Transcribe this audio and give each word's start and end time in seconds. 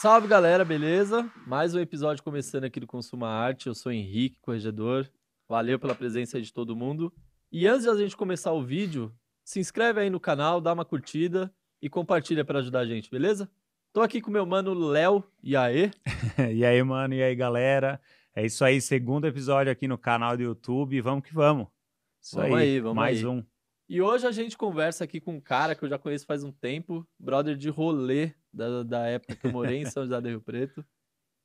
Salve 0.00 0.28
galera, 0.28 0.64
beleza? 0.64 1.28
Mais 1.44 1.74
um 1.74 1.80
episódio 1.80 2.22
começando 2.22 2.62
aqui 2.62 2.78
do 2.78 2.86
Consuma 2.86 3.26
Arte. 3.26 3.66
Eu 3.66 3.74
sou 3.74 3.90
Henrique, 3.90 4.38
corregedor. 4.40 5.10
Valeu 5.48 5.76
pela 5.76 5.92
presença 5.92 6.40
de 6.40 6.52
todo 6.52 6.76
mundo. 6.76 7.12
E 7.50 7.66
antes 7.66 7.82
de 7.82 7.90
a 7.90 7.96
gente 7.96 8.16
começar 8.16 8.52
o 8.52 8.62
vídeo, 8.62 9.12
se 9.42 9.58
inscreve 9.58 10.00
aí 10.00 10.08
no 10.08 10.20
canal, 10.20 10.60
dá 10.60 10.72
uma 10.72 10.84
curtida 10.84 11.52
e 11.82 11.90
compartilha 11.90 12.44
para 12.44 12.60
ajudar 12.60 12.78
a 12.78 12.86
gente, 12.86 13.10
beleza? 13.10 13.50
Tô 13.92 14.00
aqui 14.00 14.20
com 14.20 14.30
meu 14.30 14.46
mano 14.46 14.72
Léo. 14.72 15.24
E 15.42 15.56
aí? 15.56 15.90
e 16.54 16.64
aí, 16.64 16.80
mano? 16.84 17.14
E 17.14 17.20
aí, 17.20 17.34
galera? 17.34 18.00
É 18.36 18.46
isso 18.46 18.64
aí, 18.64 18.80
segundo 18.80 19.26
episódio 19.26 19.72
aqui 19.72 19.88
no 19.88 19.98
canal 19.98 20.36
do 20.36 20.44
YouTube. 20.44 21.00
Vamos 21.00 21.24
que 21.24 21.34
vamos. 21.34 21.66
Isso 22.22 22.36
vamos 22.36 22.56
aí, 22.56 22.74
aí 22.74 22.80
vamos 22.80 22.94
mais 22.94 23.18
aí. 23.18 23.26
um. 23.26 23.44
E 23.88 24.00
hoje 24.00 24.28
a 24.28 24.30
gente 24.30 24.56
conversa 24.56 25.02
aqui 25.02 25.20
com 25.20 25.32
um 25.32 25.40
cara 25.40 25.74
que 25.74 25.84
eu 25.84 25.88
já 25.88 25.98
conheço 25.98 26.24
faz 26.24 26.44
um 26.44 26.52
tempo, 26.52 27.04
brother 27.18 27.56
de 27.56 27.68
rolê 27.68 28.32
da, 28.52 28.82
da 28.82 29.06
época 29.06 29.36
que 29.36 29.46
eu 29.46 29.52
morei 29.52 29.78
em 29.82 29.86
São 29.86 30.04
José 30.04 30.20
do 30.20 30.28
Rio 30.28 30.40
Preto. 30.40 30.84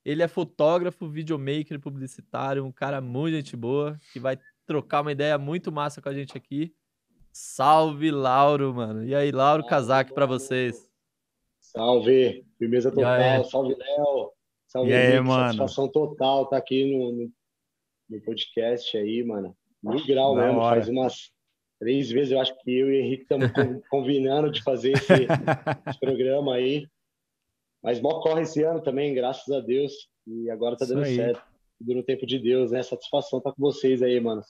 Ele 0.05 0.21
é 0.21 0.27
fotógrafo, 0.27 1.07
videomaker, 1.07 1.79
publicitário, 1.79 2.65
um 2.65 2.71
cara 2.71 2.99
muito 2.99 3.35
gente 3.35 3.55
boa, 3.55 3.97
que 4.11 4.19
vai 4.19 4.37
trocar 4.65 5.01
uma 5.01 5.11
ideia 5.11 5.37
muito 5.37 5.71
massa 5.71 6.01
com 6.01 6.09
a 6.09 6.13
gente 6.13 6.37
aqui. 6.37 6.73
Salve, 7.31 8.11
Lauro, 8.11 8.73
mano. 8.73 9.03
E 9.05 9.15
aí, 9.15 9.31
Lauro 9.31 9.65
Casaque 9.65 10.13
para 10.13 10.25
vocês. 10.25 10.89
Salve, 11.59 12.45
firmeza 12.57 12.91
total. 12.91 13.45
Salve, 13.45 13.75
Léo. 13.75 14.31
Salve, 14.67 14.91
e 14.91 14.93
aí, 14.93 15.19
mano? 15.19 15.53
Satisfação 15.53 15.87
total 15.87 16.47
tá 16.47 16.57
aqui 16.57 16.85
no, 16.85 17.11
no, 17.11 17.31
no 18.09 18.21
podcast 18.21 18.95
aí, 18.97 19.23
mano. 19.23 19.55
Mil 19.81 20.05
grau 20.05 20.35
mesmo, 20.35 20.59
hora. 20.59 20.75
faz 20.75 20.89
umas 20.89 21.31
três 21.79 22.09
vezes 22.09 22.31
eu 22.31 22.39
acho 22.39 22.55
que 22.59 22.71
eu 22.71 22.89
e 22.89 22.91
o 22.91 23.03
Henrique 23.03 23.23
estamos 23.23 23.51
combinando 23.89 24.49
de 24.49 24.63
fazer 24.63 24.93
esse, 24.93 25.13
esse, 25.87 25.99
programa 25.99 26.55
aí. 26.55 26.87
Mas 27.83 27.99
mó 27.99 28.21
corre 28.21 28.43
esse 28.43 28.63
ano 28.63 28.81
também, 28.81 29.13
graças 29.13 29.53
a 29.53 29.59
Deus. 29.59 29.91
E 30.25 30.49
agora 30.49 30.77
tá 30.77 30.85
dando 30.85 31.05
certo. 31.05 31.41
Tudo 31.77 31.95
no 31.95 32.03
tempo 32.03 32.25
de 32.25 32.39
Deus, 32.39 32.71
né? 32.71 32.81
Satisfação 32.81 33.41
tá 33.41 33.51
com 33.51 33.61
vocês 33.61 34.01
aí, 34.01 34.19
mano. 34.19 34.41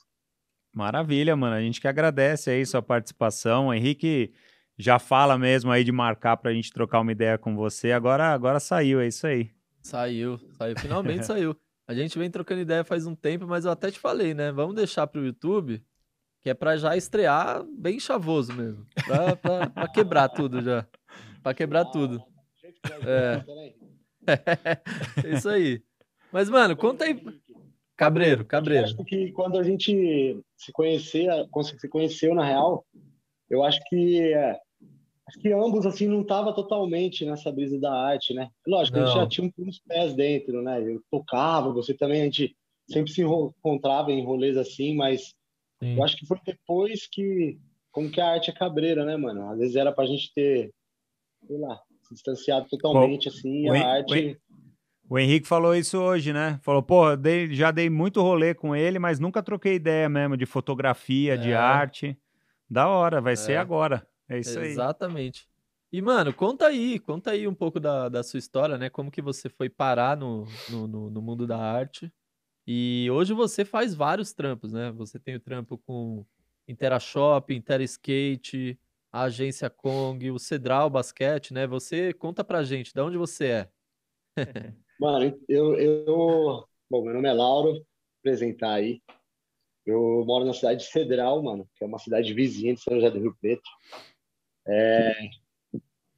Maravilha, 0.72 1.34
mano. 1.34 1.56
A 1.56 1.60
gente 1.60 1.80
que 1.80 1.88
agradece 1.88 2.50
aí 2.50 2.64
sua 2.64 2.80
participação. 2.80 3.68
O 3.68 3.74
Henrique 3.74 4.32
já 4.78 4.98
fala 4.98 5.36
mesmo 5.36 5.70
aí 5.70 5.82
de 5.82 5.90
marcar 5.90 6.36
pra 6.36 6.52
gente 6.52 6.72
trocar 6.72 7.00
uma 7.00 7.12
ideia 7.12 7.36
com 7.36 7.56
você. 7.56 7.90
Agora, 7.90 8.32
agora 8.32 8.60
saiu, 8.60 9.00
é 9.00 9.08
isso 9.08 9.26
aí. 9.26 9.50
Saiu, 9.82 10.38
saiu. 10.56 10.78
Finalmente 10.78 11.26
saiu. 11.26 11.56
A 11.86 11.94
gente 11.94 12.18
vem 12.18 12.30
trocando 12.30 12.60
ideia 12.60 12.84
faz 12.84 13.06
um 13.06 13.14
tempo, 13.14 13.46
mas 13.46 13.64
eu 13.64 13.70
até 13.70 13.90
te 13.90 13.98
falei, 13.98 14.32
né? 14.32 14.52
Vamos 14.52 14.74
deixar 14.74 15.06
pro 15.06 15.24
YouTube 15.24 15.82
que 16.40 16.50
é 16.50 16.54
para 16.54 16.76
já 16.76 16.94
estrear 16.94 17.64
bem 17.64 17.98
chavoso 17.98 18.52
mesmo. 18.52 18.86
Pra, 19.06 19.34
pra, 19.34 19.70
pra 19.70 19.88
quebrar 19.88 20.28
tudo 20.28 20.60
já. 20.60 20.86
Pra 21.42 21.54
quebrar 21.54 21.86
tudo. 21.86 22.22
É. 23.06 23.44
Isso 25.36 25.48
aí. 25.48 25.82
Mas, 26.32 26.48
mano, 26.48 26.76
conta 26.76 27.04
aí. 27.04 27.20
Cabreiro, 27.96 28.44
Cabreiro. 28.44 28.84
Acho 28.84 29.04
que 29.04 29.30
quando 29.32 29.58
a 29.58 29.62
gente 29.62 30.40
se 30.56 30.72
conhecer, 30.72 31.28
se 31.78 31.88
conheceu 31.88 32.34
na 32.34 32.44
real, 32.44 32.84
eu 33.48 33.62
acho 33.62 33.80
que 33.88 34.34
acho 34.34 35.38
que 35.40 35.52
ambos 35.52 35.86
assim 35.86 36.08
não 36.08 36.24
tava 36.24 36.52
totalmente 36.52 37.24
nessa 37.24 37.52
brisa 37.52 37.78
da 37.78 37.92
arte, 37.92 38.34
né? 38.34 38.48
Lógico, 38.66 38.98
não. 38.98 39.04
a 39.04 39.06
gente 39.06 39.16
já 39.16 39.26
tinha 39.28 39.52
uns 39.58 39.78
pés 39.78 40.14
dentro, 40.14 40.60
né? 40.60 40.82
Eu 40.82 41.00
tocava, 41.10 41.72
você 41.72 41.94
também 41.94 42.22
a 42.22 42.24
gente 42.24 42.56
sempre 42.90 43.12
se 43.12 43.22
encontrava 43.22 44.10
em 44.10 44.24
rolês 44.24 44.56
assim, 44.56 44.96
mas 44.96 45.34
Sim. 45.84 45.96
Eu 45.96 46.04
acho 46.04 46.16
que 46.16 46.26
foi 46.26 46.38
depois 46.44 47.06
que. 47.06 47.58
Como 47.92 48.10
que 48.10 48.20
a 48.20 48.32
arte 48.32 48.50
é 48.50 48.52
cabreira, 48.52 49.04
né, 49.04 49.16
mano? 49.16 49.48
Às 49.50 49.58
vezes 49.58 49.76
era 49.76 49.92
pra 49.92 50.06
gente 50.06 50.32
ter, 50.34 50.72
sei 51.46 51.58
lá, 51.58 51.80
distanciado 52.14 52.66
totalmente, 52.68 53.28
Bom, 53.28 53.36
assim, 53.36 53.68
a 53.68 53.88
arte. 53.88 54.40
O 55.08 55.18
Henrique 55.18 55.46
falou 55.46 55.74
isso 55.74 55.98
hoje, 55.98 56.32
né? 56.32 56.58
Falou, 56.62 56.82
pô, 56.82 57.14
dei, 57.14 57.54
já 57.54 57.70
dei 57.70 57.90
muito 57.90 58.22
rolê 58.22 58.54
com 58.54 58.74
ele, 58.74 58.98
mas 58.98 59.20
nunca 59.20 59.42
troquei 59.42 59.74
ideia 59.74 60.08
mesmo 60.08 60.36
de 60.36 60.46
fotografia, 60.46 61.34
é. 61.34 61.36
de 61.36 61.52
arte. 61.52 62.18
Da 62.70 62.88
hora, 62.88 63.20
vai 63.20 63.34
é. 63.34 63.36
ser 63.36 63.56
agora. 63.56 64.06
É 64.28 64.38
isso 64.38 64.50
Exatamente. 64.50 64.66
aí. 64.66 64.72
Exatamente. 64.72 65.48
E, 65.92 66.02
mano, 66.02 66.32
conta 66.32 66.66
aí, 66.66 66.98
conta 66.98 67.30
aí 67.32 67.46
um 67.46 67.54
pouco 67.54 67.78
da, 67.78 68.08
da 68.08 68.22
sua 68.22 68.38
história, 68.38 68.78
né? 68.78 68.88
Como 68.88 69.10
que 69.10 69.22
você 69.22 69.48
foi 69.48 69.68
parar 69.68 70.16
no, 70.16 70.46
no, 70.68 70.88
no, 70.88 71.10
no 71.10 71.22
mundo 71.22 71.46
da 71.46 71.58
arte. 71.58 72.12
E 72.66 73.08
hoje 73.12 73.34
você 73.34 73.64
faz 73.64 73.94
vários 73.94 74.32
trampos, 74.32 74.72
né? 74.72 74.90
Você 74.92 75.18
tem 75.18 75.36
o 75.36 75.40
trampo 75.40 75.78
com 75.86 76.24
Interashop, 76.66 77.54
Interskate, 77.54 78.78
a 79.14 79.22
agência 79.22 79.70
Kong, 79.70 80.28
o 80.32 80.40
Cedral 80.40 80.90
Basquete, 80.90 81.54
né? 81.54 81.68
Você 81.68 82.12
conta 82.12 82.42
pra 82.42 82.64
gente, 82.64 82.92
de 82.92 83.00
onde 83.00 83.16
você 83.16 83.46
é? 83.46 83.68
Mano, 84.98 85.40
eu, 85.48 85.78
eu. 85.78 86.68
Bom, 86.90 87.04
meu 87.04 87.14
nome 87.14 87.28
é 87.28 87.32
Lauro, 87.32 87.86
apresentar 88.18 88.74
aí. 88.74 89.00
Eu 89.86 90.24
moro 90.26 90.44
na 90.44 90.52
cidade 90.52 90.80
de 90.80 90.90
Cedral, 90.90 91.40
mano, 91.42 91.68
que 91.76 91.84
é 91.84 91.86
uma 91.86 91.98
cidade 91.98 92.34
vizinha 92.34 92.74
de 92.74 92.80
São 92.80 92.94
José 92.94 93.08
do 93.10 93.20
Rio 93.20 93.36
Preto. 93.40 93.68
É, 94.66 95.12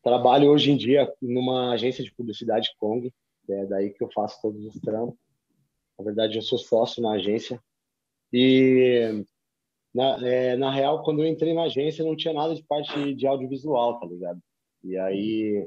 trabalho 0.03 0.51
hoje 0.51 0.71
em 0.71 0.77
dia 0.77 1.13
numa 1.21 1.73
agência 1.73 2.03
de 2.03 2.15
publicidade 2.15 2.75
Kong, 2.79 3.13
é 3.51 3.67
daí 3.67 3.91
que 3.91 4.03
eu 4.03 4.11
faço 4.11 4.41
todos 4.41 4.65
os 4.65 4.81
trampos. 4.81 5.19
Na 5.99 6.05
verdade, 6.05 6.39
eu 6.39 6.43
sou 6.43 6.59
sócio 6.59 7.03
na 7.03 7.13
agência. 7.13 7.63
E, 8.33 9.23
na, 9.97 10.29
é, 10.29 10.57
na 10.57 10.71
real, 10.71 11.03
quando 11.03 11.23
eu 11.23 11.27
entrei 11.27 11.55
na 11.55 11.63
agência, 11.63 12.05
não 12.05 12.15
tinha 12.15 12.35
nada 12.35 12.55
de 12.55 12.63
parte 12.65 13.15
de 13.15 13.27
audiovisual, 13.27 13.99
tá 13.99 14.07
ligado? 14.07 14.39
E 14.85 14.95
aí, 14.99 15.67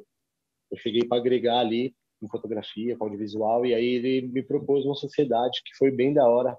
eu 0.71 0.77
cheguei 0.77 1.03
para 1.03 1.17
agregar 1.17 1.59
ali 1.59 1.95
com 2.21 2.29
fotografia, 2.29 2.95
com 2.95 3.05
audiovisual, 3.05 3.65
e 3.65 3.73
aí 3.73 3.85
ele 3.85 4.27
me 4.27 4.43
propôs 4.43 4.85
uma 4.85 4.93
sociedade 4.93 5.61
que 5.65 5.75
foi 5.75 5.89
bem 5.89 6.13
da 6.13 6.29
hora. 6.29 6.55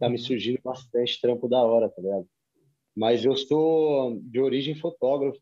Tá 0.00 0.08
me 0.08 0.18
surgindo 0.18 0.58
bastante 0.64 1.20
trampo 1.20 1.48
da 1.48 1.62
hora, 1.62 1.88
tá 1.88 2.02
ligado? 2.02 2.26
Mas 2.96 3.24
eu 3.24 3.36
sou 3.36 4.18
de 4.20 4.40
origem 4.40 4.74
fotógrafo. 4.74 5.38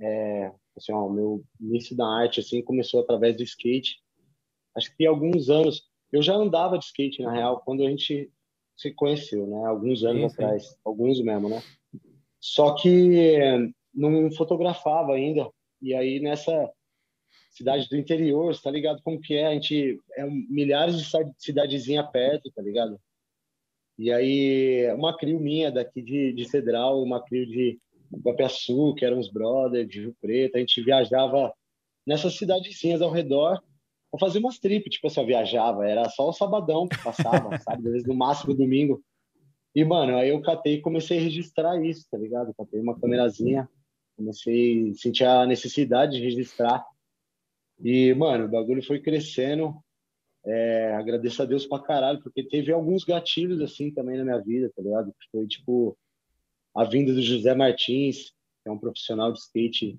É, 0.00 0.50
assim, 0.74 0.92
ó, 0.92 1.06
o 1.06 1.12
meu 1.12 1.44
início 1.60 1.94
da 1.94 2.06
arte 2.06 2.40
assim 2.40 2.62
começou 2.62 3.00
através 3.00 3.36
do 3.36 3.42
skate. 3.42 3.98
Acho 4.74 4.90
que 4.90 4.96
tem 4.96 5.06
alguns 5.06 5.50
anos 5.50 5.82
eu 6.12 6.22
já 6.22 6.34
andava 6.34 6.78
de 6.78 6.86
skate, 6.86 7.22
na 7.22 7.32
real, 7.32 7.60
quando 7.64 7.84
a 7.84 7.90
gente 7.90 8.30
se 8.80 8.92
conheceu, 8.92 9.46
né? 9.46 9.66
Alguns 9.66 10.02
anos 10.04 10.22
sim, 10.22 10.28
sim. 10.28 10.34
atrás, 10.34 10.78
alguns 10.82 11.20
mesmo, 11.20 11.50
né? 11.50 11.62
Só 12.40 12.74
que 12.74 13.72
não 13.92 14.30
fotografava 14.32 15.12
ainda. 15.12 15.50
E 15.82 15.94
aí 15.94 16.18
nessa 16.18 16.70
cidade 17.50 17.88
do 17.90 17.96
interior, 17.96 18.58
tá 18.58 18.70
ligado 18.70 19.02
como 19.02 19.20
que 19.20 19.34
é? 19.34 19.48
A 19.48 19.52
gente 19.52 20.00
é 20.16 20.24
milhares 20.24 20.96
de 20.96 21.04
cidadezinha 21.36 22.02
perto, 22.02 22.50
tá 22.52 22.62
ligado? 22.62 22.98
E 23.98 24.10
aí 24.10 24.90
uma 24.94 25.14
crio 25.14 25.38
minha 25.38 25.70
daqui 25.70 26.00
de, 26.00 26.32
de 26.32 26.48
Cedral, 26.48 27.02
uma 27.02 27.22
crio 27.22 27.46
de 27.46 27.78
Guapiaçu, 28.10 28.94
que 28.94 29.04
eram 29.04 29.18
os 29.18 29.30
brothers 29.30 29.88
de 29.88 30.00
Rio 30.00 30.16
Preto, 30.22 30.56
a 30.56 30.58
gente 30.58 30.82
viajava 30.82 31.52
nessas 32.06 32.34
cidadezinhas 32.34 33.02
ao 33.02 33.10
redor 33.10 33.62
Vou 34.12 34.18
fazer 34.18 34.38
umas 34.40 34.58
trips, 34.58 34.94
tipo 34.94 35.06
assim, 35.06 35.20
eu 35.20 35.26
viajava, 35.26 35.88
era 35.88 36.08
só 36.08 36.28
o 36.28 36.32
sabadão 36.32 36.88
que 36.88 37.00
passava, 37.02 37.50
sabe? 37.62 37.86
Às 37.86 37.92
vezes 37.92 38.08
no 38.08 38.14
máximo 38.14 38.54
domingo. 38.54 39.02
E, 39.74 39.84
mano, 39.84 40.16
aí 40.16 40.30
eu 40.30 40.42
catei 40.42 40.74
e 40.74 40.80
comecei 40.80 41.18
a 41.18 41.22
registrar 41.22 41.80
isso, 41.84 42.06
tá 42.10 42.18
ligado? 42.18 42.52
Catei 42.54 42.80
uma 42.80 42.98
câmerazinha, 42.98 43.68
comecei 44.16 44.90
a 44.90 44.94
sentir 44.94 45.24
a 45.24 45.46
necessidade 45.46 46.16
de 46.16 46.24
registrar. 46.24 46.84
E, 47.78 48.12
mano, 48.14 48.46
o 48.46 48.50
bagulho 48.50 48.82
foi 48.82 49.00
crescendo. 49.00 49.74
É, 50.44 50.94
agradeço 50.94 51.42
a 51.42 51.44
Deus 51.44 51.66
pra 51.66 51.78
caralho, 51.78 52.20
porque 52.22 52.42
teve 52.42 52.72
alguns 52.72 53.04
gatilhos 53.04 53.60
assim 53.60 53.92
também 53.92 54.16
na 54.16 54.24
minha 54.24 54.40
vida, 54.40 54.72
tá 54.74 54.82
ligado? 54.82 55.14
Foi 55.30 55.46
tipo 55.46 55.96
a 56.74 56.84
vinda 56.84 57.12
do 57.12 57.22
José 57.22 57.54
Martins, 57.54 58.30
que 58.62 58.68
é 58.68 58.70
um 58.70 58.78
profissional 58.78 59.32
de 59.32 59.38
skate, 59.38 59.98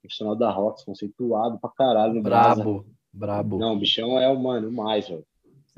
profissional 0.00 0.34
da 0.36 0.50
Rocks, 0.50 0.84
conceituado 0.84 1.58
pra 1.58 1.70
caralho 1.70 2.14
no 2.14 2.22
Brabo. 2.22 2.80
Brasa. 2.82 2.95
Brabo. 3.16 3.58
Não, 3.58 3.74
o 3.74 3.78
bichão 3.78 4.18
é 4.18 4.28
o, 4.28 4.38
mano, 4.38 4.70
mais, 4.70 5.08
velho. 5.08 5.24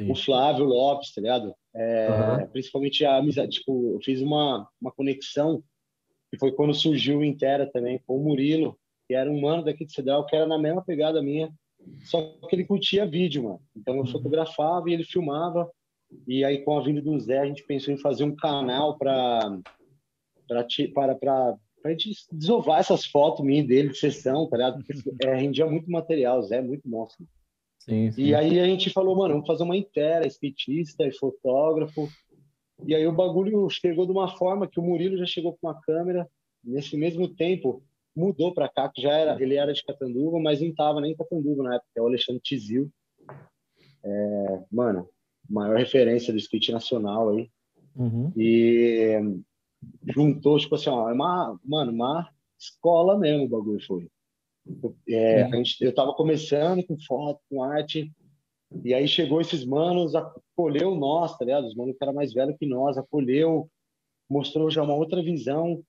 O 0.08 0.14
Flávio 0.14 0.64
Lopes, 0.64 1.12
tá 1.12 1.20
ligado? 1.20 1.54
É, 1.74 2.08
uhum. 2.40 2.46
Principalmente 2.48 3.04
a 3.04 3.16
amizade. 3.16 3.58
Tipo, 3.58 3.94
eu 3.94 4.00
fiz 4.00 4.20
uma, 4.20 4.68
uma 4.80 4.92
conexão 4.92 5.62
que 6.30 6.38
foi 6.38 6.52
quando 6.52 6.74
surgiu 6.74 7.18
o 7.18 7.24
Intera 7.24 7.70
também, 7.70 8.00
com 8.06 8.16
o 8.16 8.22
Murilo, 8.22 8.78
que 9.06 9.14
era 9.14 9.30
um 9.30 9.40
mano 9.40 9.64
daqui 9.64 9.84
de 9.84 9.92
Cidral, 9.92 10.26
que 10.26 10.36
era 10.36 10.46
na 10.46 10.58
mesma 10.58 10.84
pegada 10.84 11.22
minha, 11.22 11.50
só 12.04 12.36
que 12.48 12.54
ele 12.54 12.64
curtia 12.64 13.06
vídeo, 13.06 13.44
mano. 13.44 13.60
Então 13.76 13.94
eu 13.94 14.00
uhum. 14.00 14.06
fotografava 14.06 14.90
e 14.90 14.92
ele 14.92 15.04
filmava. 15.04 15.70
E 16.26 16.44
aí, 16.44 16.64
com 16.64 16.78
a 16.78 16.82
vinda 16.82 17.02
do 17.02 17.18
Zé, 17.20 17.38
a 17.38 17.46
gente 17.46 17.64
pensou 17.64 17.92
em 17.92 17.98
fazer 17.98 18.24
um 18.24 18.34
canal 18.34 18.96
para 18.96 19.58
para 20.94 21.58
pra 21.82 21.92
gente 21.92 22.10
desovar 22.32 22.80
essas 22.80 23.04
fotos 23.04 23.44
minhas 23.44 23.66
dele 23.66 23.90
de 23.90 23.98
sessão, 23.98 24.48
tá 24.48 24.56
ligado? 24.56 24.84
Porque 24.84 25.26
é, 25.26 25.34
rendia 25.34 25.66
muito 25.66 25.90
material, 25.90 26.42
Zé 26.42 26.56
é 26.56 26.62
muito 26.62 26.88
monstro. 26.88 27.26
Sim, 27.78 28.10
sim. 28.10 28.22
E 28.22 28.34
aí 28.34 28.60
a 28.60 28.66
gente 28.66 28.90
falou, 28.90 29.16
mano, 29.16 29.34
vamos 29.34 29.46
fazer 29.46 29.62
uma 29.62 29.76
inteira, 29.76 30.26
skatista 30.26 31.06
e 31.06 31.12
fotógrafo. 31.12 32.08
E 32.84 32.94
aí 32.94 33.06
o 33.06 33.12
bagulho 33.12 33.68
chegou 33.70 34.06
de 34.06 34.12
uma 34.12 34.36
forma 34.36 34.68
que 34.68 34.78
o 34.78 34.82
Murilo 34.82 35.16
já 35.16 35.26
chegou 35.26 35.52
com 35.52 35.66
uma 35.66 35.80
câmera. 35.80 36.28
Nesse 36.62 36.96
mesmo 36.96 37.28
tempo, 37.28 37.82
mudou 38.14 38.52
para 38.52 38.68
cá, 38.68 38.88
que 38.88 39.00
já 39.00 39.12
era, 39.12 39.40
ele 39.42 39.54
era 39.54 39.72
de 39.72 39.84
Catanduva, 39.84 40.38
mas 40.38 40.60
não 40.60 40.74
tava 40.74 41.00
nem 41.00 41.12
em 41.12 41.16
Catanduva 41.16 41.62
na 41.62 41.76
época, 41.76 41.90
é 41.96 42.02
o 42.02 42.06
Alexandre 42.06 42.42
Tizil. 42.42 42.90
É, 44.04 44.62
mano, 44.70 45.08
maior 45.48 45.76
referência 45.76 46.32
do 46.32 46.38
skate 46.38 46.72
nacional 46.72 47.30
aí. 47.30 47.48
Uhum. 47.96 48.32
E 48.36 49.18
juntou, 50.06 50.58
tipo 50.58 50.74
assim, 50.74 50.90
ó, 50.90 51.08
é 51.08 51.12
uma, 51.12 51.58
mano, 51.64 51.92
uma 51.92 52.28
escola 52.58 53.18
mesmo 53.18 53.44
o 53.44 53.48
bagulho 53.48 53.84
foi. 53.84 54.08
É, 55.08 55.42
a 55.42 55.56
gente, 55.56 55.82
eu 55.82 55.94
tava 55.94 56.12
começando 56.12 56.84
com 56.84 56.98
foto, 56.98 57.40
com 57.48 57.62
arte, 57.62 58.12
e 58.84 58.92
aí 58.92 59.08
chegou 59.08 59.40
esses 59.40 59.64
manos, 59.64 60.14
acolheu 60.14 60.94
nós, 60.94 61.36
tá 61.38 61.44
ligado? 61.44 61.66
Os 61.66 61.74
manos 61.74 61.96
que 61.96 62.04
era 62.04 62.12
mais 62.12 62.32
velho 62.32 62.56
que 62.58 62.66
nós, 62.66 62.98
acolheu, 62.98 63.70
mostrou 64.28 64.70
já 64.70 64.82
uma 64.82 64.94
outra 64.94 65.22
visão. 65.22 65.82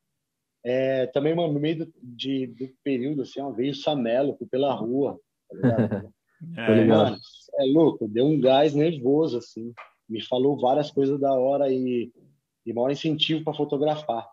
É, 0.63 1.07
também, 1.07 1.35
mano, 1.35 1.53
no 1.53 1.59
meio 1.59 1.85
do, 1.85 1.93
de, 2.01 2.47
do 2.47 2.69
período, 2.83 3.23
assim, 3.23 3.41
ó, 3.41 3.51
veio 3.51 3.71
o 3.71 3.75
Samelo 3.75 4.37
pela 4.49 4.73
rua, 4.73 5.19
tá 5.49 5.55
ligado? 5.55 6.13
É, 6.55 6.85
mano, 6.85 7.17
é 7.55 7.65
louco, 7.65 8.07
deu 8.07 8.25
um 8.25 8.39
gás 8.39 8.73
nervoso, 8.73 9.39
assim. 9.39 9.73
Me 10.07 10.23
falou 10.23 10.57
várias 10.57 10.89
coisas 10.89 11.19
da 11.19 11.33
hora 11.33 11.69
e, 11.69 12.09
e 12.65 12.73
maior 12.73 12.91
incentivo 12.91 13.43
para 13.43 13.53
fotografar. 13.53 14.29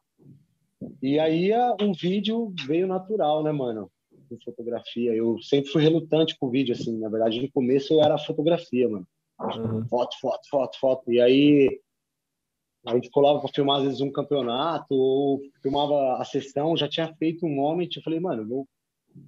E 1.02 1.18
aí 1.18 1.50
um 1.80 1.92
vídeo 1.92 2.52
veio 2.66 2.86
natural, 2.86 3.42
né, 3.42 3.52
mano? 3.52 3.90
Com 4.28 4.38
fotografia. 4.44 5.14
Eu 5.14 5.40
sempre 5.40 5.70
fui 5.70 5.82
relutante 5.82 6.36
com 6.38 6.46
o 6.46 6.50
vídeo, 6.50 6.74
assim. 6.74 6.98
Na 6.98 7.08
verdade, 7.08 7.40
no 7.40 7.50
começo 7.50 7.94
eu 7.94 8.02
era 8.02 8.18
fotografia, 8.18 8.88
mano. 8.88 9.06
Uhum. 9.40 9.86
Foto, 9.88 10.16
foto, 10.20 10.48
foto, 10.48 10.78
foto. 10.78 11.12
E 11.12 11.20
aí 11.20 11.80
a 12.86 12.94
gente 12.94 13.10
colava 13.10 13.40
para 13.40 13.52
filmar 13.52 13.78
às 13.78 13.84
vezes 13.84 14.00
um 14.00 14.12
campeonato 14.12 14.94
ou 14.94 15.40
filmava 15.60 16.18
a 16.18 16.24
sessão, 16.24 16.76
já 16.76 16.88
tinha 16.88 17.12
feito 17.16 17.44
um 17.44 17.54
moment, 17.54 17.88
eu 17.96 18.02
falei, 18.02 18.20
mano, 18.20 18.46
vou 18.46 18.68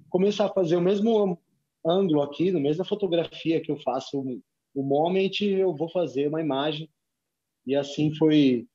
começar 0.09 0.45
a 0.45 0.53
fazer 0.53 0.77
o 0.77 0.81
mesmo 0.81 1.37
ângulo 1.85 2.21
aqui, 2.21 2.51
no 2.51 2.59
mesmo 2.59 2.85
fotografia 2.85 3.59
que 3.59 3.69
eu 3.69 3.77
faço 3.77 4.41
o 4.73 4.81
moment, 4.81 5.41
eu 5.41 5.75
vou 5.75 5.89
fazer 5.89 6.27
uma 6.27 6.39
imagem. 6.39 6.89
E 7.65 7.75
assim 7.75 8.15
foi 8.15 8.65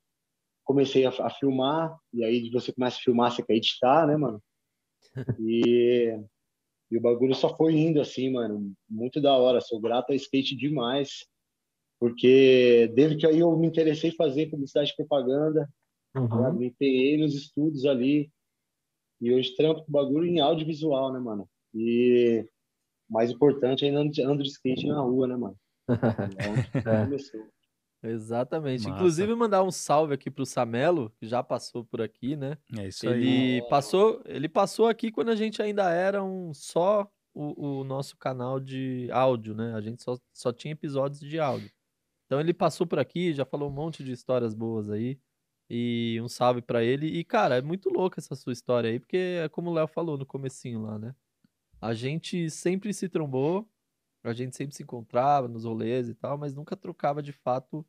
comecei 0.64 1.04
a, 1.04 1.10
a, 1.10 1.30
filmar, 1.30 1.96
e 2.12 2.24
aí 2.24 2.50
você 2.50 2.72
começa 2.72 2.96
a 2.96 3.00
filmar, 3.00 3.30
você 3.30 3.42
quer 3.42 3.54
editar, 3.54 4.06
né, 4.06 4.16
mano? 4.16 4.42
E, 5.40 6.18
e 6.90 6.98
o 6.98 7.00
bagulho 7.00 7.34
só 7.34 7.56
foi 7.56 7.74
indo 7.74 8.00
assim, 8.00 8.32
mano, 8.32 8.72
muito 8.88 9.20
da 9.20 9.36
hora, 9.36 9.60
sou 9.60 9.80
grato 9.80 10.12
a 10.12 10.14
skate 10.14 10.56
demais, 10.56 11.24
porque 12.00 12.90
desde 12.94 13.16
que 13.16 13.26
aí 13.26 13.38
eu 13.40 13.56
me 13.56 13.66
interessei 13.66 14.10
em 14.10 14.16
fazer 14.16 14.50
publicidade 14.50 14.90
e 14.90 14.96
propaganda, 14.96 15.68
Uhum. 16.16 16.52
me 16.54 16.66
empenhei 16.68 17.18
nos 17.18 17.34
estudos 17.34 17.84
ali, 17.84 18.30
e 19.20 19.32
hoje 19.32 19.54
trampo 19.56 19.84
com 19.84 19.92
bagulho 19.92 20.26
em 20.26 20.40
audiovisual, 20.40 21.12
né, 21.12 21.18
mano? 21.18 21.48
E 21.74 22.46
mais 23.08 23.30
importante 23.30 23.84
ainda 23.84 24.00
ando 24.00 24.42
de 24.42 24.48
skate 24.48 24.86
na 24.86 25.00
rua, 25.00 25.26
né, 25.26 25.36
mano? 25.36 25.56
Então, 26.38 26.54
É. 26.86 27.04
começou. 27.04 27.46
Exatamente. 28.04 28.84
Massa. 28.84 28.94
Inclusive, 28.94 29.34
mandar 29.34 29.62
um 29.62 29.70
salve 29.70 30.14
aqui 30.14 30.30
pro 30.30 30.44
Samelo, 30.44 31.10
que 31.18 31.26
já 31.26 31.42
passou 31.42 31.84
por 31.84 32.02
aqui, 32.02 32.36
né? 32.36 32.58
É 32.76 32.88
isso 32.88 33.08
aí. 33.08 33.14
Ele 33.14 33.62
Ó. 33.62 33.68
passou, 33.68 34.22
ele 34.26 34.48
passou 34.48 34.86
aqui 34.86 35.10
quando 35.10 35.30
a 35.30 35.36
gente 35.36 35.62
ainda 35.62 35.90
era 35.90 36.22
um 36.22 36.52
só 36.52 37.10
o, 37.32 37.80
o 37.80 37.84
nosso 37.84 38.16
canal 38.16 38.60
de 38.60 39.08
áudio, 39.10 39.54
né? 39.54 39.74
A 39.74 39.80
gente 39.80 40.02
só, 40.02 40.18
só 40.32 40.52
tinha 40.52 40.72
episódios 40.72 41.20
de 41.20 41.40
áudio. 41.40 41.70
Então 42.26 42.38
ele 42.38 42.52
passou 42.52 42.86
por 42.86 42.98
aqui, 42.98 43.32
já 43.32 43.44
falou 43.44 43.68
um 43.68 43.72
monte 43.72 44.04
de 44.04 44.12
histórias 44.12 44.54
boas 44.54 44.90
aí. 44.90 45.18
E 45.68 46.20
um 46.22 46.28
salve 46.28 46.60
pra 46.60 46.84
ele. 46.84 47.06
E, 47.06 47.24
cara, 47.24 47.56
é 47.56 47.62
muito 47.62 47.88
louca 47.88 48.20
essa 48.20 48.36
sua 48.36 48.52
história 48.52 48.90
aí, 48.90 49.00
porque 49.00 49.16
é 49.16 49.48
como 49.48 49.70
o 49.70 49.72
Léo 49.72 49.88
falou 49.88 50.18
no 50.18 50.26
comecinho 50.26 50.82
lá, 50.82 50.98
né? 50.98 51.14
A 51.80 51.94
gente 51.94 52.50
sempre 52.50 52.92
se 52.92 53.08
trombou, 53.08 53.68
a 54.22 54.32
gente 54.32 54.56
sempre 54.56 54.74
se 54.74 54.82
encontrava 54.82 55.48
nos 55.48 55.64
rolês 55.64 56.08
e 56.08 56.14
tal, 56.14 56.36
mas 56.36 56.54
nunca 56.54 56.76
trocava 56.76 57.22
de 57.22 57.32
fato 57.32 57.84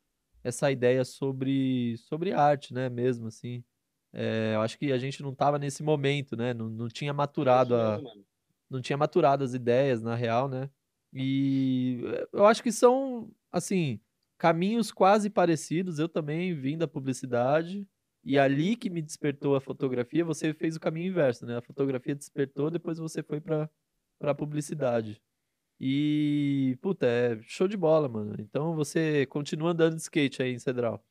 essa 0.46 0.72
ideia 0.72 1.04
sobre, 1.04 1.98
sobre 1.98 2.32
arte, 2.32 2.72
né? 2.72 2.88
Mesmo 2.88 3.28
assim. 3.28 3.64
É, 4.14 4.54
eu 4.56 4.62
acho 4.62 4.78
que 4.78 4.92
a 4.92 4.98
gente 4.98 5.24
não 5.24 5.34
tava 5.34 5.58
nesse 5.58 5.82
momento, 5.82 6.38
né? 6.38 6.54
Não, 6.54 6.70
não 6.70 6.88
tinha 6.88 7.12
maturado 7.12 7.76
a, 7.76 7.98
mesmo, 7.98 8.26
não 8.70 8.80
tinha 8.80 8.96
maturado 8.96 9.44
as 9.44 9.56
ideias, 9.56 10.04
na 10.04 10.14
real, 10.16 10.48
né? 10.48 10.70
E 11.12 12.02
eu 12.32 12.46
acho 12.46 12.62
que 12.62 12.72
são, 12.72 13.32
assim, 13.52 14.00
caminhos 14.38 14.92
quase 14.92 15.30
parecidos. 15.32 15.98
Eu 15.98 16.08
também 16.08 16.54
vim 16.54 16.78
da 16.78 16.88
publicidade 16.88 17.88
e 18.24 18.38
ali 18.38 18.76
que 18.76 18.90
me 18.90 19.02
despertou 19.02 19.56
a 19.56 19.62
fotografia, 19.62 20.24
você 20.24 20.54
fez 20.54 20.76
o 20.76 20.80
caminho 20.80 21.08
inverso, 21.10 21.46
né? 21.46 21.58
A 21.58 21.62
fotografia 21.62 22.16
despertou, 22.16 22.70
depois 22.70 23.00
você 23.00 23.24
foi 23.24 23.42
para 23.42 23.70
para 24.20 24.34
publicidade. 24.34 25.22
E, 25.80 26.78
puta, 26.82 27.06
é 27.06 27.40
show 27.42 27.68
de 27.68 27.76
bola, 27.76 28.08
mano. 28.08 28.36
Então 28.40 28.76
você 28.76 29.26
continua 29.26 29.72
andando 29.72 29.96
de 29.96 30.02
skate 30.02 30.42
aí 30.42 30.54
em 30.54 30.60
Cedral. 30.60 31.04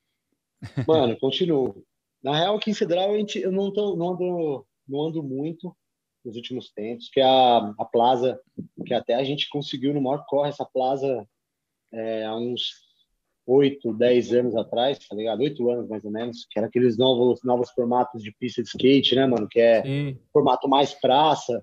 Mano, 0.86 1.16
continuo. 1.18 1.84
Na 2.22 2.36
real, 2.36 2.56
aqui 2.56 2.70
em 2.70 2.74
Cedral, 2.74 3.12
a 3.12 3.18
gente, 3.18 3.38
eu 3.38 3.52
não, 3.52 3.70
tô, 3.72 3.94
não, 3.96 4.12
ando, 4.12 4.66
não 4.88 5.02
ando 5.02 5.22
muito 5.22 5.76
nos 6.24 6.36
últimos 6.36 6.70
tempos, 6.72 7.10
que 7.10 7.20
a, 7.20 7.74
a 7.78 7.84
Plaza, 7.84 8.40
que 8.86 8.94
até 8.94 9.14
a 9.14 9.22
gente 9.22 9.48
conseguiu 9.50 9.92
no 9.92 10.00
maior 10.00 10.24
corre, 10.26 10.48
essa 10.48 10.64
Plaza 10.64 11.28
é, 11.92 12.24
há 12.24 12.34
uns 12.34 12.82
8, 13.46 13.92
10 13.92 14.32
anos 14.32 14.56
atrás, 14.56 14.98
tá 15.06 15.14
ligado? 15.14 15.40
8 15.40 15.70
anos 15.70 15.88
mais 15.88 16.02
ou 16.04 16.10
menos, 16.10 16.46
que 16.50 16.58
era 16.58 16.66
aqueles 16.66 16.96
novos, 16.96 17.40
novos 17.44 17.70
formatos 17.70 18.22
de 18.22 18.32
pista 18.32 18.62
de 18.62 18.68
skate, 18.68 19.14
né, 19.14 19.26
mano? 19.26 19.46
Que 19.46 19.60
é 19.60 19.82
Sim. 19.82 20.18
formato 20.32 20.66
mais 20.66 20.94
praça. 20.94 21.62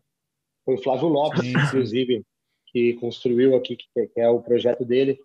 Foi 0.63 0.75
o 0.75 0.83
Flávio 0.83 1.07
Lopes, 1.07 1.42
Sim, 1.42 1.53
sim. 1.53 1.65
inclusive, 1.65 2.24
que 2.71 2.94
construiu 2.95 3.56
aqui, 3.56 3.75
que, 3.75 4.07
que 4.07 4.19
é 4.19 4.29
o 4.29 4.41
projeto 4.41 4.85
dele. 4.85 5.19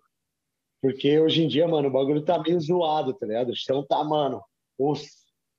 Porque 0.81 1.19
hoje 1.19 1.43
em 1.43 1.47
dia, 1.47 1.67
mano, 1.67 1.87
o 1.87 1.91
bagulho 1.91 2.23
tá 2.23 2.39
meio 2.39 2.59
zoado, 2.59 3.13
tá 3.13 3.25
ligado? 3.25 3.49
O 3.49 3.55
chão 3.55 3.83
tá, 3.85 4.03
mano, 4.03 4.43
os, 4.77 5.07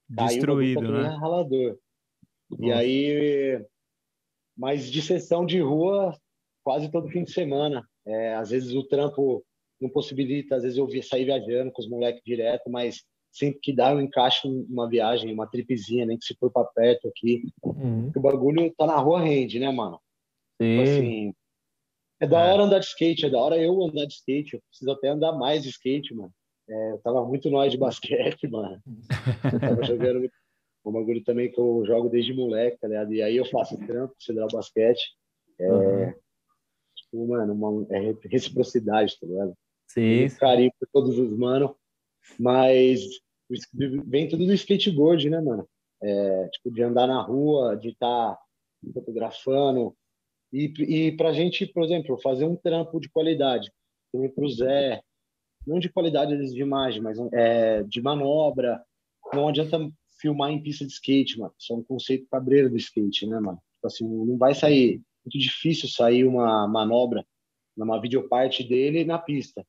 Destruído, 0.09 0.81
tá 0.81 0.89
né? 0.89 1.09
ralador. 1.21 1.79
E 2.61 2.73
aí, 2.73 3.63
mas 4.57 4.91
de 4.91 5.03
sessão 5.03 5.45
de 5.45 5.61
rua, 5.61 6.17
quase 6.65 6.91
todo 6.91 7.09
fim 7.09 7.25
de 7.25 7.33
semana. 7.33 7.87
É, 8.07 8.35
às 8.35 8.51
vezes 8.51 8.73
o 8.75 8.85
trampo 8.85 9.45
não 9.81 9.91
possibilita, 9.91 10.57
às 10.57 10.63
vezes 10.63 10.79
eu 10.79 10.87
vi- 10.87 11.03
sair 11.03 11.25
viajando 11.27 11.71
com 11.71 11.83
os 11.83 11.89
moleques 11.89 12.23
direto, 12.25 12.71
mas 12.71 13.05
sempre 13.31 13.61
que 13.61 13.73
dá 13.73 13.93
eu 13.93 14.01
encaixo 14.01 14.49
uma 14.49 14.89
viagem, 14.89 15.33
uma 15.33 15.47
tripezinha, 15.47 16.07
nem 16.07 16.17
que 16.17 16.25
se 16.25 16.35
for 16.37 16.51
pra 16.51 16.65
perto 16.65 17.07
aqui. 17.09 17.43
Uhum. 17.63 18.11
O 18.17 18.21
bagulho 18.21 18.73
tá 18.77 18.87
na 18.87 18.97
rua 18.97 19.21
rende, 19.21 19.59
né, 19.59 19.71
mano? 19.71 20.01
Tipo 20.61 20.63
Sim. 20.63 20.81
assim, 20.83 21.35
é 22.21 22.27
da 22.27 22.41
É. 22.47 22.53
hora 22.53 22.63
andar 22.65 22.79
de 22.81 22.87
skate, 22.87 23.27
é 23.27 23.31
da 23.31 23.39
hora 23.39 23.57
eu 23.59 23.83
andar 23.83 24.05
de 24.07 24.15
skate, 24.15 24.55
eu 24.55 24.61
preciso 24.69 24.91
até 24.91 25.09
andar 25.09 25.33
mais 25.33 25.63
de 25.63 25.69
skate, 25.71 26.15
mano. 26.15 26.33
É, 26.69 26.93
eu 26.93 26.99
tava 26.99 27.25
muito 27.27 27.49
nós 27.51 27.73
de 27.73 27.79
basquete, 27.79 28.47
mano. 28.51 28.81
Eu 29.53 29.61
tava 29.61 29.83
jogando 29.85 30.31
um 30.85 30.93
bagulho 30.93 31.23
também 31.25 31.51
que 31.51 31.59
eu 31.59 31.83
jogo 31.87 32.09
desde 32.09 32.33
moleque, 32.35 32.79
tá 32.79 32.89
ligado? 32.89 33.13
E 33.13 33.23
aí 33.23 33.37
eu 33.37 33.45
faço 33.47 33.77
trampo, 33.87 34.15
considerar 34.15 34.49
basquete. 34.53 35.03
É, 35.61 35.71
Uhum. 35.73 36.15
tipo, 36.97 37.27
mano, 37.27 37.53
uma, 37.55 37.87
é 37.91 38.15
reciprocidade, 38.29 39.19
tá 39.19 39.27
ligado? 39.27 39.55
Sim. 39.89 40.21
Muito 40.21 40.39
carinho 40.39 40.73
por 40.79 40.89
todos 40.93 41.19
os 41.19 41.37
manos, 41.37 41.71
mas 42.39 43.01
vem 44.07 44.29
tudo 44.29 44.45
do 44.47 44.53
skateboard, 44.53 45.31
né, 45.31 45.41
mano? 45.41 45.67
É, 46.03 46.49
tipo, 46.49 46.71
de 46.71 46.83
andar 46.83 47.07
na 47.07 47.21
rua, 47.23 47.77
de 47.77 47.89
estar 47.89 48.39
fotografando. 48.95 49.97
E, 50.53 50.73
e 50.83 51.13
pra 51.13 51.33
gente, 51.33 51.67
por 51.67 51.85
exemplo, 51.85 52.19
fazer 52.21 52.45
um 52.45 52.57
trampo 52.57 52.99
de 53.01 53.09
qualidade, 53.09 53.71
também 54.13 54.31
pro 54.31 54.49
Zé, 54.49 55.03
não 55.67 55.79
de 55.79 55.89
qualidade 55.91 56.37
de 56.37 56.61
imagem, 56.61 57.03
mas 57.03 57.19
é, 57.33 57.83
de 57.83 58.01
manobra. 58.01 58.83
Não 59.35 59.49
adianta 59.49 59.79
filmar 60.21 60.51
em 60.51 60.63
pista 60.63 60.87
de 60.87 60.93
skate, 60.93 61.39
mano. 61.39 61.53
Isso 61.59 61.73
é 61.73 61.77
um 61.77 61.83
conceito 61.83 62.27
cabreiro 62.31 62.71
do 62.71 62.77
skate, 62.77 63.27
né, 63.27 63.39
mano? 63.39 63.59
Tipo 63.75 63.87
assim, 63.87 64.09
não 64.09 64.39
vai 64.39 64.55
sair, 64.55 65.03
muito 65.25 65.39
difícil 65.39 65.89
sair 65.89 66.25
uma 66.25 66.67
manobra 66.67 67.25
numa 67.77 68.01
videoparte 68.01 68.65
dele 68.65 69.05
na 69.05 69.19
pista. 69.19 69.65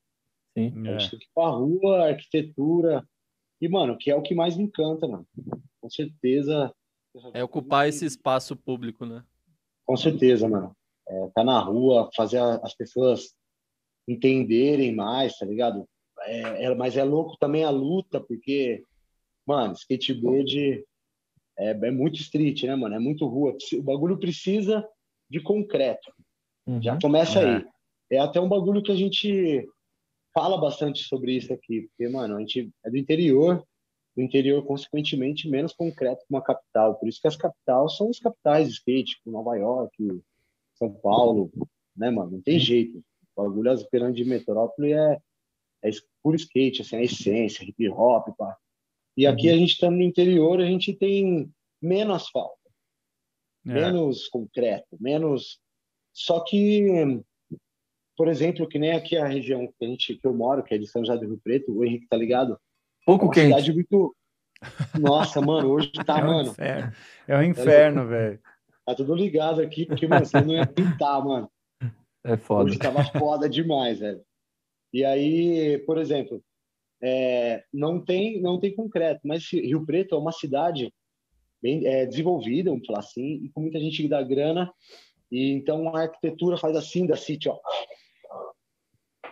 Sim. 0.57 0.73
A 0.87 0.91
É. 0.91 0.99
gente 0.99 1.11
tem 1.11 1.19
que 1.19 1.25
ir 1.25 1.29
pra 1.35 1.49
rua, 1.49 2.07
arquitetura. 2.07 3.07
E, 3.61 3.67
mano, 3.67 3.97
que 3.97 4.09
é 4.09 4.15
o 4.15 4.21
que 4.21 4.33
mais 4.33 4.55
me 4.55 4.63
encanta, 4.63 5.05
mano. 5.07 5.27
Com 5.81 5.89
certeza. 5.89 6.73
É 7.33 7.43
ocupar 7.43 7.87
esse 7.89 8.05
espaço 8.05 8.55
público, 8.55 9.05
né? 9.05 9.23
Com 9.89 9.97
certeza, 9.97 10.47
mano. 10.47 10.71
É, 11.07 11.29
tá 11.33 11.43
na 11.43 11.59
rua, 11.59 12.11
fazer 12.15 12.37
a- 12.37 12.59
as 12.61 12.75
pessoas 12.75 13.33
entenderem 14.07 14.93
mais, 14.93 15.35
tá 15.35 15.47
ligado? 15.47 15.83
É, 16.21 16.65
é- 16.65 16.75
mas 16.75 16.95
é 16.95 17.03
louco 17.03 17.35
também 17.39 17.63
a 17.63 17.71
luta, 17.71 18.19
porque, 18.21 18.83
mano, 19.47 19.73
skateboard 19.73 20.85
é, 21.57 21.71
é 21.71 21.91
muito 21.91 22.19
street, 22.21 22.65
né, 22.65 22.75
mano? 22.75 22.93
É 22.93 22.99
muito 22.99 23.25
rua. 23.25 23.57
O 23.73 23.81
bagulho 23.81 24.19
precisa 24.19 24.87
de 25.27 25.41
concreto. 25.41 26.13
Já 26.81 26.93
Uhum. 26.93 26.99
começa 27.01 27.39
É. 27.39 27.55
aí. 27.57 27.65
É 28.11 28.19
até 28.19 28.39
um 28.39 28.47
bagulho 28.47 28.83
que 28.83 28.91
a 28.91 28.95
gente 28.95 29.67
fala 30.35 30.55
bastante 30.61 31.03
sobre 31.03 31.33
isso 31.35 31.51
aqui, 31.51 31.87
porque, 31.87 32.07
mano, 32.09 32.35
a 32.37 32.39
gente 32.41 32.69
é 32.85 32.91
do 32.91 32.97
interior, 32.97 33.65
o 34.19 34.21
interior, 34.21 34.65
consequentemente, 34.65 35.49
menos 35.49 35.71
concreto 35.71 36.21
que 36.21 36.29
uma 36.29 36.41
capital. 36.41 36.95
Por 36.95 37.07
isso 37.07 37.21
que 37.21 37.27
as 37.27 37.37
capitais 37.37 37.95
são 37.95 38.09
os 38.09 38.19
capitais 38.19 38.67
de 38.67 38.73
skate, 38.73 39.15
tipo 39.15 39.31
Nova 39.31 39.55
York, 39.55 39.95
São 40.75 40.93
Paulo, 40.93 41.49
né, 41.95 42.09
mano? 42.09 42.31
Não 42.31 42.41
tem 42.41 42.59
jeito. 42.59 43.01
O 43.33 43.43
bagulho 43.43 43.71
aspirante 43.71 44.21
de 44.21 44.29
metrópole 44.29 44.91
é, 44.91 45.17
é 45.83 45.89
puro 46.21 46.35
skate, 46.35 46.81
assim, 46.81 46.97
a 46.97 47.01
essência, 47.01 47.63
hip 47.63 47.89
hop, 47.89 48.27
pá. 48.37 48.57
E 49.15 49.25
aqui 49.25 49.47
uhum. 49.47 49.53
a 49.53 49.57
gente 49.57 49.71
está 49.71 49.89
no 49.89 50.01
interior, 50.01 50.59
a 50.59 50.65
gente 50.65 50.93
tem 50.93 51.49
menos 51.81 52.17
asfalto, 52.17 52.59
é. 53.65 53.73
menos 53.73 54.27
concreto, 54.27 54.97
menos. 54.99 55.61
Só 56.11 56.43
que, 56.43 57.21
por 58.17 58.27
exemplo, 58.27 58.67
que 58.67 58.77
nem 58.77 58.91
aqui 58.91 59.15
a 59.15 59.25
região 59.25 59.65
que, 59.65 59.85
a 59.85 59.87
gente, 59.87 60.17
que 60.17 60.27
eu 60.27 60.33
moro, 60.33 60.61
que 60.61 60.73
é 60.73 60.77
de 60.77 60.87
São 60.87 61.05
José 61.05 61.17
do 61.17 61.25
Rio 61.25 61.39
Preto, 61.41 61.71
o 61.71 61.85
Henrique 61.85 62.07
tá 62.07 62.17
ligado? 62.17 62.59
Pouco 63.05 63.27
é 63.27 63.33
quente. 63.33 63.47
Cidade 63.47 63.73
muito... 63.73 64.15
Nossa, 64.99 65.41
mano, 65.41 65.69
hoje 65.69 65.91
tá, 66.05 66.19
é 66.19 66.23
um 66.23 66.27
mano. 66.27 66.49
Inferno. 66.51 66.93
É 67.27 67.37
um 67.37 67.43
inferno, 67.43 68.07
velho. 68.07 68.39
Tá 68.85 68.95
tudo 68.95 69.15
ligado 69.15 69.61
aqui, 69.61 69.85
porque, 69.85 70.07
mano, 70.07 70.25
você 70.25 70.41
não 70.41 70.53
ia 70.53 70.65
pintar, 70.65 71.23
mano. 71.23 71.49
É 72.23 72.35
foda. 72.35 72.65
Hoje 72.65 72.79
tava 72.79 73.03
foda 73.03 73.47
demais, 73.47 73.99
velho. 73.99 74.21
E 74.91 75.05
aí, 75.05 75.77
por 75.85 75.97
exemplo, 75.97 76.43
é, 77.01 77.63
não 77.73 78.03
tem 78.03 78.41
não 78.41 78.59
tem 78.59 78.75
concreto, 78.75 79.21
mas 79.23 79.47
Rio 79.51 79.85
Preto 79.85 80.15
é 80.15 80.17
uma 80.17 80.31
cidade 80.31 80.93
bem 81.61 81.85
é, 81.85 82.05
desenvolvida, 82.05 82.71
vamos 82.71 82.85
falar 82.85 82.99
assim, 82.99 83.43
e 83.43 83.49
com 83.49 83.61
muita 83.61 83.79
gente 83.79 84.01
que 84.01 84.09
dá 84.09 84.21
grana. 84.21 84.71
E 85.31 85.51
então 85.51 85.95
a 85.95 86.01
arquitetura 86.01 86.57
faz 86.57 86.75
assim 86.75 87.05
da 87.05 87.15
City, 87.15 87.47
ó. 87.47 87.59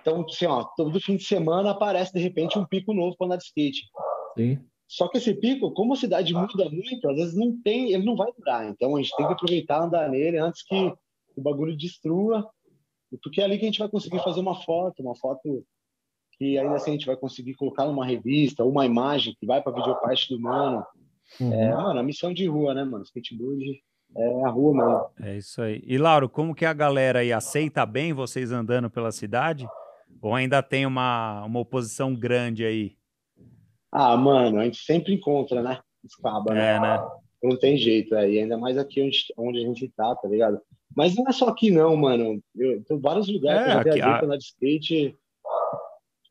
Então, 0.08 0.26
assim, 0.26 0.46
ó, 0.46 0.64
todo 0.64 1.02
fim 1.02 1.18
de 1.18 1.26
semana 1.26 1.72
aparece 1.72 2.14
de 2.14 2.20
repente 2.20 2.58
um 2.58 2.66
pico 2.66 2.94
novo 2.94 3.18
para 3.18 3.28
andar 3.28 3.38
de 3.38 3.44
skate. 3.44 3.82
Sim. 4.38 4.58
Só 4.88 5.10
que 5.10 5.18
esse 5.18 5.34
pico, 5.34 5.74
como 5.74 5.92
a 5.92 5.98
cidade 5.98 6.34
muda 6.34 6.70
muito, 6.70 7.10
às 7.10 7.16
vezes 7.18 7.36
não 7.36 7.62
tem, 7.62 7.92
ele 7.92 8.06
não 8.06 8.16
vai 8.16 8.32
durar. 8.32 8.70
Então 8.70 8.96
a 8.96 9.02
gente 9.02 9.14
tem 9.18 9.28
que 9.28 9.34
aproveitar 9.34 9.84
andar 9.84 10.10
nele 10.10 10.38
antes 10.38 10.64
que 10.64 10.94
o 11.36 11.42
bagulho 11.42 11.76
destrua, 11.76 12.50
porque 13.22 13.42
é 13.42 13.44
ali 13.44 13.58
que 13.58 13.66
a 13.66 13.68
gente 13.68 13.80
vai 13.80 13.90
conseguir 13.90 14.24
fazer 14.24 14.40
uma 14.40 14.56
foto, 14.64 15.04
uma 15.04 15.16
foto 15.18 15.66
que 16.38 16.58
ainda 16.58 16.76
assim 16.76 16.92
a 16.92 16.94
gente 16.94 17.06
vai 17.06 17.18
conseguir 17.18 17.56
colocar 17.56 17.86
numa 17.86 18.06
revista, 18.06 18.64
uma 18.64 18.86
imagem 18.86 19.36
que 19.38 19.46
vai 19.46 19.62
para 19.62 19.74
a 19.74 19.76
videoparte 19.76 20.34
do 20.34 20.40
mano. 20.40 20.86
Uhum. 21.38 21.54
É, 21.54 21.76
mano, 21.76 22.00
a 22.00 22.04
missão 22.04 22.34
de 22.34 22.48
rua, 22.48 22.74
né, 22.74 22.86
mano? 22.86 23.04
Skateboard 23.04 23.84
é 24.16 24.44
a 24.46 24.50
rua 24.50 24.74
mesmo. 24.74 25.10
É 25.20 25.36
isso 25.36 25.62
aí. 25.62 25.84
E 25.86 25.98
Lauro, 25.98 26.30
como 26.30 26.56
que 26.56 26.66
a 26.66 26.72
galera 26.72 27.20
aí 27.20 27.34
aceita 27.34 27.86
bem 27.86 28.14
vocês 28.14 28.54
andando 28.54 28.90
pela 28.90 29.12
cidade? 29.12 29.68
Ou 30.22 30.34
ainda 30.34 30.64
tem 30.64 30.86
uma, 30.86 31.46
uma 31.46 31.60
oposição 31.60 32.16
grande 32.16 32.66
aí? 32.66 32.98
Ah, 33.92 34.18
mano, 34.18 34.60
a 34.60 34.66
gente 34.66 34.80
sempre 34.80 35.14
encontra, 35.14 35.62
né? 35.62 35.80
Escaba, 36.04 36.54
né? 36.54 36.76
É, 36.76 36.80
né? 36.80 37.08
Não 37.44 37.58
tem 37.58 37.78
jeito, 37.78 38.16
é. 38.16 38.30
E 38.30 38.40
ainda 38.40 38.58
mais 38.58 38.78
aqui 38.78 39.02
onde, 39.02 39.20
onde 39.38 39.60
a 39.60 39.62
gente 39.62 39.88
tá, 39.90 40.16
tá 40.16 40.28
ligado? 40.28 40.60
Mas 40.96 41.16
não 41.16 41.26
é 41.28 41.32
só 41.32 41.48
aqui, 41.48 41.70
não, 41.70 41.96
mano. 41.96 42.42
Eu 42.56 42.84
tô 42.84 43.00
vários 43.00 43.28
lugares 43.28 43.62
é, 43.62 43.66
que 43.66 43.70
eu 43.70 43.76
já 43.76 43.84
viajei 43.84 44.30
a... 44.30 44.38
de 44.38 44.44
skate. 44.44 45.18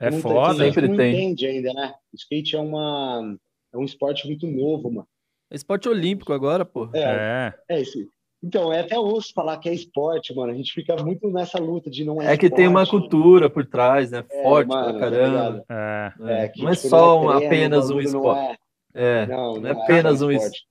É 0.00 0.12
foda. 0.12 0.64
Sempre 0.64 0.88
não 0.88 0.96
tem. 0.96 1.14
entende 1.14 1.46
ainda, 1.46 1.72
né? 1.72 1.94
O 2.12 2.16
skate 2.16 2.56
é, 2.56 2.60
uma, 2.60 3.38
é 3.72 3.78
um 3.78 3.84
esporte 3.84 4.26
muito 4.26 4.46
novo, 4.46 4.90
mano. 4.90 5.08
É 5.50 5.54
esporte 5.54 5.88
olímpico 5.88 6.32
agora, 6.32 6.64
pô. 6.64 6.90
É, 6.92 7.54
é. 7.68 7.76
é 7.76 7.80
isso. 7.80 7.98
Então, 8.42 8.72
é 8.72 8.80
até 8.80 8.98
osso 8.98 9.32
falar 9.34 9.58
que 9.58 9.68
é 9.68 9.74
esporte, 9.74 10.34
mano. 10.34 10.52
A 10.52 10.54
gente 10.54 10.72
fica 10.72 10.94
muito 10.96 11.30
nessa 11.30 11.58
luta 11.58 11.90
de 11.90 12.04
não 12.04 12.20
é. 12.20 12.32
É 12.32 12.36
que 12.36 12.46
esporte, 12.46 12.56
tem 12.56 12.68
uma 12.68 12.86
cultura 12.86 13.48
por 13.48 13.66
trás, 13.66 14.10
né? 14.10 14.24
É, 14.30 14.42
Forte 14.42 14.68
mano, 14.68 14.90
pra 14.90 15.00
caramba. 15.00 15.64
É. 15.68 16.12
é 16.44 16.48
que, 16.48 16.62
não 16.62 16.70
é 16.70 16.76
tipo, 16.76 16.88
só 16.88 17.22
não 17.22 17.32
é 17.32 17.38
treino, 17.38 17.46
apenas 17.46 17.90
um 17.90 18.00
esporte. 18.00 18.58
É, 18.94 19.26
não, 19.26 19.54
não, 19.54 19.60
não, 19.60 19.68
é 19.68 19.72
apenas 19.72 20.22
um 20.22 20.30
esporte. 20.30 20.66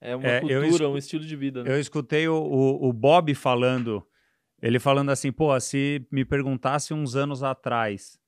É 0.00 0.14
uma 0.14 0.28
é, 0.28 0.40
cultura, 0.40 0.88
um 0.88 0.98
estilo 0.98 1.24
de 1.24 1.34
vida. 1.34 1.64
Né? 1.64 1.72
Eu 1.72 1.80
escutei 1.80 2.28
o, 2.28 2.36
o, 2.36 2.88
o, 2.88 2.92
Bob 2.92 3.34
falando, 3.34 4.06
ele 4.60 4.78
falando 4.78 5.10
assim, 5.10 5.32
pô, 5.32 5.58
se 5.58 6.06
me 6.12 6.24
perguntasse 6.24 6.92
uns 6.92 7.16
anos 7.16 7.42
atrás 7.42 8.18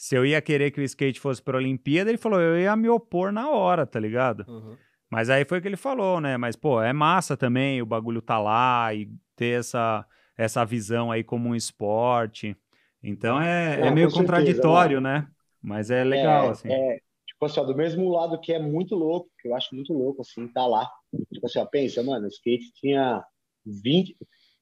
se 0.00 0.16
eu 0.16 0.24
ia 0.24 0.40
querer 0.40 0.70
que 0.70 0.80
o 0.80 0.82
skate 0.82 1.20
fosse 1.20 1.42
para 1.42 1.58
a 1.58 1.60
Olimpíada, 1.60 2.10
ele 2.10 2.16
falou, 2.16 2.40
eu 2.40 2.58
ia 2.58 2.74
me 2.74 2.88
opor 2.88 3.30
na 3.30 3.50
hora, 3.50 3.84
tá 3.84 4.00
ligado? 4.00 4.46
Uhum. 4.48 4.74
Mas 5.10 5.28
aí 5.28 5.44
foi 5.44 5.58
o 5.58 5.62
que 5.62 5.66
ele 5.66 5.76
falou, 5.76 6.20
né? 6.20 6.36
Mas, 6.36 6.54
pô, 6.54 6.80
é 6.80 6.92
massa 6.92 7.36
também 7.36 7.82
o 7.82 7.86
bagulho 7.86 8.22
tá 8.22 8.38
lá 8.38 8.94
e 8.94 9.10
ter 9.34 9.58
essa, 9.58 10.06
essa 10.38 10.64
visão 10.64 11.10
aí 11.10 11.24
como 11.24 11.48
um 11.48 11.54
esporte. 11.54 12.56
Então 13.02 13.40
é, 13.40 13.88
é 13.88 13.90
meio 13.90 14.10
contraditório, 14.10 14.98
certeza, 14.98 15.00
né? 15.00 15.28
Mas 15.60 15.90
é 15.90 16.04
legal, 16.04 16.46
é, 16.46 16.50
assim. 16.50 16.72
É, 16.72 17.00
tipo 17.26 17.44
assim, 17.44 17.58
ó, 17.58 17.64
do 17.64 17.74
mesmo 17.74 18.08
lado 18.08 18.40
que 18.40 18.52
é 18.52 18.58
muito 18.58 18.94
louco, 18.94 19.28
que 19.40 19.48
eu 19.48 19.56
acho 19.56 19.74
muito 19.74 19.92
louco, 19.92 20.22
assim, 20.22 20.46
tá 20.46 20.64
lá. 20.64 20.88
Tipo 21.32 21.46
assim, 21.46 21.58
ó, 21.58 21.66
pensa, 21.66 22.02
mano, 22.04 22.26
o 22.26 22.28
skate 22.28 22.72
tinha 22.74 23.24
20. 23.66 24.16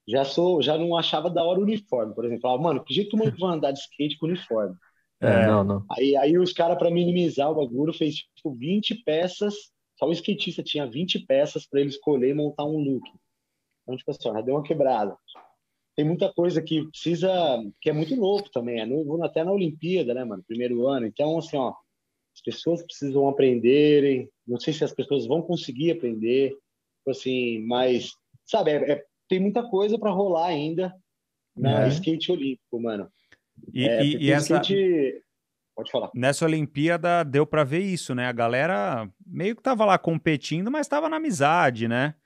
Já 0.09 0.25
sou, 0.25 0.63
já 0.63 0.79
não 0.79 0.97
achava 0.97 1.29
da 1.29 1.45
hora 1.45 1.61
o 1.61 1.65
uniforme, 1.65 2.15
por 2.15 2.25
exemplo. 2.25 2.41
Falava, 2.41 2.63
mano, 2.63 2.83
que 2.83 2.95
jeito 2.95 3.11
que 3.11 3.41
vai 3.41 3.55
andar 3.55 3.73
de 3.73 3.81
skate 3.81 4.17
com 4.19 4.25
uniforme? 4.25 4.75
É, 5.21 5.47
não, 5.47 5.63
não. 5.63 5.85
Aí, 5.91 6.17
aí 6.17 6.39
os 6.39 6.55
caras, 6.55 6.79
para 6.79 6.91
minimizar 6.91 7.51
o 7.51 7.55
bagulho, 7.55 7.93
fez 7.93 8.15
tipo 8.15 8.55
20 8.55 9.03
peças 9.05 9.55
só 9.99 10.07
o 10.07 10.13
skatista 10.13 10.63
tinha 10.63 10.87
20 10.87 11.27
peças 11.27 11.67
para 11.67 11.81
ele 11.81 11.89
escolher 11.89 12.31
e 12.31 12.35
montar 12.35 12.65
um 12.65 12.79
look. 12.79 13.05
Então, 13.83 13.97
tipo 13.97 14.11
assim, 14.11 14.33
já 14.33 14.41
deu 14.41 14.55
uma 14.55 14.63
quebrada. 14.63 15.17
Tem 15.97 16.05
muita 16.05 16.33
coisa 16.33 16.63
que 16.63 16.87
precisa, 16.89 17.29
que 17.81 17.91
é 17.91 17.93
muito 17.93 18.15
novo 18.15 18.49
também, 18.51 18.81
é 18.81 18.87
novo 18.87 19.21
até 19.25 19.43
na 19.43 19.51
Olimpíada, 19.51 20.15
né, 20.15 20.25
mano? 20.25 20.45
Primeiro 20.47 20.87
ano. 20.87 21.07
Então, 21.07 21.37
assim, 21.39 21.57
ó, 21.57 21.75
as 22.33 22.41
pessoas 22.41 22.85
precisam 22.85 23.29
aprenderem. 23.29 24.31
Não 24.47 24.61
sei 24.61 24.73
se 24.73 24.85
as 24.85 24.95
pessoas 24.95 25.27
vão 25.27 25.43
conseguir 25.43 25.91
aprender, 25.91 26.51
tipo 26.51 27.11
assim, 27.11 27.59
mas, 27.67 28.13
sabe, 28.45 28.71
é, 28.71 28.93
é, 28.93 29.05
tem 29.29 29.41
muita 29.41 29.69
coisa 29.69 29.99
para 29.99 30.13
rolar 30.13 30.47
ainda 30.47 30.95
na 31.57 31.87
é. 31.87 31.89
skate 31.89 32.31
olímpico, 32.31 32.81
mano. 32.81 33.11
E, 33.75 33.89
é, 33.89 34.05
e, 34.05 34.17
e 34.19 34.31
essa... 34.31 34.55
skate 34.55 35.21
Pode 35.79 35.93
falar. 35.93 36.11
Nessa 36.13 36.45
Olimpíada 36.45 37.23
deu 37.23 37.47
para 37.47 37.63
ver 37.63 37.79
isso, 37.79 38.13
né? 38.13 38.27
A 38.27 38.33
galera 38.33 39.09
meio 39.25 39.55
que 39.55 39.63
tava 39.63 39.85
lá 39.85 39.97
competindo, 39.97 40.73
mas 40.73 40.87
estava 40.87 41.09
na 41.09 41.19
amizade, 41.19 41.87
né? 41.87 42.17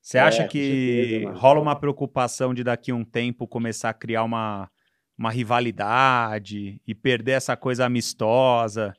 Você 0.00 0.16
é, 0.16 0.22
acha 0.22 0.48
que 0.48 1.10
certeza, 1.20 1.32
rola 1.38 1.60
uma 1.60 1.78
preocupação 1.78 2.54
de 2.54 2.64
daqui 2.64 2.90
a 2.90 2.94
um 2.94 3.04
tempo 3.04 3.46
começar 3.46 3.90
a 3.90 3.94
criar 3.94 4.24
uma, 4.24 4.70
uma 5.18 5.30
rivalidade 5.30 6.80
e 6.86 6.94
perder 6.94 7.32
essa 7.32 7.54
coisa 7.54 7.84
amistosa? 7.84 8.94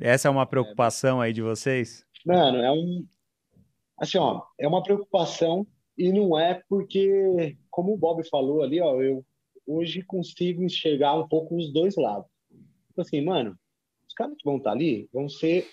Essa 0.00 0.28
é 0.28 0.30
uma 0.30 0.46
preocupação 0.46 1.20
aí 1.20 1.34
de 1.34 1.42
vocês? 1.42 2.02
Mano, 2.24 2.56
é 2.62 2.72
um. 2.72 3.06
Assim, 3.98 4.16
ó, 4.16 4.40
é 4.58 4.66
uma 4.66 4.82
preocupação 4.82 5.66
e 5.98 6.10
não 6.10 6.40
é 6.40 6.62
porque, 6.66 7.58
como 7.68 7.92
o 7.92 7.98
Bob 7.98 8.26
falou 8.30 8.62
ali, 8.62 8.80
ó, 8.80 9.02
eu 9.02 9.22
hoje 9.66 10.00
consigo 10.00 10.62
enxergar 10.62 11.14
um 11.14 11.28
pouco 11.28 11.54
os 11.58 11.70
dois 11.74 11.94
lados. 11.94 12.33
Tipo 12.94 13.00
assim, 13.00 13.24
mano, 13.24 13.58
os 14.06 14.14
caras 14.14 14.36
que 14.38 14.44
vão 14.44 14.58
estar 14.58 14.70
tá 14.70 14.76
ali 14.76 15.08
vão 15.12 15.28
ser 15.28 15.66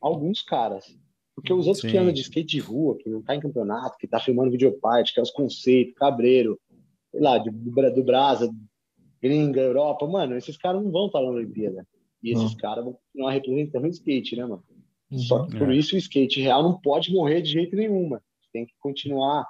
alguns 0.00 0.42
caras. 0.42 0.96
Porque 1.34 1.52
os 1.52 1.66
outros 1.66 1.82
Sim. 1.82 1.90
que 1.90 1.98
andam 1.98 2.12
de 2.12 2.20
skate 2.20 2.46
de 2.46 2.60
rua, 2.60 2.96
que 2.98 3.10
não 3.10 3.20
tá 3.20 3.34
em 3.34 3.40
campeonato, 3.40 3.98
que 3.98 4.06
tá 4.06 4.20
filmando 4.20 4.52
videoparte, 4.52 5.12
que 5.12 5.18
é 5.18 5.22
os 5.22 5.32
conceitos, 5.32 5.94
cabreiro, 5.94 6.60
sei 7.10 7.20
lá, 7.20 7.38
de, 7.38 7.50
do 7.50 8.04
Brasa, 8.04 8.48
gringa, 9.20 9.60
Europa, 9.60 10.06
mano, 10.06 10.36
esses 10.36 10.56
caras 10.56 10.80
não 10.84 10.92
vão 10.92 11.06
estar 11.06 11.18
tá 11.18 11.24
na 11.24 11.32
Olimpíada. 11.32 11.84
E 12.22 12.30
esses 12.30 12.54
caras 12.54 12.84
vão 12.84 12.92
continuar 12.92 13.32
representando 13.32 13.84
o 13.84 13.88
skate, 13.88 14.36
né, 14.36 14.42
mano? 14.44 14.62
Uhum. 15.10 15.18
Só 15.18 15.44
que 15.44 15.58
por 15.58 15.72
é. 15.72 15.76
isso 15.76 15.96
o 15.96 15.98
skate 15.98 16.40
real 16.40 16.62
não 16.62 16.80
pode 16.80 17.12
morrer 17.12 17.42
de 17.42 17.50
jeito 17.50 17.74
nenhum, 17.74 18.10
mano. 18.10 18.22
Tem 18.52 18.64
que 18.64 18.74
continuar 18.78 19.48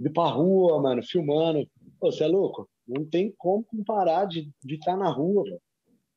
indo 0.00 0.10
pra 0.10 0.30
rua, 0.30 0.80
mano, 0.80 1.02
filmando. 1.02 1.68
Pô, 2.00 2.10
você 2.10 2.24
é 2.24 2.26
louco? 2.26 2.66
Não 2.88 3.04
tem 3.04 3.34
como 3.36 3.62
comparar 3.64 4.24
de 4.26 4.50
estar 4.64 4.92
tá 4.92 4.96
na 4.96 5.10
rua, 5.10 5.44
velho. 5.44 5.60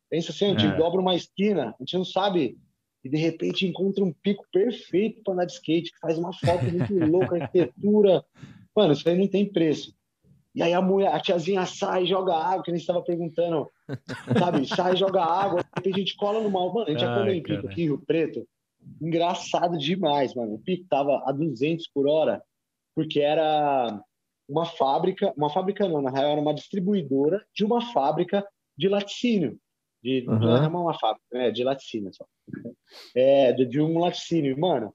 Pensa 0.09 0.31
assim, 0.31 0.45
a 0.45 0.49
gente 0.49 0.65
é. 0.65 0.77
dobra 0.77 1.01
uma 1.01 1.15
esquina, 1.15 1.75
a 1.77 1.83
gente 1.83 1.97
não 1.97 2.05
sabe, 2.05 2.57
e 3.03 3.09
de 3.09 3.17
repente 3.17 3.67
encontra 3.67 4.03
um 4.03 4.13
pico 4.13 4.45
perfeito 4.51 5.21
para 5.23 5.33
andar 5.33 5.45
de 5.45 5.53
skate, 5.53 5.91
que 5.91 5.99
faz 5.99 6.17
uma 6.17 6.33
foto 6.33 6.65
muito 6.65 6.93
louca, 7.05 7.35
arquitetura. 7.35 8.23
Mano, 8.75 8.93
isso 8.93 9.07
aí 9.07 9.17
não 9.17 9.27
tem 9.27 9.51
preço. 9.51 9.95
E 10.55 10.61
aí 10.61 10.73
a 10.73 10.81
mulher, 10.81 11.13
a 11.13 11.19
tiazinha 11.19 11.65
sai, 11.65 12.05
joga 12.05 12.33
água, 12.33 12.63
que 12.63 12.71
a 12.71 12.73
gente 12.73 12.81
estava 12.81 13.01
perguntando, 13.03 13.69
sabe? 14.39 14.65
Sai, 14.65 14.95
joga 14.95 15.23
água, 15.23 15.61
de 15.61 15.69
repente 15.75 15.95
a 15.95 15.99
gente 15.99 16.15
cola 16.15 16.41
no 16.41 16.49
mal. 16.49 16.73
Mano, 16.73 16.87
a 16.87 16.91
gente 16.91 17.01
já 17.01 17.13
colou 17.13 17.31
em 17.31 17.43
pico 17.43 17.67
aqui, 17.67 17.83
Rio 17.83 18.01
Preto. 18.05 18.47
Engraçado 19.01 19.77
demais, 19.77 20.33
mano. 20.33 20.55
O 20.55 20.59
pico 20.59 20.85
tava 20.89 21.21
a 21.25 21.31
200 21.31 21.87
por 21.89 22.07
hora, 22.07 22.41
porque 22.95 23.19
era 23.19 24.01
uma 24.49 24.65
fábrica, 24.65 25.31
uma 25.37 25.49
fábrica 25.49 25.87
não, 25.87 26.01
na 26.01 26.09
real 26.09 26.31
era 26.31 26.41
uma 26.41 26.53
distribuidora 26.53 27.45
de 27.53 27.63
uma 27.63 27.81
fábrica 27.91 28.43
de 28.75 28.87
laticínio 28.87 29.59
de 30.03 30.25
uhum. 30.27 30.39
não 30.39 30.55
é 30.63 30.67
uma 30.67 30.97
fábrica, 30.99 31.25
né? 31.31 31.51
De 31.51 31.63
laticínio 31.63 32.13
só. 32.13 32.25
É, 33.15 33.51
de, 33.53 33.65
de 33.65 33.81
um 33.81 33.99
laticínio. 33.99 34.57
Mano, 34.57 34.93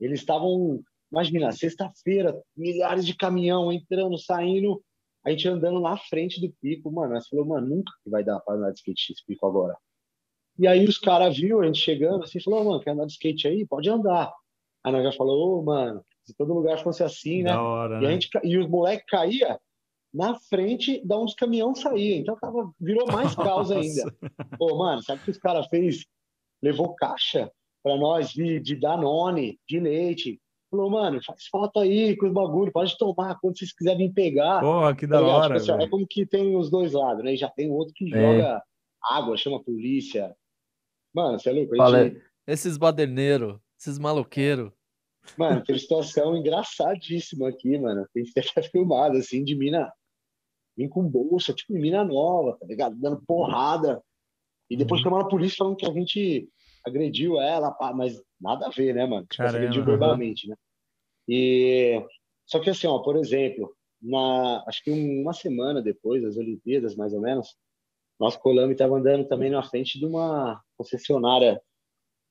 eles 0.00 0.20
estavam, 0.20 0.80
imagina, 1.10 1.52
sexta-feira, 1.52 2.40
milhares 2.56 3.04
de 3.04 3.16
caminhão 3.16 3.72
entrando, 3.72 4.18
saindo, 4.18 4.82
a 5.24 5.30
gente 5.30 5.48
andando 5.48 5.80
na 5.80 5.96
frente 5.96 6.40
do 6.40 6.52
pico, 6.60 6.90
mano. 6.90 7.14
Nós 7.14 7.28
falou, 7.28 7.46
mano, 7.46 7.68
nunca 7.68 7.92
que 8.02 8.10
vai 8.10 8.24
dar 8.24 8.40
para 8.40 8.54
andar 8.56 8.70
de 8.72 8.78
skate 8.78 9.12
esse 9.12 9.24
pico 9.26 9.46
agora. 9.46 9.76
E 10.58 10.66
aí 10.66 10.84
os 10.84 10.98
caras 10.98 11.36
viram 11.36 11.60
a 11.60 11.66
gente 11.66 11.78
chegando 11.78 12.24
assim, 12.24 12.40
falou, 12.40 12.64
mano, 12.64 12.80
quer 12.80 12.90
andar 12.90 13.06
de 13.06 13.12
skate 13.12 13.48
aí? 13.48 13.66
Pode 13.66 13.88
andar. 13.88 14.32
Aí 14.84 14.92
nós 14.92 15.02
já 15.04 15.12
falou, 15.12 15.60
ô, 15.60 15.62
mano, 15.62 16.04
se 16.24 16.34
todo 16.34 16.52
lugar 16.54 16.82
fosse 16.82 17.02
assim, 17.02 17.42
né? 17.42 17.56
Hora, 17.56 17.94
E, 17.94 17.98
a 17.98 18.00
né? 18.08 18.12
gente, 18.12 18.28
ca- 18.28 18.40
e 18.44 18.58
os 18.58 18.68
moleques 18.68 19.06
caía 19.08 19.58
na 20.12 20.34
frente 20.38 21.00
da 21.06 21.16
onde 21.16 21.30
os 21.30 21.34
caminhões 21.36 21.80
saíam. 21.80 22.18
Então 22.20 22.36
tava, 22.36 22.70
virou 22.80 23.06
mais 23.10 23.34
causa 23.34 23.78
ainda. 23.78 24.14
Pô, 24.58 24.76
mano, 24.76 25.02
sabe 25.02 25.20
o 25.20 25.24
que 25.24 25.30
os 25.30 25.38
caras 25.38 25.66
fez? 25.68 26.04
Levou 26.62 26.94
caixa 26.94 27.50
pra 27.82 27.96
nós 27.96 28.30
de, 28.30 28.60
de 28.60 28.76
Danone, 28.76 29.58
de 29.68 29.80
leite. 29.80 30.40
Falou, 30.70 30.90
mano, 30.90 31.20
faz 31.24 31.46
foto 31.46 31.80
aí 31.80 32.16
com 32.16 32.26
os 32.26 32.32
bagulho, 32.32 32.72
pode 32.72 32.96
tomar 32.96 33.38
quando 33.40 33.58
vocês 33.58 33.72
quiserem 33.74 34.12
pegar. 34.12 34.60
Porra, 34.60 34.94
que 34.94 35.06
Tá 35.06 35.16
da 35.16 35.20
ligado? 35.20 35.36
hora, 35.36 35.60
Tipo 35.60 35.72
assim, 35.72 35.82
é 35.84 35.88
como 35.88 36.06
que 36.06 36.24
tem 36.26 36.56
os 36.56 36.70
dois 36.70 36.92
lados, 36.92 37.22
né? 37.24 37.34
E 37.34 37.36
já 37.36 37.48
tem 37.50 37.70
outro 37.70 37.92
que 37.94 38.06
É. 38.14 38.20
joga 38.20 38.62
água, 39.02 39.36
chama 39.36 39.56
a 39.58 39.62
polícia. 39.62 40.34
Mano, 41.14 41.38
você 41.38 41.50
é 41.50 41.52
louco? 41.52 41.74
Gente, 41.90 42.22
Esses 42.46 42.76
baderneiros, 42.78 43.58
esses 43.78 43.98
maloqueiros. 43.98 44.70
Mano, 45.36 45.62
teve 45.62 45.78
situação 45.78 46.36
engraçadíssima 46.36 47.48
aqui, 47.48 47.78
mano. 47.78 48.06
Tem 48.14 48.24
que 48.24 48.32
ter 48.32 48.44
até 48.50 48.62
filmado, 48.70 49.16
assim, 49.18 49.44
de 49.44 49.54
mina 49.54 49.92
vim 50.76 50.88
com 50.88 51.02
bolsa, 51.08 51.52
tipo, 51.52 51.72
mina 51.72 52.04
nova, 52.04 52.56
tá 52.58 52.66
ligado? 52.66 52.96
Dando 52.96 53.22
porrada. 53.26 54.02
E 54.70 54.76
depois 54.76 55.00
Uhum. 55.00 55.04
chamaram 55.04 55.26
a 55.26 55.28
polícia 55.28 55.58
falando 55.58 55.76
que 55.76 55.86
a 55.86 55.92
gente 55.92 56.48
agrediu 56.84 57.40
ela, 57.40 57.70
pá, 57.70 57.92
mas 57.92 58.20
nada 58.40 58.66
a 58.66 58.70
ver, 58.70 58.94
né, 58.94 59.06
mano? 59.06 59.26
Tipo, 59.26 59.42
agrediu 59.42 59.84
verbalmente, 59.84 60.48
né? 60.48 60.56
E... 61.28 62.04
Só 62.46 62.58
que 62.58 62.70
assim, 62.70 62.86
ó, 62.86 62.98
por 62.98 63.16
exemplo, 63.16 63.74
na... 64.00 64.64
acho 64.66 64.82
que 64.82 64.90
uma 64.90 65.32
semana 65.32 65.80
depois 65.80 66.22
das 66.22 66.36
Olimpíadas, 66.36 66.96
mais 66.96 67.12
ou 67.12 67.20
menos, 67.20 67.56
nosso 68.18 68.40
Colame 68.40 68.72
estava 68.72 68.96
andando 68.96 69.26
também 69.28 69.50
na 69.50 69.62
frente 69.62 69.98
de 69.98 70.06
uma 70.06 70.60
concessionária 70.76 71.60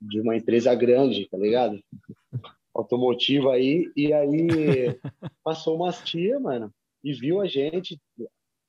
de 0.01 0.19
uma 0.19 0.35
empresa 0.35 0.73
grande, 0.73 1.27
tá 1.29 1.37
ligado? 1.37 1.79
Automotiva 2.73 3.53
aí, 3.53 3.91
e 3.95 4.11
aí 4.13 4.47
passou 5.43 5.75
umas 5.75 6.01
tia, 6.01 6.39
mano, 6.39 6.73
e 7.03 7.13
viu 7.13 7.41
a 7.41 7.47
gente, 7.47 7.99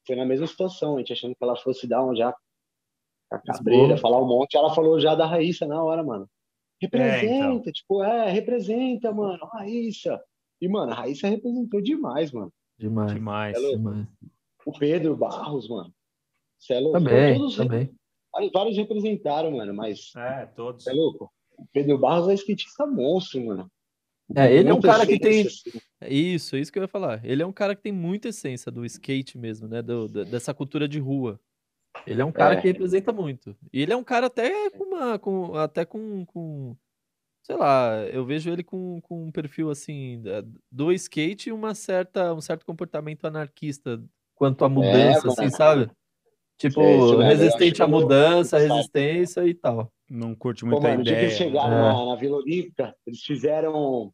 foi 0.07 0.17
na 0.17 0.25
mesma 0.25 0.47
situação, 0.47 0.97
a 0.97 0.99
gente 0.99 1.13
achando 1.13 1.35
que 1.35 1.43
ela 1.45 1.57
fosse 1.57 1.87
dar 1.87 2.05
um 2.05 2.15
já 2.15 2.35
a 3.31 3.39
cabreira, 3.39 3.97
falar 3.97 4.21
um 4.21 4.27
monte, 4.27 4.57
ela 4.57 4.75
falou 4.75 5.01
já 5.01 5.15
da 5.15 5.27
Raíssa 5.27 5.67
na 5.67 5.83
hora, 5.83 6.03
mano. 6.03 6.29
Representa, 6.81 7.61
então. 7.61 7.73
tipo, 7.73 8.03
é, 8.03 8.31
representa, 8.31 9.13
mano, 9.13 9.45
Raíssa. 9.47 10.21
E, 10.61 10.69
mano, 10.69 10.93
a 10.93 10.95
Raíssa 10.95 11.29
representou 11.29 11.81
demais, 11.81 12.31
mano. 12.33 12.53
Demais. 12.79 13.13
Demais. 13.15 13.57
É 13.57 13.71
demais. 13.71 14.07
O 14.67 14.73
Pedro 14.79 15.17
Barros, 15.17 15.69
mano. 15.69 15.93
É 16.71 16.79
louco? 16.81 16.99
Também, 16.99 17.39
Todos- 17.39 17.57
também. 17.57 17.95
Vários, 18.33 18.53
vários 18.53 18.77
representaram, 18.77 19.51
mano, 19.53 19.75
mas 19.75 20.13
É, 20.17 20.47
todos. 20.47 20.85
Você 20.85 20.91
é 20.91 20.95
louco? 20.95 21.33
O 21.59 21.67
Pedro 21.73 21.99
Barros 21.99 22.29
é 22.29 22.35
skatista 22.35 22.87
monstro, 22.87 23.45
mano. 23.45 23.71
É, 24.35 24.53
ele 24.53 24.69
é 24.69 24.75
um 24.75 24.81
cara 24.81 25.07
que 25.07 25.19
tem. 25.19 25.47
assim. 25.47 25.71
Isso, 26.09 26.57
isso 26.57 26.73
que 26.73 26.79
eu 26.79 26.83
ia 26.83 26.89
falar. 26.89 27.21
Ele 27.25 27.43
é 27.43 27.47
um 27.47 27.53
cara 27.53 27.75
que 27.75 27.83
tem 27.83 27.93
muita 27.93 28.29
essência 28.29 28.71
do 28.73 28.85
skate 28.85 29.37
mesmo, 29.39 29.69
né? 29.69 29.83
do- 29.83 30.09
da- 30.09 30.25
dessa 30.25 30.53
cultura 30.55 30.87
de 30.89 30.99
rua. 30.99 31.39
Ele 32.07 32.23
é 32.23 32.25
um 32.25 32.33
cara 32.33 32.55
É. 32.55 32.61
que 32.61 32.67
representa 32.69 33.13
muito. 33.13 33.57
E 33.73 33.83
ele 33.83 33.93
é 33.93 33.97
um 33.97 34.05
cara 34.05 34.27
até 34.27 34.71
com 34.71 34.85
uma. 34.85 35.19
Com, 35.19 35.55
até 35.57 35.85
com, 35.85 36.25
com. 36.25 36.77
Sei 37.43 37.57
lá, 37.57 37.97
eu 38.13 38.25
vejo 38.25 38.51
ele 38.51 38.63
com, 38.63 39.01
com 39.03 39.27
um 39.27 39.33
perfil 39.33 39.69
assim 39.71 40.23
do 40.71 40.93
skate 40.93 41.49
e 41.49 41.53
uma 41.53 41.75
certa, 41.75 42.33
um 42.33 42.41
certo 42.41 42.65
comportamento 42.65 43.27
anarquista 43.27 44.01
quanto 44.37 44.65
à 44.65 44.69
mudança, 44.69 45.27
assim, 45.29 45.41
mano. 45.43 45.51
sabe? 45.51 45.91
Tipo, 46.57 47.17
resistente 47.17 47.77
que 47.77 47.83
à 47.83 47.89
mudança, 47.89 48.59
resistência 48.59 49.45
e 49.47 49.55
tal. 49.55 49.93
Não 50.09 50.35
curte 50.37 50.63
Pô, 50.65 50.71
muita 50.71 50.89
mano, 50.89 51.03
dia 51.03 51.15
que 51.15 51.19
ideia. 51.19 51.27
eles 51.29 51.37
chegaram 51.39 51.75
É. 51.77 51.81
na, 51.93 52.07
na 52.07 52.15
Vila 52.17 52.37
Olímpica, 52.37 52.95
eles 53.05 53.21
fizeram 53.23 54.13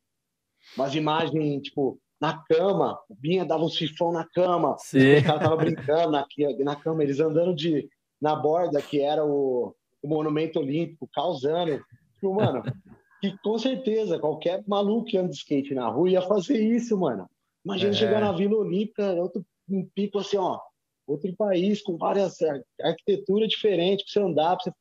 umas 0.76 0.94
imagens, 0.94 1.62
tipo, 1.62 1.98
na 2.20 2.42
cama. 2.48 2.98
O 3.08 3.14
Binha 3.14 3.44
dava 3.44 3.64
um 3.64 3.68
sifão 3.68 4.12
na 4.12 4.24
cama. 4.24 4.76
Sim. 4.78 5.16
Os 5.16 5.22
caras 5.22 5.42
estavam 5.42 5.56
brincando 5.58 6.10
na, 6.12 6.26
na 6.64 6.76
cama, 6.76 7.02
eles 7.02 7.20
andando 7.20 7.54
de, 7.54 7.88
na 8.20 8.34
borda, 8.34 8.80
que 8.82 9.00
era 9.00 9.24
o, 9.24 9.74
o 10.02 10.08
Monumento 10.08 10.58
Olímpico, 10.58 11.08
causando. 11.12 11.80
Tipo, 12.14 12.34
mano, 12.34 12.62
que 13.20 13.36
com 13.42 13.58
certeza 13.58 14.18
qualquer 14.18 14.62
maluco 14.66 15.06
que 15.06 15.16
anda 15.18 15.28
de 15.30 15.36
skate 15.36 15.74
na 15.74 15.88
rua 15.88 16.10
ia 16.10 16.22
fazer 16.22 16.58
isso, 16.60 16.96
mano. 16.98 17.28
Imagina 17.64 17.90
É. 17.90 17.94
chegar 17.94 18.20
na 18.20 18.32
Vila 18.32 18.56
Olímpica, 18.56 19.12
outro, 19.14 19.44
um 19.68 19.84
pico 19.94 20.18
assim, 20.18 20.36
ó, 20.36 20.58
outro 21.06 21.34
país 21.36 21.82
com 21.82 21.96
várias 21.96 22.40
ar- 22.42 22.62
arquitetura 22.82 23.46
diferente 23.46 24.04
pra 24.04 24.12
você 24.12 24.20
andar, 24.20 24.56
pra 24.56 24.64
você... 24.64 24.72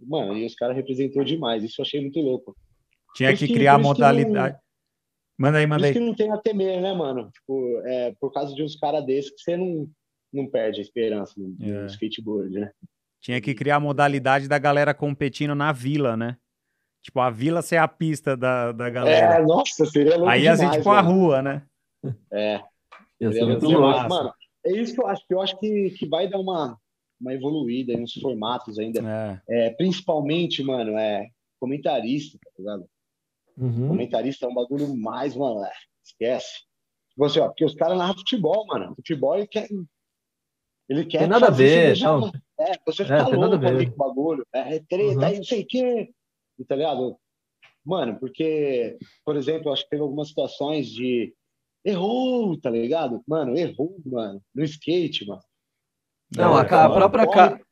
Mano, 0.00 0.36
e 0.36 0.44
os 0.44 0.54
caras 0.54 0.76
representou 0.76 1.24
demais, 1.24 1.62
isso 1.64 1.80
eu 1.80 1.84
achei 1.84 2.00
muito 2.00 2.20
louco. 2.20 2.54
Tinha 3.14 3.34
que 3.36 3.46
que- 3.46 3.54
criar 3.54 3.78
modalidade. 3.78 4.58
Manda 5.38 5.58
aí, 5.58 5.64
Por 5.66 5.70
manda 5.70 5.88
isso 5.88 5.98
aí. 5.98 6.02
que 6.04 6.08
não 6.08 6.14
tem 6.14 6.32
a 6.32 6.38
temer, 6.38 6.80
né, 6.80 6.92
mano? 6.94 7.30
Tipo, 7.30 7.80
é, 7.84 8.14
por 8.20 8.32
causa 8.32 8.54
de 8.54 8.62
uns 8.62 8.74
caras 8.76 9.04
desses 9.04 9.30
que 9.30 9.40
você 9.40 9.56
não, 9.56 9.88
não 10.32 10.46
perde 10.48 10.78
a 10.78 10.82
esperança 10.82 11.34
no, 11.36 11.54
no 11.58 11.82
É. 11.82 11.86
skateboard, 11.86 12.50
né? 12.58 12.70
Tinha 13.20 13.40
que 13.40 13.54
criar 13.54 13.76
a 13.76 13.80
modalidade 13.80 14.48
da 14.48 14.58
galera 14.58 14.94
competindo 14.94 15.54
na 15.54 15.72
vila, 15.72 16.16
né? 16.16 16.36
Tipo, 17.02 17.20
a 17.20 17.30
vila 17.30 17.60
ser 17.62 17.76
a 17.76 17.86
pista 17.88 18.36
da, 18.36 18.72
da 18.72 18.88
galera. 18.90 19.36
É, 19.36 19.42
nossa, 19.44 19.84
seria 19.86 20.16
louco 20.16 20.28
aí 20.30 20.42
ia 20.44 20.52
ser 20.56 20.62
demais, 20.62 20.76
tipo 20.78 20.90
a 20.90 21.00
rua, 21.00 21.42
né? 21.42 21.62
É, 22.32 22.54
Ia 23.20 23.28
ser 23.28 23.32
seria 23.32 23.46
muito 23.46 23.66
louco 23.68 23.92
demais. 23.92 24.08
Mano, 24.08 24.32
é 24.64 24.72
isso 24.72 24.94
que 24.94 25.00
eu 25.02 25.06
acho. 25.06 25.26
que 25.26 25.34
Eu 25.34 25.40
acho 25.40 25.58
que, 25.58 25.90
que 25.90 26.06
vai 26.08 26.28
dar 26.28 26.38
uma, 26.38 26.76
uma 27.20 27.32
evoluída 27.34 27.96
uns 27.96 28.12
formatos 28.14 28.78
ainda. 28.78 29.00
É. 29.48 29.66
É, 29.66 29.70
principalmente, 29.70 30.62
mano, 30.62 30.96
é 30.98 31.28
comentarista, 31.60 32.38
tá 32.42 32.50
ligado? 32.58 32.86
Uhum. 33.56 33.88
Comentarista 33.88 34.44
é 34.46 34.48
um 34.48 34.54
bagulho 34.54 34.94
mais, 34.96 35.34
mano, 35.34 35.64
é, 35.64 35.72
esquece. 36.04 36.60
Tipo 37.10 37.24
assim, 37.24 37.40
ó, 37.40 37.46
porque 37.48 37.64
os 37.64 37.74
caras 37.74 37.96
narram 37.96 38.14
futebol, 38.14 38.66
mano. 38.66 38.94
Futebol 38.94 39.36
ele 39.36 39.46
quer. 39.46 39.68
Ele 40.88 41.04
quer 41.04 41.20
Tem 41.20 41.26
nada 41.28 41.48
a 41.48 41.50
ver, 41.50 41.96
você 41.96 42.04
não. 42.04 42.30
É, 42.60 42.72
você 42.86 43.02
É, 43.02 43.06
fica 43.06 43.22
a 43.22 43.28
louco 43.28 43.66
ali 43.66 43.76
ver. 43.86 43.90
com 43.90 43.94
o 43.94 44.08
bagulho. 44.08 44.46
É, 44.52 44.76
é 44.76 44.80
treta, 44.80 45.18
Uhum. 45.20 45.24
aí 45.24 45.36
não 45.38 45.44
sei 45.44 45.62
o 45.62 45.66
quê. 45.66 46.10
Tá 46.68 46.76
ligado? 46.76 47.18
Mano, 47.84 48.18
porque, 48.18 48.98
por 49.24 49.36
exemplo, 49.36 49.72
acho 49.72 49.84
que 49.84 49.90
teve 49.90 50.02
algumas 50.02 50.28
situações 50.28 50.88
de. 50.88 51.34
Errou, 51.84 52.58
tá 52.60 52.68
ligado? 52.70 53.22
Mano, 53.26 53.56
errou, 53.56 53.96
mano. 54.04 54.42
No 54.54 54.64
skate, 54.64 55.24
mano. 55.26 55.42
Não, 56.36 56.58
É, 56.58 56.62
a, 56.62 56.84
a 56.84 56.88
mano, 56.88 56.94
própria 56.94 57.26
corre- 57.26 57.58
Ka- 57.58 57.64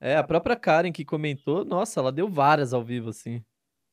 É, 0.00 0.16
a 0.16 0.24
própria 0.24 0.56
Karen 0.56 0.90
que 0.92 1.04
comentou, 1.04 1.64
nossa, 1.64 2.00
ela 2.00 2.10
deu 2.10 2.28
várias 2.28 2.72
ao 2.72 2.82
vivo, 2.82 3.10
assim. 3.10 3.44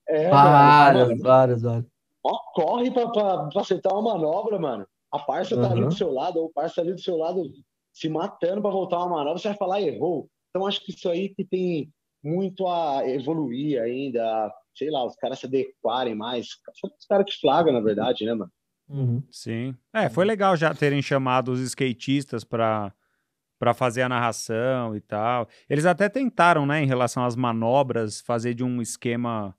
É, 0.10 0.30
Várias, 0.30 1.10
mano, 1.10 1.22
várias, 1.22 1.62
várias. 1.62 1.86
ó, 2.26 2.38
corre 2.54 2.91
pra, 2.91 3.10
pra, 3.12 3.48
pra 3.50 3.62
acertar 3.62 3.93
uma 3.93 4.13
manobra, 4.15 4.60
mano. 4.60 4.88
A 5.12 5.19
parça 5.19 5.56
tá 5.60 5.72
ali 5.72 5.82
Uhum. 5.82 5.88
do 5.89 5.93
seu 5.93 6.12
lado, 6.12 6.39
ou 6.39 6.45
o 6.48 6.54
parça 6.54 6.82
ali 6.82 6.93
do 6.93 7.02
seu 7.02 7.17
lado 7.17 7.43
se 7.93 8.10
matando 8.10 8.62
pra 8.62 8.72
voltar 8.72 8.98
uma 9.00 9.10
manobra, 9.17 9.39
você 9.39 9.50
vai 9.50 9.58
falar 9.58 9.82
errou. 9.82 10.30
Então 10.50 10.67
acho 10.67 10.84
que 10.84 10.91
isso 10.91 11.10
aí 11.10 11.30
que 11.30 11.43
tem 11.45 11.91
muito 12.24 12.67
a 12.67 13.08
evoluir 13.08 13.82
ainda, 13.82 14.24
a, 14.24 14.54
sei 14.76 14.89
lá, 14.91 15.06
os 15.06 15.15
caras 15.15 15.39
se 15.39 15.45
adequarem 15.48 16.15
mais. 16.15 16.48
São 16.80 16.89
os 16.98 17.06
caras 17.08 17.26
que 17.26 17.39
flagram, 17.39 17.74
na 17.74 17.82
verdade, 17.82 18.26
né, 18.26 18.34
mano? 18.34 18.52
Uhum. 18.88 19.24
Sim. 19.32 19.76
É, 19.93 20.10
foi 20.10 20.26
legal 20.26 20.56
já 20.58 20.74
terem 20.74 21.02
chamado 21.02 21.52
os 21.52 21.60
skatistas 21.62 22.43
para 22.43 22.93
para 23.60 23.74
fazer 23.74 24.04
a 24.04 24.10
narração 24.10 24.95
e 24.95 25.02
tal. 25.02 25.48
Eles 25.69 25.86
até 25.86 26.08
tentaram, 26.08 26.65
né, 26.65 26.82
em 26.82 26.88
relação 26.88 27.26
às 27.26 27.36
manobras, 27.36 28.22
fazer 28.22 28.54
de 28.54 28.63
um 28.63 28.82
esquema 28.82 29.54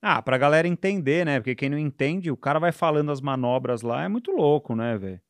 ah, 0.00 0.22
pra 0.22 0.38
galera 0.38 0.68
entender, 0.68 1.24
né? 1.26 1.40
Porque 1.40 1.54
quem 1.54 1.68
não 1.68 1.78
entende, 1.78 2.30
o 2.30 2.36
cara 2.36 2.58
vai 2.58 2.72
falando 2.72 3.10
as 3.10 3.20
manobras 3.20 3.82
lá, 3.82 4.04
é 4.04 4.08
muito 4.08 4.30
louco, 4.30 4.74
né, 4.74 4.96
velho? 4.96 5.20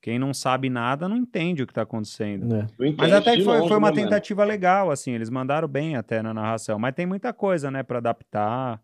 Quem 0.00 0.18
não 0.18 0.34
sabe 0.34 0.68
nada 0.68 1.08
não 1.08 1.16
entende 1.16 1.62
o 1.62 1.66
que 1.66 1.72
tá 1.72 1.82
acontecendo. 1.82 2.52
É. 2.56 2.66
Mas 2.98 3.12
até 3.12 3.36
que 3.36 3.44
foi, 3.44 3.56
longe, 3.58 3.68
foi 3.68 3.76
uma 3.76 3.90
né, 3.90 3.96
mano? 3.96 4.08
tentativa 4.08 4.44
legal, 4.44 4.90
assim, 4.90 5.12
eles 5.12 5.30
mandaram 5.30 5.68
bem 5.68 5.94
até 5.94 6.20
na 6.20 6.34
narração. 6.34 6.76
Mas 6.78 6.94
tem 6.94 7.06
muita 7.06 7.32
coisa, 7.32 7.70
né, 7.70 7.84
pra 7.84 7.98
adaptar 7.98 8.82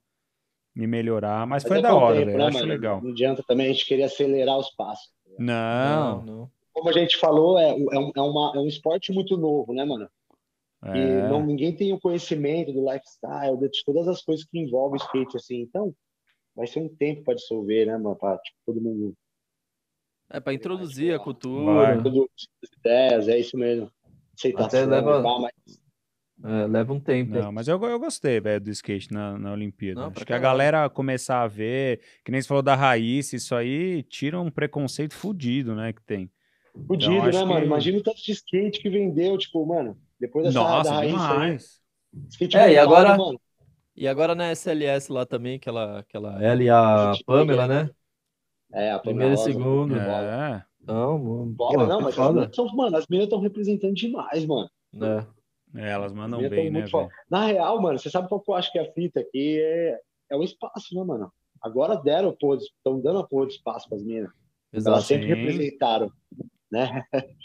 e 0.76 0.86
melhorar. 0.86 1.44
Mas, 1.44 1.64
Mas 1.64 1.68
foi 1.68 1.78
é 1.78 1.82
da 1.82 1.92
hora, 1.92 2.14
tempo, 2.14 2.26
velho. 2.26 2.38
né, 2.38 2.46
Acho 2.46 2.58
mano? 2.58 2.68
legal. 2.68 3.02
Não 3.02 3.10
adianta 3.10 3.42
também 3.42 3.66
a 3.66 3.72
gente 3.72 3.84
querer 3.84 4.04
acelerar 4.04 4.56
os 4.58 4.70
passos. 4.70 5.10
Não. 5.38 6.18
Não, 6.18 6.24
não. 6.24 6.50
Como 6.72 6.88
a 6.88 6.92
gente 6.92 7.16
falou, 7.16 7.58
é, 7.58 7.70
é, 7.70 7.74
um, 7.74 8.12
é, 8.14 8.20
uma, 8.20 8.52
é 8.54 8.58
um 8.60 8.68
esporte 8.68 9.12
muito 9.12 9.36
novo, 9.36 9.72
né, 9.72 9.84
mano? 9.84 10.08
E 10.84 10.88
É. 10.88 11.28
não, 11.28 11.44
ninguém 11.44 11.74
tem 11.74 11.92
o 11.92 12.00
conhecimento 12.00 12.72
do 12.72 12.80
lifestyle, 12.88 13.58
de 13.58 13.84
todas 13.84 14.06
as 14.06 14.22
coisas 14.22 14.44
que 14.46 14.58
envolvem 14.58 15.00
o 15.00 15.04
skate, 15.04 15.36
assim. 15.36 15.60
Então, 15.62 15.92
vai 16.54 16.66
ser 16.66 16.80
um 16.80 16.88
tempo 16.88 17.24
para 17.24 17.34
dissolver, 17.34 17.86
né, 17.86 17.96
mano? 17.98 18.16
Pra 18.16 18.38
tipo, 18.38 18.56
todo 18.66 18.80
mundo 18.80 19.14
É 20.30 20.38
pra 20.38 20.52
introduzir 20.54 21.14
a 21.14 21.18
cultura. 21.18 22.00
Todas 22.02 22.28
as 22.62 22.78
ideias, 22.78 23.28
é 23.28 23.38
isso 23.38 23.56
mesmo. 23.56 23.90
Aceitação, 24.34 24.80
Até 24.80 24.86
leva- 24.86 25.22
mas 25.40 25.52
É, 26.44 26.66
leva 26.68 26.92
um 26.92 27.00
tempo. 27.00 27.32
Não, 27.32 27.50
mas 27.50 27.66
eu, 27.66 27.82
eu 27.82 27.98
gostei, 27.98 28.38
velho, 28.38 28.60
do 28.60 28.70
skate 28.70 29.12
na, 29.12 29.36
na 29.36 29.52
Olimpíada. 29.52 30.02
Não, 30.02 30.12
Acho 30.14 30.24
que 30.24 30.32
a 30.32 30.38
galera 30.38 30.88
começar 30.88 31.42
a 31.42 31.48
ver, 31.48 32.00
que 32.24 32.30
nem 32.30 32.40
você 32.40 32.46
falou 32.46 32.62
da 32.62 32.76
raiz, 32.76 33.32
isso 33.32 33.56
aí 33.56 34.04
tira 34.04 34.40
um 34.40 34.48
preconceito 34.48 35.14
fudido, 35.14 35.74
né, 35.74 35.92
que 35.92 36.00
tem. 36.02 36.30
fudido, 36.86 37.12
Então, 37.14 37.30
né, 37.32 37.44
mano? 37.44 37.60
que- 37.62 37.66
Imagina 37.66 37.98
o 37.98 38.02
tanto 38.04 38.22
de 38.22 38.30
skate 38.30 38.78
que 38.80 38.88
vendeu, 38.88 39.36
tipo, 39.36 39.66
mano, 39.66 39.98
depois 40.20 40.46
dessa 40.46 40.58
Nossa, 40.58 40.90
da 40.90 40.96
raiz 40.96 41.14
aí, 41.14 41.18
demais. 41.20 41.80
Skate 42.30 42.56
É, 42.56 42.72
e 42.72 42.78
agora- 42.78 43.16
mano, 43.16 43.40
E 43.94 44.06
agora 44.06 44.34
na 44.34 44.50
SLS 44.52 45.12
lá 45.12 45.26
também, 45.26 45.56
aquela, 45.56 45.98
aquela 45.98 46.42
ela 46.42 46.62
e 46.62 46.70
a 46.70 47.12
Pamela, 47.26 47.66
né? 47.66 47.90
É, 48.72 48.92
a 48.92 48.98
Primeiro 48.98 49.34
e 49.34 49.36
Pamela 49.36 49.48
Rosa, 49.48 49.52
segundo. 49.52 49.94
bola. 49.94 50.56
É. 50.56 50.64
Não, 50.86 51.18
mano. 51.18 51.46
Bola, 51.52 51.72
pô, 51.78 51.86
não, 51.86 52.00
mas 52.00 52.18
as 52.18 52.26
meninas 52.28 52.56
tão, 52.56 52.66
mano, 52.76 52.96
as 52.96 53.06
meninas 53.08 53.26
estão 53.26 53.40
representando 53.40 53.94
demais, 53.94 54.46
mano. 54.46 54.70
É. 54.94 55.26
É, 55.74 55.90
elas 55.90 56.12
mandam 56.12 56.40
bem, 56.48 56.70
né? 56.70 56.84
Na 57.30 57.44
real, 57.46 57.80
mano, 57.82 57.98
você 57.98 58.08
sabe 58.08 58.28
qual 58.28 58.40
que 58.40 58.50
eu 58.50 58.54
acho 58.54 58.72
que 58.72 58.78
é 58.78 58.82
a 58.88 58.92
fita 58.92 59.20
aqui? 59.20 59.60
É, 59.60 60.00
é 60.30 60.36
o 60.36 60.42
espaço, 60.42 60.94
né, 60.94 61.04
mano? 61.04 61.30
Agora 61.60 61.96
deram, 61.96 62.34
pô, 62.38 62.54
estão 62.54 63.00
dando 63.00 63.18
a 63.18 63.26
porra 63.26 63.46
de 63.48 63.54
espaço 63.54 63.88
pras 63.88 64.02
minas. 64.02 64.30
Elas 64.72 64.84
Exato. 64.86 65.02
sempre 65.02 65.26
representaram, 65.26 66.10
né? 66.70 67.04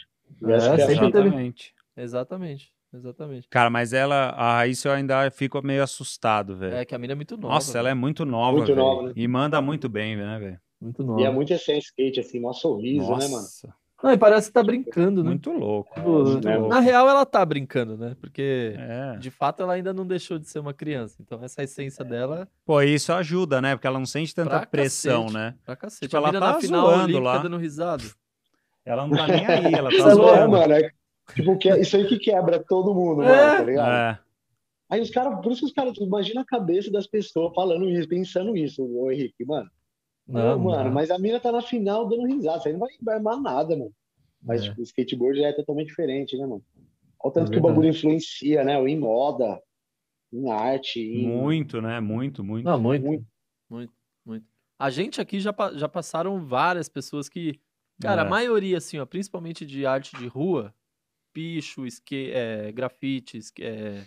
É, 0.45 0.55
é 0.55 0.59
sempre 0.59 0.93
Exatamente. 0.93 1.73
Exatamente. 1.97 2.71
Exatamente. 2.93 3.47
Cara, 3.49 3.71
mas 3.71 3.91
ela, 3.91 4.29
a 4.29 4.57
Raíssa 4.57 4.87
eu 4.89 4.93
ainda 4.93 5.29
fico 5.31 5.59
meio 5.65 5.81
assustado, 5.81 6.55
velho. 6.55 6.75
É 6.75 6.85
que 6.85 6.93
a 6.93 6.97
mina 6.99 7.13
é 7.13 7.15
muito 7.15 7.35
nova. 7.35 7.55
Nossa, 7.55 7.77
ela 7.79 7.89
é 7.89 7.93
muito 7.95 8.23
nova, 8.23 8.57
Muito 8.57 8.67
velho. 8.67 8.77
nova, 8.77 9.07
né? 9.07 9.13
E 9.15 9.27
manda 9.27 9.59
muito 9.61 9.89
bem, 9.89 10.15
né, 10.15 10.37
velho? 10.39 10.59
muito 10.79 11.01
nova. 11.03 11.21
E 11.21 11.23
é 11.23 11.29
muito 11.31 11.51
essência 11.53 11.87
skate, 11.87 12.19
assim, 12.19 12.39
mó 12.39 12.51
sorriso, 12.53 13.09
né, 13.15 13.25
mano? 13.27 13.31
Nossa, 13.37 13.73
Não, 14.03 14.11
e 14.11 14.17
parece 14.17 14.47
que 14.49 14.53
tá 14.53 14.61
brincando, 14.61 15.23
né? 15.23 15.29
muito 15.29 15.49
louco. 15.49 15.91
Tipo, 15.95 16.09
muito 16.25 16.47
louco. 16.47 16.67
Na 16.67 16.81
real, 16.81 17.09
ela 17.09 17.25
tá 17.25 17.43
brincando, 17.45 17.97
né? 17.97 18.15
Porque, 18.19 18.75
É. 18.77 19.15
de 19.17 19.31
fato, 19.31 19.63
ela 19.63 19.73
ainda 19.73 19.91
não 19.93 20.05
deixou 20.05 20.37
de 20.37 20.45
ser 20.47 20.59
uma 20.59 20.73
criança. 20.73 21.15
Então, 21.21 21.41
essa 21.41 21.63
essência 21.63 22.03
dela, 22.05 22.47
Pô, 22.65 22.79
isso 22.81 23.11
ajuda, 23.13 23.59
né? 23.61 23.75
Porque 23.75 23.87
ela 23.87 23.97
não 23.97 24.05
sente 24.05 24.35
tanta 24.35 24.49
Pra 24.59 24.65
pressão, 24.67 25.21
cacete. 25.23 25.33
né? 25.33 25.55
pra 25.65 25.75
cacete. 25.75 26.01
Tipo, 26.09 26.17
a 26.17 26.19
ela 26.19 26.31
tá 26.33 26.39
na 26.39 26.59
final 26.61 26.81
zoando 26.85 27.03
olímpica 27.05 27.19
lá. 27.23 27.37
dando 27.39 27.57
risada. 27.57 28.03
Ela 28.85 29.07
não 29.07 29.15
tá 29.17 29.25
nem 29.27 29.47
aí, 29.47 29.73
ela 29.73 29.89
tá 29.89 29.95
é 29.95 29.99
É, 29.99 30.03
louco. 30.13 30.15
zoando. 30.35 30.51
mano, 30.51 30.73
é, 30.73 30.91
tipo, 31.35 31.57
que, 31.57 31.69
isso 31.79 31.95
aí 31.95 32.05
que 32.07 32.17
quebra 32.19 32.63
todo 32.63 32.93
mundo, 32.93 33.23
É. 33.23 33.27
mano, 33.27 33.57
tá 33.57 33.63
ligado? 33.63 33.91
É. 33.91 34.19
Aí 34.89 35.01
os 35.01 35.09
caras, 35.09 35.39
por 35.41 35.51
isso 35.51 35.61
que 35.61 35.67
os 35.67 35.73
caras, 35.73 35.97
imagina 35.97 36.41
a 36.41 36.45
cabeça 36.45 36.91
das 36.91 37.07
pessoas 37.07 37.53
falando 37.55 37.89
isso, 37.89 38.07
pensando 38.07 38.55
isso, 38.55 38.83
ô 38.83 39.11
Henrique, 39.11 39.43
mano. 39.45 39.69
Não, 40.27 40.57
mano, 40.59 40.91
mas 40.91 41.09
a 41.11 41.17
mina 41.19 41.39
tá 41.39 41.51
na 41.51 41.61
final 41.61 42.07
dando 42.07 42.25
risada, 42.25 42.59
isso 42.59 42.67
aí 42.67 42.73
não 42.73 42.79
vai, 42.79 42.89
vai 43.01 43.15
armar 43.15 43.41
nada, 43.41 43.75
mano. 43.75 43.91
Mas 44.41 44.61
É. 44.61 44.69
tipo, 44.69 44.81
o 44.81 44.83
skateboard 44.83 45.39
já 45.39 45.47
é 45.47 45.53
totalmente 45.53 45.87
diferente, 45.87 46.37
né, 46.37 46.45
mano? 46.45 46.63
Olha 47.19 47.29
o 47.29 47.31
tanto 47.31 47.49
É 47.49 47.53
que 47.53 47.59
o 47.59 47.61
bagulho 47.61 47.89
influencia, 47.89 48.63
né? 48.63 48.75
Em 48.87 48.99
moda, 48.99 49.61
em 50.31 50.49
arte, 50.51 50.99
em... 50.99 51.25
Muito, 51.27 51.81
né? 51.81 51.99
Muito, 51.99 52.43
muito. 52.43 52.65
Não, 52.65 52.79
muito, 52.79 53.05
Muito. 53.05 53.25
muito, 53.69 53.93
muito. 54.25 54.45
A 54.77 54.89
gente 54.89 55.19
aqui 55.21 55.39
já, 55.39 55.53
já 55.75 55.87
passaram 55.87 56.45
várias 56.45 56.87
pessoas 56.89 57.27
que, 57.29 57.59
cara, 58.01 58.23
a 58.23 58.25
É. 58.25 58.29
maioria, 58.29 58.77
assim, 58.77 58.97
ó, 58.99 59.05
principalmente 59.05 59.65
de 59.65 59.85
arte 59.85 60.15
de 60.17 60.27
rua, 60.27 60.73
picho, 61.33 61.85
esque, 61.85 62.31
é, 62.31 62.71
grafite, 62.71 63.37
esque- 63.37 63.63
é, 63.63 64.05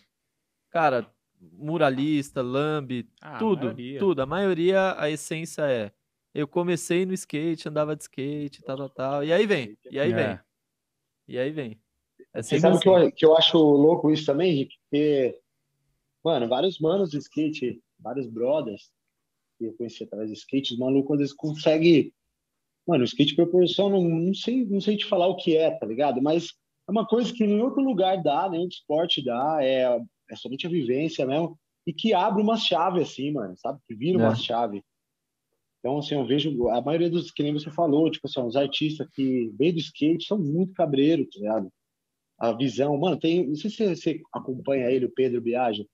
cara, 0.70 1.10
muralista, 1.40 2.40
lambe, 2.40 3.08
Ah, 3.20 3.36
a 3.36 3.38
tudo, 3.38 3.64
maioria. 3.66 3.98
tudo. 3.98 4.20
A 4.22 4.26
maioria, 4.26 4.94
a 4.98 5.10
essência 5.10 5.62
é, 5.62 5.92
eu 6.32 6.46
comecei 6.46 7.04
no 7.04 7.12
skate, 7.12 7.68
andava 7.68 7.96
de 7.96 8.02
skate, 8.04 8.62
tal, 8.62 8.76
tal, 8.76 8.88
tal, 8.90 9.24
e 9.24 9.32
aí 9.32 9.44
vem, 9.46 9.76
e 9.90 9.98
aí 9.98 10.12
É. 10.12 10.14
vem, 10.14 10.38
e 11.28 11.38
aí 11.38 11.50
vem. 11.50 11.80
É 12.32 12.42
Você 12.42 12.58
sabe 12.58 12.78
que 12.78 12.88
eu, 12.88 13.12
que 13.12 13.26
eu 13.26 13.36
acho 13.36 13.58
louco 13.58 14.10
isso 14.10 14.24
também, 14.24 14.52
Henrique? 14.52 14.76
Porque, 14.88 15.38
mano, 16.24 16.48
vários 16.48 16.78
manos 16.78 17.10
de 17.10 17.18
skate, 17.18 17.82
vários 17.98 18.26
brothers 18.26 18.90
que 19.58 19.64
eu 19.66 19.72
conheci 19.74 20.04
através 20.04 20.30
de 20.30 20.36
skate, 20.36 20.74
os 20.74 20.78
malucos 20.78 21.14
às 21.14 21.18
vezes 21.18 21.34
conseguem. 21.34 22.12
Mano, 22.86 23.02
o 23.02 23.06
skate 23.06 23.34
proporciona, 23.34 23.98
não 23.98 24.32
sei, 24.32 24.64
não 24.64 24.80
sei 24.80 24.96
te 24.96 25.04
falar 25.06 25.26
o 25.26 25.36
que 25.36 25.56
é, 25.56 25.70
tá 25.72 25.84
ligado? 25.84 26.22
Mas 26.22 26.54
é 26.88 26.90
uma 26.90 27.06
coisa 27.06 27.32
que 27.32 27.46
nenhum 27.46 27.64
outro 27.64 27.82
lugar 27.82 28.22
dá, 28.22 28.48
nenhum 28.48 28.64
outro 28.64 28.76
esporte 28.76 29.24
dá, 29.24 29.58
é, 29.60 30.00
é 30.30 30.36
somente 30.36 30.66
a 30.66 30.70
vivência 30.70 31.26
mesmo, 31.26 31.58
e 31.86 31.92
que 31.92 32.12
abre 32.12 32.42
uma 32.42 32.56
chave 32.56 33.00
assim, 33.00 33.32
mano, 33.32 33.54
sabe? 33.56 33.80
Que 33.86 33.94
vira 33.94 34.18
uma 34.18 34.32
É. 34.32 34.36
chave. 34.36 34.82
Então, 35.78 35.98
assim, 35.98 36.14
eu 36.14 36.26
vejo 36.26 36.68
a 36.68 36.80
maioria 36.80 37.08
dos, 37.08 37.30
que 37.30 37.42
nem 37.42 37.52
você 37.52 37.70
falou, 37.70 38.10
tipo 38.10 38.26
assim, 38.26 38.40
os 38.40 38.56
artistas 38.56 39.08
que 39.14 39.52
vêm 39.56 39.72
do 39.72 39.78
skate 39.78 40.26
são 40.26 40.38
muito 40.38 40.72
cabreiros, 40.74 41.28
tá 41.30 41.38
ligado? 41.38 41.72
A 42.38 42.52
visão, 42.52 42.96
mano, 42.98 43.18
tem, 43.18 43.46
não 43.46 43.54
sei 43.54 43.70
se 43.70 43.96
você 43.96 44.20
acompanha 44.32 44.90
ele, 44.90 45.06
o 45.06 45.12
Pedro 45.12 45.40
Biagio, 45.40 45.88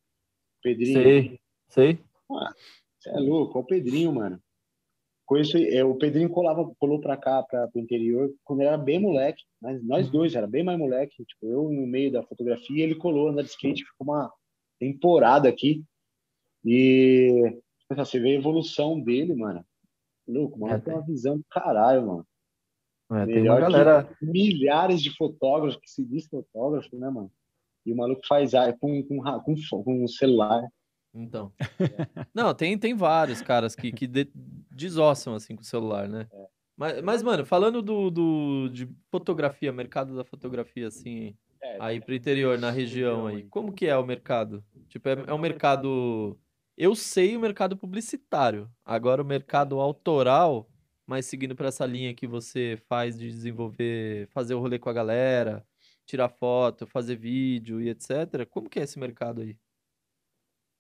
Pedrinho, 0.63 1.03
Sei, 1.03 1.41
sei. 1.69 1.99
você 2.29 3.11
é 3.11 3.19
louco, 3.19 3.59
é 3.59 3.61
o 3.61 3.65
Pedrinho, 3.65 4.15
mano. 4.15 4.43
Conheço, 5.25 5.57
é, 5.57 5.85
o 5.85 5.95
Pedrinho 5.95 6.29
colava, 6.29 6.71
colou 6.79 7.01
pra 7.01 7.17
cá, 7.17 7.43
pra, 7.43 7.69
pro 7.69 7.81
interior, 7.81 8.33
quando 8.45 8.61
ele 8.61 8.69
era 8.69 8.77
bem 8.77 8.99
moleque, 8.99 9.43
mas 9.61 9.83
nós 9.85 10.11
dois, 10.11 10.35
era 10.35 10.47
bem 10.47 10.63
mais 10.63 10.79
moleque, 10.79 11.25
tipo, 11.25 11.47
eu 11.47 11.71
no 11.71 11.87
meio 11.87 12.11
da 12.13 12.23
fotografia, 12.23 12.83
ele 12.85 12.97
colou, 12.97 13.29
andar 13.29 13.43
de 13.43 13.49
skate, 13.49 13.85
ficou 13.85 14.07
uma 14.09 14.33
temporada 14.79 15.49
aqui, 15.49 15.83
e 16.65 17.61
tipo, 17.79 17.95
você 17.97 18.19
vê 18.19 18.31
a 18.31 18.39
evolução 18.39 19.01
dele, 19.01 19.35
mano, 19.35 19.65
louco, 20.27 20.59
mano, 20.59 20.75
É, 20.75 20.81
tem 20.81 20.93
uma 20.93 21.07
visão 21.07 21.39
do 21.39 21.45
caralho, 21.49 22.07
mano. 22.07 22.27
É, 23.13 23.27
tem 23.27 23.43
uma 23.43 23.55
que- 23.57 23.61
galera... 23.61 24.17
milhares 24.21 25.03
de 25.03 25.15
fotógrafos 25.17 25.79
que 25.81 25.91
se 25.91 26.05
diz 26.05 26.27
fotógrafo, 26.27 26.97
né, 26.97 27.11
mano? 27.11 27.31
E 27.85 27.93
o 27.93 27.97
maluco 27.97 28.23
faz 28.27 28.53
com, 28.81 29.03
com, 29.05 29.21
com, 29.21 29.83
com 29.85 30.09
celular. 30.09 30.63
Então. 31.15 31.53
Não, 32.35 32.55
tem, 32.55 32.77
tem 32.79 32.95
vários 32.95 33.43
caras 33.43 33.75
que, 33.77 33.93
que 33.93 34.07
de- 34.07 34.31
desossam 34.71 35.35
assim 35.35 35.55
com 35.55 35.63
o 35.63 35.65
celular, 35.65 36.09
né? 36.09 36.27
É. 36.33 36.47
Mas, 36.77 37.03
mas, 37.03 37.23
mano, 37.23 37.45
falando 37.45 37.83
do, 37.83 38.11
do, 38.11 38.69
de 38.71 38.89
fotografia, 39.11 39.73
mercado 39.73 40.17
da 40.17 40.25
fotografia, 40.25 40.89
assim, 40.89 41.37
É, 41.63 41.77
aí 41.79 42.01
pro 42.01 42.15
interior, 42.15 42.59
na 42.59 42.71
região 42.71 43.27
aí, 43.27 43.45
como 43.45 43.73
que 43.73 43.87
é 43.87 43.97
o 43.97 44.07
mercado? 44.07 44.65
Tipo, 44.89 45.09
é, 45.11 45.25
é 45.29 45.35
um 45.35 45.39
mercado. 45.39 46.39
Eu 46.77 46.95
sei 46.95 47.37
o 47.37 47.41
mercado 47.41 47.77
publicitário. 47.77 48.71
Agora 48.85 49.23
o 49.23 49.25
mercado 49.25 49.79
autoral, 49.81 50.69
mas 51.07 51.27
seguindo 51.27 51.55
para 51.55 51.69
essa 51.69 51.85
linha 51.87 52.15
que 52.15 52.27
você 52.27 52.79
faz 52.89 53.19
de 53.19 53.31
desenvolver, 53.31 54.29
fazer 54.29 54.55
o 54.55 54.61
rolê 54.61 54.79
com 54.79 54.89
a 54.89 54.93
galera, 54.95 55.65
tirar 56.07 56.29
foto, 56.31 56.87
fazer 56.87 57.17
vídeo 57.17 57.81
e 57.81 57.91
etc. 57.91 58.47
Como 58.51 58.69
que 58.71 58.81
é 58.81 58.85
esse 58.85 58.99
mercado 58.99 59.43
aí? 59.43 59.57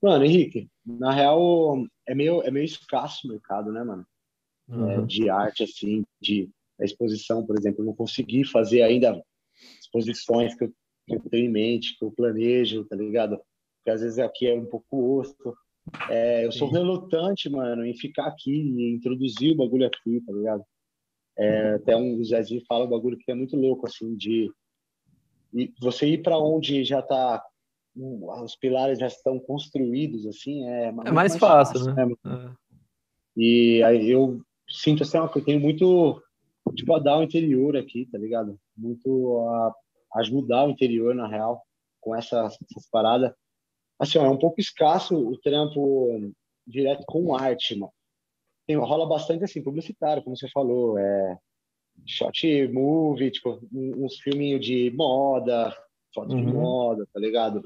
Mano, 0.02 0.24
Henrique, 0.24 0.68
na 0.84 1.12
real, 1.12 1.86
é 2.08 2.14
meio, 2.14 2.42
é 2.42 2.50
meio 2.50 2.64
escasso 2.64 3.26
o 3.26 3.30
mercado, 3.30 3.72
né, 3.72 3.84
mano? 3.84 4.06
É, 4.68 4.74
Uhum. 4.74 5.06
de 5.06 5.28
arte, 5.28 5.64
assim, 5.64 6.02
de 6.20 6.48
exposição, 6.80 7.44
por 7.46 7.58
exemplo. 7.58 7.82
Eu 7.82 7.86
não 7.86 7.94
consegui 7.94 8.44
fazer 8.44 8.82
ainda 8.82 9.22
exposições 9.80 10.54
que 10.54 10.64
eu, 10.64 10.72
que 11.06 11.14
eu 11.16 11.20
tenho 11.30 11.46
em 11.46 11.52
mente, 11.52 11.96
que 11.98 12.04
eu 12.04 12.10
planejo, 12.10 12.84
tá 12.84 12.96
ligado? 12.96 13.36
Porque 13.36 13.90
às 13.90 14.00
vezes 14.00 14.18
aqui 14.18 14.46
é 14.46 14.54
um 14.54 14.66
pouco 14.66 15.18
osso. 15.18 15.54
É, 16.08 16.46
eu 16.46 16.52
sou 16.52 16.68
Sim. 16.68 16.74
relutante, 16.74 17.48
mano, 17.50 17.84
em 17.84 17.94
ficar 17.94 18.26
aqui 18.26 18.52
e 18.52 18.94
introduzir 18.94 19.52
o 19.52 19.56
bagulho 19.56 19.86
aqui, 19.86 20.20
tá 20.24 20.32
ligado? 20.32 20.64
É, 21.36 21.74
até 21.74 21.96
um 21.96 22.18
o 22.18 22.24
Zezinho 22.24 22.62
fala 22.66 22.84
um 22.84 22.90
bagulho 22.90 23.18
que 23.18 23.30
é 23.30 23.34
muito 23.34 23.56
louco, 23.56 23.86
assim, 23.86 24.14
de 24.16 24.50
e 25.54 25.70
você 25.80 26.06
ir 26.06 26.22
para 26.22 26.38
onde 26.38 26.82
já 26.82 27.02
tá 27.02 27.44
os 27.94 28.57
pilares 28.57 28.98
já 28.98 29.07
estão 29.07 29.38
construídos, 29.38 30.26
assim, 30.26 30.66
é, 30.68 30.85
É 30.87 30.92
muito 30.92 31.12
mais 31.12 31.37
fácil, 31.37 31.92
né? 31.94 32.05
mano? 32.05 32.18
É. 32.26 32.62
E 33.37 33.83
aí 33.83 34.11
eu 34.11 34.40
sinto 34.68 35.02
assim, 35.02 35.18
que 35.28 35.38
eu 35.38 35.44
tenho 35.44 35.61
muito 35.61 36.22
tipo 36.74 36.94
a 36.94 36.98
dar 36.98 37.18
o 37.18 37.22
interior 37.22 37.76
aqui, 37.76 38.07
tá 38.07 38.18
ligado? 38.18 38.59
Muito 38.76 39.38
a 39.48 39.74
ajudar 40.20 40.66
o 40.66 40.70
interior 40.70 41.14
na 41.14 41.26
real 41.26 41.62
com 42.00 42.14
essas, 42.14 42.57
essas 42.70 42.88
paradas. 42.90 43.33
Assim, 43.98 44.18
ó, 44.18 44.26
é 44.26 44.31
um 44.31 44.38
pouco 44.38 44.61
escasso 44.61 45.16
o 45.16 45.37
trampo 45.38 46.33
direto 46.66 47.05
com 47.07 47.35
arte, 47.35 47.76
mano. 47.76 47.92
Tem, 48.66 48.76
rola 48.76 49.07
bastante 49.07 49.44
assim 49.44 49.62
publicitário, 49.62 50.22
como 50.22 50.37
você 50.37 50.48
falou, 50.48 50.98
é 50.98 51.38
shot 52.07 52.68
movie, 52.68 53.31
tipo 53.31 53.61
uns 53.72 54.18
filminhos 54.18 54.64
de 54.64 54.90
moda, 54.92 55.76
foto 56.14 56.28
de 56.37 56.42
Uhum. 56.42 56.52
moda, 56.52 57.07
tá 57.12 57.20
ligado? 57.20 57.62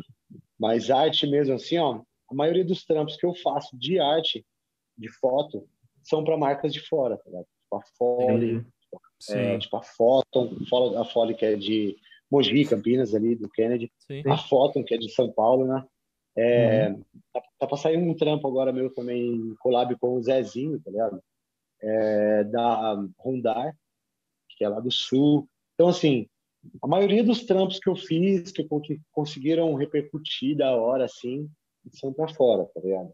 Mas 0.59 0.91
arte 0.91 1.27
mesmo 1.27 1.55
assim, 1.55 1.79
ó, 1.79 2.03
a 2.31 2.35
maioria 2.35 2.65
dos 2.65 2.85
trampos 2.85 3.17
que 3.17 3.27
eu 3.27 3.35
faço 3.35 3.77
de 3.77 3.99
arte 3.99 4.45
de 4.97 5.09
foto 5.09 5.69
são 6.03 6.25
para 6.25 6.37
marcas 6.37 6.73
de 6.73 6.81
fora, 6.81 7.17
tá 7.19 7.25
ligado? 7.27 7.47
Tipo 7.63 7.77
a. 7.77 8.77
Sim. 9.19 9.39
é, 9.39 9.59
tipo 9.59 9.77
a 9.77 9.83
Photon, 9.83 10.57
a 10.99 11.05
Fole 11.05 11.35
que 11.35 11.45
é 11.45 11.57
de 11.57 11.97
Mogi, 12.31 12.67
Campinas 12.67 13.15
ali, 13.15 13.35
do 13.35 13.49
Kennedy, 13.49 13.91
Sim. 13.99 14.23
a 14.27 14.37
Photon 14.37 14.85
que 14.85 14.95
é 14.95 14.99
de 14.99 15.11
São 15.11 15.33
Paulo, 15.33 15.67
né? 15.67 15.85
É, 16.37 16.93
tá, 17.33 17.43
tá 17.59 17.67
pra 17.67 17.79
sair 17.79 17.97
um 17.97 18.15
trampo 18.15 18.47
agora 18.47 18.73
meu 18.73 18.93
também, 18.93 19.37
em 19.37 19.55
collab 19.57 19.97
com 19.97 20.15
o 20.17 20.23
Zezinho, 20.23 20.79
tá 20.83 20.91
ligado? 20.91 21.23
É, 21.81 22.45
da 22.45 23.03
Rondar, 23.19 23.75
que 24.51 24.65
é 24.65 24.69
lá 24.69 24.81
do 24.81 24.91
Sul. 24.91 25.49
Então, 25.75 25.89
assim, 25.89 26.29
a 26.83 26.87
maioria 26.87 27.25
dos 27.25 27.45
trampos 27.45 27.79
que 27.79 27.89
eu 27.89 27.97
fiz, 27.97 28.53
que, 28.53 28.63
que 28.65 29.01
conseguiram 29.13 29.75
repercutir 29.75 30.57
da 30.57 30.75
hora, 30.77 31.05
assim, 31.05 31.49
são 31.93 32.13
para 32.13 32.29
fora, 32.29 32.65
tá 32.75 32.81
ligado? 32.81 33.13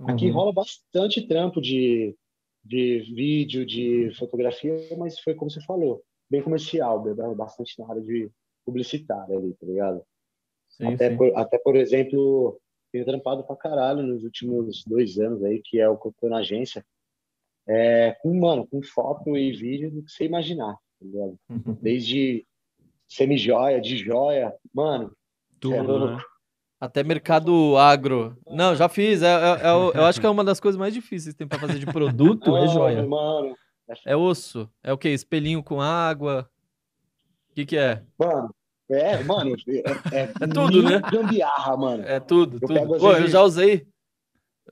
Aqui 0.00 0.26
Uhum. 0.26 0.34
rola 0.34 0.52
bastante 0.52 1.26
trampo 1.26 1.60
de, 1.60 2.16
de 2.64 3.00
vídeo, 3.14 3.64
de 3.64 4.12
fotografia, 4.18 4.74
mas 4.98 5.18
foi 5.20 5.34
como 5.34 5.50
você 5.50 5.60
falou, 5.62 6.02
bem 6.30 6.42
comercial, 6.42 7.02
bastante 7.36 7.78
na 7.78 7.88
área 7.88 8.02
de 8.02 8.30
publicitária 8.64 9.36
ali, 9.36 9.54
tá 9.54 9.66
ligado? 9.66 10.02
Sim, 10.68 10.94
até, 10.94 11.10
sim. 11.10 11.16
Por, 11.16 11.36
até, 11.36 11.58
por 11.58 11.76
exemplo, 11.76 12.60
tenho 12.90 13.04
trampado 13.04 13.44
pra 13.44 13.56
caralho 13.56 14.02
nos 14.02 14.24
últimos 14.24 14.84
dois 14.84 15.18
anos 15.18 15.44
aí, 15.44 15.60
que 15.64 15.78
é 15.78 15.88
o 15.88 15.96
que 15.96 16.08
eu 16.08 16.14
tô 16.20 16.28
na 16.28 16.38
agência. 16.38 16.84
É, 17.66 18.12
com, 18.20 18.34
mano, 18.34 18.66
com 18.66 18.82
foto 18.82 19.36
e 19.36 19.52
vídeo 19.52 19.90
do 19.90 20.02
que 20.02 20.10
você 20.10 20.24
imaginar, 20.24 20.74
tá 20.74 21.06
ligado? 21.06 21.38
Desde 21.80 22.44
semi-joia, 23.16 23.80
de 23.80 23.96
joia, 23.96 24.54
mano. 24.74 25.10
é 25.12 25.58
Tudo, 25.60 26.06
né? 26.16 26.22
Até 26.80 27.04
mercado 27.04 27.76
agro. 27.76 28.36
Não, 28.46 28.74
já 28.74 28.88
fiz. 28.88 29.22
É, 29.22 29.26
é- 29.28 29.66
é 29.68 29.98
eu 30.00 30.04
acho 30.04 30.20
que 30.20 30.26
é 30.26 30.30
uma 30.30 30.42
das 30.42 30.58
coisas 30.58 30.78
mais 30.78 30.92
difíceis 30.92 31.32
que 31.34 31.38
tem 31.38 31.46
pra 31.46 31.58
fazer 31.58 31.78
de 31.78 31.86
produto, 31.86 32.48
é 32.56 32.60
Mano, 32.62 32.72
joia. 32.72 33.06
Mano, 33.06 33.54
É 34.04 34.16
osso. 34.16 34.68
É 34.82 34.92
o 34.92 34.98
quê? 34.98 35.10
Espelhinho 35.10 35.62
com 35.62 35.80
água. 35.80 36.48
O 37.50 37.54
que 37.54 37.66
que 37.66 37.76
é? 37.76 38.02
mano, 38.18 38.54
é, 38.90 39.22
mano, 39.22 39.54
é, 39.68 40.18
é, 40.18 40.32
É 40.42 40.46
tudo, 40.48 40.82
né? 40.82 41.00
gambiarra, 41.12 41.76
mano. 41.76 42.02
É 42.04 42.18
tudo, 42.18 42.56
Eu 42.60 42.66
tudo. 42.66 42.98
Pô, 42.98 43.12
eu 43.12 43.28
já 43.28 43.42
usei. 43.42 43.86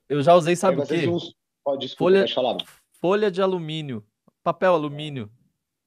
Eu 0.09 0.23
já 0.23 0.35
usei, 0.35 0.57
sabe 0.57 0.81
o 0.81 0.87
quê? 0.87 1.07
uns- 1.07 1.35
Ó, 1.65 1.77
desculpa, 1.77 2.05
Folha- 2.05 2.21
pode 2.23 2.35
falar. 2.35 2.57
Folha 3.01 3.31
de 3.31 3.41
alumínio. 3.43 4.05
Papel 4.43 4.73
alumínio. 4.75 5.31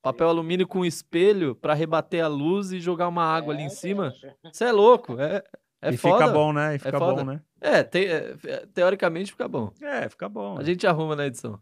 Papel 0.04 0.28
alumínio 0.28 0.68
com 0.68 0.84
espelho 0.84 1.56
pra 1.56 1.74
rebater 1.74 2.22
a 2.24 2.28
luz 2.28 2.74
e 2.74 2.80
jogar 2.80 3.08
uma 3.08 3.24
água 3.24 3.54
ali 3.54 3.64
em 3.64 3.68
É, 3.68 3.70
cima. 3.70 4.14
Você 4.52 4.66
é 4.66 4.72
louco. 4.74 5.20
É, 5.20 5.42
é 5.82 5.92
e 5.94 5.98
foda. 5.98 6.26
fica 6.26 6.34
bom, 6.34 6.52
né? 6.52 6.76
E 6.76 6.78
fica 6.78 7.00
foda. 7.00 7.24
bom, 7.24 7.32
né? 7.32 7.42
É, 7.62 7.84
te- 7.84 8.06
é, 8.06 8.66
teoricamente 8.74 9.32
fica 9.32 9.48
bom. 9.48 9.72
É, 9.82 10.10
fica 10.10 10.28
bom. 10.28 10.58
A 10.58 10.64
gente 10.64 10.86
arruma 10.86 11.16
na 11.16 11.26
edição. 11.26 11.58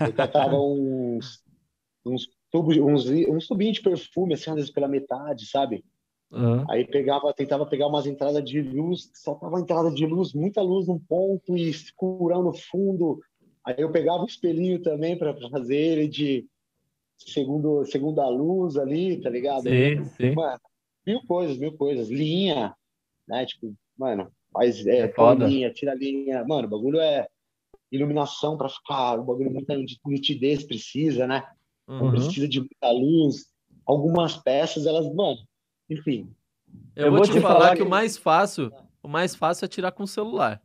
Eu 0.00 0.12
catava 0.12 0.54
uns, 0.54 1.42
uns 2.04 2.28
tubos, 2.52 2.76
uns, 2.76 3.06
uns 3.28 3.48
tubinhos 3.48 3.78
de 3.78 3.82
perfume, 3.82 4.34
assim, 4.34 4.48
às 4.50 4.56
vezes 4.56 4.70
pela 4.70 4.86
metade, 4.86 5.46
sabe? 5.46 5.84
Aí 6.70 6.84
pegava, 6.84 7.32
tentava 7.32 7.66
pegar 7.66 7.88
umas 7.88 8.06
entradas 8.06 8.44
de 8.44 8.60
luz, 8.62 9.10
soltava 9.14 9.58
entrada 9.58 9.90
de 9.90 10.06
luz, 10.06 10.32
muita 10.32 10.62
luz 10.62 10.86
num 10.86 10.98
ponto 11.00 11.56
e 11.56 11.68
escurão 11.68 12.44
no 12.44 12.52
fundo. 12.52 13.20
Aí 13.64 13.74
eu 13.78 13.90
pegava 13.90 14.22
o 14.22 14.26
espelhinho 14.26 14.80
também 14.80 15.18
para 15.18 15.34
fazer 15.50 15.76
ele 15.76 16.06
de 16.08 16.46
segundo, 17.18 17.84
segunda 17.86 18.28
luz 18.28 18.76
ali, 18.76 19.20
tá 19.20 19.30
ligado? 19.30 19.62
Sim, 19.62 20.04
sim. 20.16 20.34
Mano, 20.34 20.60
mil 21.06 21.20
coisas, 21.26 21.56
mil 21.58 21.76
coisas. 21.76 22.08
Linha, 22.08 22.74
né? 23.26 23.46
Tipo, 23.46 23.74
mano, 23.96 24.30
faz 24.52 24.86
é, 24.86 25.00
É 25.00 25.34
linha, 25.46 25.72
tira 25.72 25.94
linha. 25.94 26.44
Mano, 26.44 26.66
o 26.66 26.70
bagulho 26.70 27.00
é 27.00 27.26
iluminação 27.90 28.56
para 28.56 28.68
ficar, 28.68 29.18
o 29.18 29.24
bagulho 29.24 29.50
muita 29.50 29.74
nitidez 30.06 30.64
precisa, 30.64 31.26
né? 31.26 31.46
Uhum. 31.86 32.10
Precisa 32.10 32.48
de 32.48 32.60
muita 32.60 32.90
luz. 32.90 33.46
Algumas 33.86 34.36
peças, 34.36 34.84
elas, 34.84 35.06
mano, 35.14 35.38
enfim. 35.88 36.28
Eu, 36.94 37.12
vou, 37.12 37.22
te, 37.22 37.40
falar, 37.40 37.76
que, 37.76 37.82
o 37.82 37.88
mais 37.88 38.16
fácil, 38.16 38.72
o 39.02 39.08
mais 39.08 39.34
fácil 39.34 39.64
é 39.64 39.68
tirar 39.68 39.92
com 39.92 40.02
o 40.02 40.08
celular. 40.08 40.60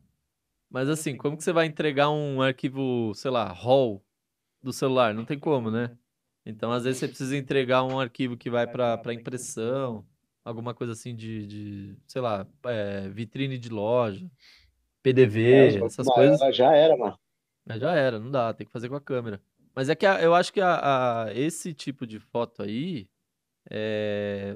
Mas 0.70 0.90
assim, 0.90 1.16
como 1.16 1.38
que 1.38 1.44
você 1.44 1.52
vai 1.52 1.68
entregar 1.68 2.10
um 2.10 2.42
arquivo, 2.42 3.14
sei 3.14 3.30
lá, 3.30 3.52
RAW 3.52 4.02
do 4.64 4.74
celular? 4.74 5.14
Não 5.14 5.26
tem 5.26 5.38
como, 5.38 5.70
né? 5.70 5.96
Então, 6.46 6.72
às 6.72 6.84
vezes 6.84 7.00
você 7.00 7.08
precisa 7.08 7.38
entregar 7.38 7.84
um 7.84 8.00
arquivo 8.00 8.36
que 8.36 8.50
vai 8.50 8.66
para 8.68 8.98
para 8.98 9.14
impressão, 9.14 10.06
alguma 10.44 10.74
coisa 10.74 10.94
assim 10.94 11.16
de, 11.16 11.46
de 11.46 11.98
sei 12.08 12.22
lá, 12.22 12.48
é, 12.66 13.08
vitrine 13.10 13.58
de 13.58 13.70
loja, 13.70 14.30
PDV, 15.04 15.52
É, 15.54 15.86
essas 15.86 16.08
coisas. 16.08 16.56
Já 16.56 16.76
era, 16.76 16.98
mano. 16.98 17.18
Mas 17.66 17.80
já 17.80 17.94
era, 17.94 18.20
não 18.20 18.32
dá, 18.32 18.54
tem 18.54 18.66
que 18.66 18.74
fazer 18.74 18.90
com 18.90 18.96
a 18.96 19.02
câmera. 19.02 19.42
Mas 19.76 19.88
é 19.88 19.96
que 19.96 20.06
a- 20.06 20.22
eu 20.22 20.34
acho 20.34 20.52
que 20.52 20.60
a, 20.60 21.26
a- 21.26 21.34
esse 21.34 21.74
tipo 21.74 22.08
de 22.08 22.20
foto 22.20 22.64
aí, 22.64 23.08
é, 23.70 24.56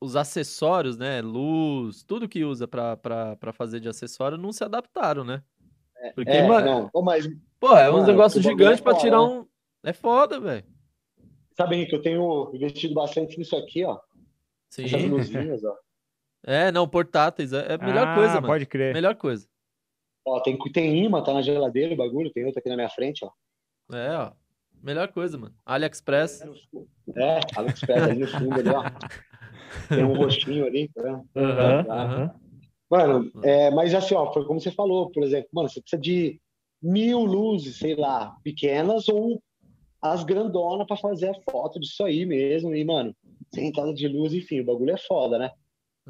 os 0.00 0.14
acessórios, 0.14 0.96
né, 0.96 1.20
luz, 1.20 2.02
tudo 2.04 2.28
que 2.28 2.44
usa 2.44 2.68
pra 2.68 3.52
fazer 3.52 3.80
de 3.80 3.88
acessório 3.88 4.38
não 4.38 4.52
se 4.52 4.62
adaptaram, 4.62 5.24
né? 5.24 5.42
Porque, 6.14 6.30
É, 6.30 6.46
mano, 6.46 6.90
não. 6.94 7.02
Mas 7.02 7.26
pô, 7.58 7.76
é 7.76 7.90
uns 7.90 7.94
mano, 7.94 8.06
negócios 8.06 8.44
o 8.44 8.48
bagulho 8.48 8.62
é 8.62 8.76
gigantes 8.76 8.80
pra 8.82 8.92
foda, 8.92 9.02
tirar 9.04 9.20
né? 9.20 9.26
um... 9.26 9.46
É 9.82 9.92
foda, 9.92 10.40
velho. 10.40 10.64
Sabe 11.56 11.86
que 11.86 11.94
eu 11.94 12.02
tenho 12.02 12.50
investido 12.54 12.94
bastante 12.94 13.38
nisso 13.38 13.56
aqui, 13.56 13.84
ó. 13.84 13.98
Sim. 14.70 14.84
Essas 14.84 15.04
luzinhas, 15.04 15.64
ó. 15.64 15.76
É, 16.46 16.70
não, 16.70 16.86
portáteis, 16.86 17.54
é 17.54 17.72
é 17.72 17.74
a 17.76 17.78
melhor 17.78 18.06
ah, 18.06 18.14
coisa, 18.16 18.34
mano. 18.34 18.48
pode 18.48 18.66
crer. 18.66 18.92
Melhor 18.92 19.14
coisa. 19.14 19.48
Ó, 20.26 20.40
tem, 20.40 20.58
tem 20.74 21.02
imã, 21.02 21.22
tá 21.22 21.32
na 21.32 21.40
geladeira 21.40 21.94
o 21.94 21.96
bagulho, 21.96 22.30
tem 22.30 22.44
outra 22.44 22.60
aqui 22.60 22.68
na 22.68 22.76
minha 22.76 22.90
frente, 22.90 23.24
ó. 23.24 23.30
É, 23.96 24.14
ó. 24.14 24.32
Melhor 24.82 25.08
coisa, 25.08 25.38
mano. 25.38 25.54
AliExpress. 25.64 26.42
É, 27.16 27.40
AliExpress 27.56 28.02
ali 28.02 28.20
no 28.20 28.28
fundo 28.28 28.60
ali, 28.60 28.68
ó. 28.68 28.82
Tem 29.88 30.04
um 30.04 30.14
rostinho 30.14 30.66
ali, 30.66 30.88
tá? 30.88 31.22
Ah. 31.34 32.02
aham. 32.02 32.34
Mano, 32.90 33.32
é, 33.42 33.70
mas 33.70 33.94
assim, 33.94 34.14
ó, 34.14 34.30
foi 34.32 34.44
como 34.44 34.60
você 34.60 34.70
falou, 34.70 35.10
por 35.10 35.22
exemplo, 35.22 35.48
mano, 35.52 35.68
você 35.68 35.80
precisa 35.80 36.00
de 36.00 36.38
mil 36.82 37.24
luzes, 37.24 37.78
sei 37.78 37.96
lá, 37.96 38.36
pequenas 38.44 39.08
ou 39.08 39.42
as 40.04 40.22
grandonas 40.22 40.86
pra 40.86 40.98
fazer 40.98 41.30
a 41.30 41.40
foto 41.50 41.80
disso 41.80 42.04
aí 42.04 42.26
mesmo. 42.26 42.74
E, 42.74 42.84
mano, 42.84 43.16
sem 43.54 43.68
entrada 43.68 43.94
de 43.94 44.06
luz, 44.06 44.34
enfim, 44.34 44.60
o 44.60 44.64
bagulho 44.64 44.90
é 44.92 44.98
foda, 44.98 45.38
né? 45.38 45.50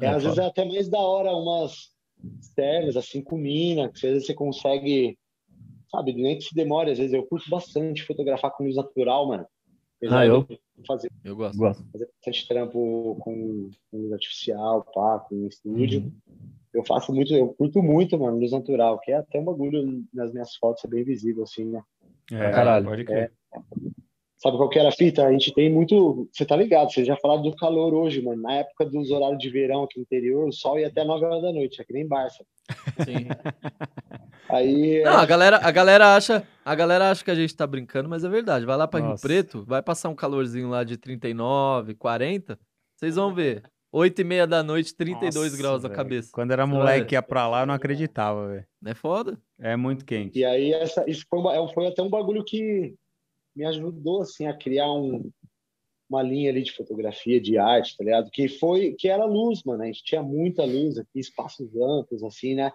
É, 0.01 0.07
É 0.07 0.09
às 0.09 0.21
vezes 0.21 0.35
foda. 0.35 0.47
é 0.47 0.49
até 0.49 0.65
mais 0.65 0.89
da 0.89 0.99
hora 0.99 1.31
umas 1.33 1.93
externas, 2.41 2.97
assim, 2.97 3.21
com 3.21 3.37
mina, 3.37 3.87
que 3.89 4.05
às 4.05 4.13
vezes 4.13 4.25
você 4.25 4.33
consegue, 4.33 5.17
sabe, 5.89 6.13
nem 6.13 6.37
que 6.37 6.43
se 6.43 6.53
demore, 6.53 6.91
às 6.91 6.97
vezes 6.97 7.13
eu 7.13 7.25
curto 7.25 7.49
bastante 7.49 8.03
fotografar 8.03 8.51
com 8.51 8.65
luz 8.65 8.75
natural, 8.75 9.27
mano. 9.29 9.45
Apesar 9.97 10.19
Ah, 10.19 10.25
eu? 10.25 10.45
fazer, 10.85 11.09
Eu 11.23 11.35
gosto. 11.37 11.57
fazer 11.93 12.05
bastante 12.07 12.47
trampo 12.49 13.15
com, 13.21 13.69
com 13.89 13.97
luz 13.97 14.11
artificial, 14.11 14.83
pá, 14.93 15.19
com 15.19 15.47
estúdio. 15.47 16.01
Uhum. 16.01 16.11
Eu 16.73 16.83
faço 16.83 17.13
muito, 17.13 17.33
eu 17.33 17.53
curto 17.53 17.81
muito, 17.81 18.19
mano, 18.19 18.37
luz 18.37 18.51
natural, 18.51 18.99
que 18.99 19.13
é 19.13 19.15
até 19.15 19.39
um 19.39 19.45
bagulho 19.45 20.03
nas 20.13 20.33
minhas 20.33 20.53
fotos, 20.57 20.83
é 20.83 20.87
bem 20.89 21.05
visível, 21.05 21.43
assim, 21.43 21.63
né? 21.63 21.81
É, 22.31 22.51
Caralho. 22.51 22.85
pode 22.85 23.03
crer. 23.03 23.31
Sabe 24.37 24.57
qual 24.57 24.69
que 24.69 24.77
era 24.77 24.89
a 24.89 24.91
fita? 24.91 25.25
A 25.25 25.31
gente 25.31 25.53
tem 25.53 25.71
muito. 25.71 26.29
Você 26.31 26.45
tá 26.45 26.55
ligado? 26.55 26.91
Você 26.91 27.03
já 27.03 27.15
falaram 27.17 27.41
do 27.41 27.55
calor 27.55 27.93
hoje, 27.93 28.21
mano. 28.21 28.41
Na 28.41 28.53
época 28.55 28.85
dos 28.85 29.09
horários 29.09 29.39
de 29.39 29.49
verão 29.49 29.83
aqui 29.83 29.97
no 29.97 30.03
interior, 30.03 30.47
o 30.47 30.51
sol 30.51 30.77
ia 30.77 30.87
até 30.87 31.03
9 31.03 31.25
horas 31.25 31.41
da 31.41 31.51
noite, 31.51 31.81
é 31.81 31.83
que 31.83 31.93
nem 31.93 32.07
Barça. 32.07 32.45
Sim. 33.03 33.27
Aí. 34.49 35.01
Não, 35.03 35.17
a 35.17 35.25
galera, 35.25 35.59
a 35.63 35.71
galera 35.71 36.15
acha, 36.15 36.47
a 36.63 36.75
galera 36.75 37.09
acha 37.09 37.23
que 37.23 37.31
a 37.31 37.35
gente 37.35 37.55
tá 37.55 37.65
brincando, 37.65 38.07
mas 38.07 38.23
é 38.23 38.29
verdade. 38.29 38.65
Vai 38.65 38.77
lá 38.77 38.87
pra 38.87 38.99
Rio. 38.99 39.15
Preto, 39.19 39.63
vai 39.65 39.81
passar 39.81 40.09
um 40.09 40.15
calorzinho 40.15 40.69
lá 40.69 40.83
de 40.83 40.97
39, 40.97 41.95
40, 41.95 42.59
vocês 42.95 43.15
vão 43.15 43.33
ver. 43.33 43.63
8 43.91 44.19
e 44.19 44.23
meia 44.25 44.45
da 44.45 44.61
noite, 44.61 44.93
32 44.93 45.33
Nossa, 45.33 45.57
graus 45.57 45.83
na 45.83 45.89
cabeça. 45.89 46.29
Quando 46.31 46.51
era 46.51 46.65
Você 46.65 46.73
moleque 46.73 47.15
ia 47.15 47.21
pra 47.21 47.47
lá, 47.47 47.61
eu 47.61 47.65
não 47.65 47.73
acreditava, 47.73 48.49
velho. 48.49 48.65
Não 48.81 48.91
é 48.91 48.93
foda? 48.93 49.39
É 49.59 49.75
muito 49.75 50.05
quente. 50.05 50.39
E 50.39 50.45
aí, 50.45 50.73
essa, 50.73 51.09
isso 51.09 51.25
foi, 51.29 51.39
é, 51.55 51.73
foi 51.73 51.87
até 51.87 52.01
um 52.01 52.09
bagulho 52.09 52.43
que 52.43 52.93
me 53.55 53.65
ajudou, 53.65 54.21
assim, 54.21 54.47
a 54.47 54.57
criar 54.57 54.91
um, 54.91 55.31
uma 56.09 56.21
linha 56.21 56.49
ali 56.49 56.63
de 56.63 56.71
fotografia, 56.71 57.39
de 57.39 57.57
arte, 57.57 57.95
tá 57.97 58.03
ligado? 58.03 58.29
Que 58.29 58.47
foi, 58.47 58.93
que 58.93 59.07
era 59.07 59.25
luz, 59.25 59.63
mano. 59.63 59.83
A 59.83 59.85
gente 59.85 60.03
tinha 60.03 60.21
muita 60.21 60.65
luz 60.65 60.97
aqui, 60.97 61.19
espaços 61.19 61.69
amplos, 61.75 62.23
assim, 62.23 62.55
né? 62.55 62.71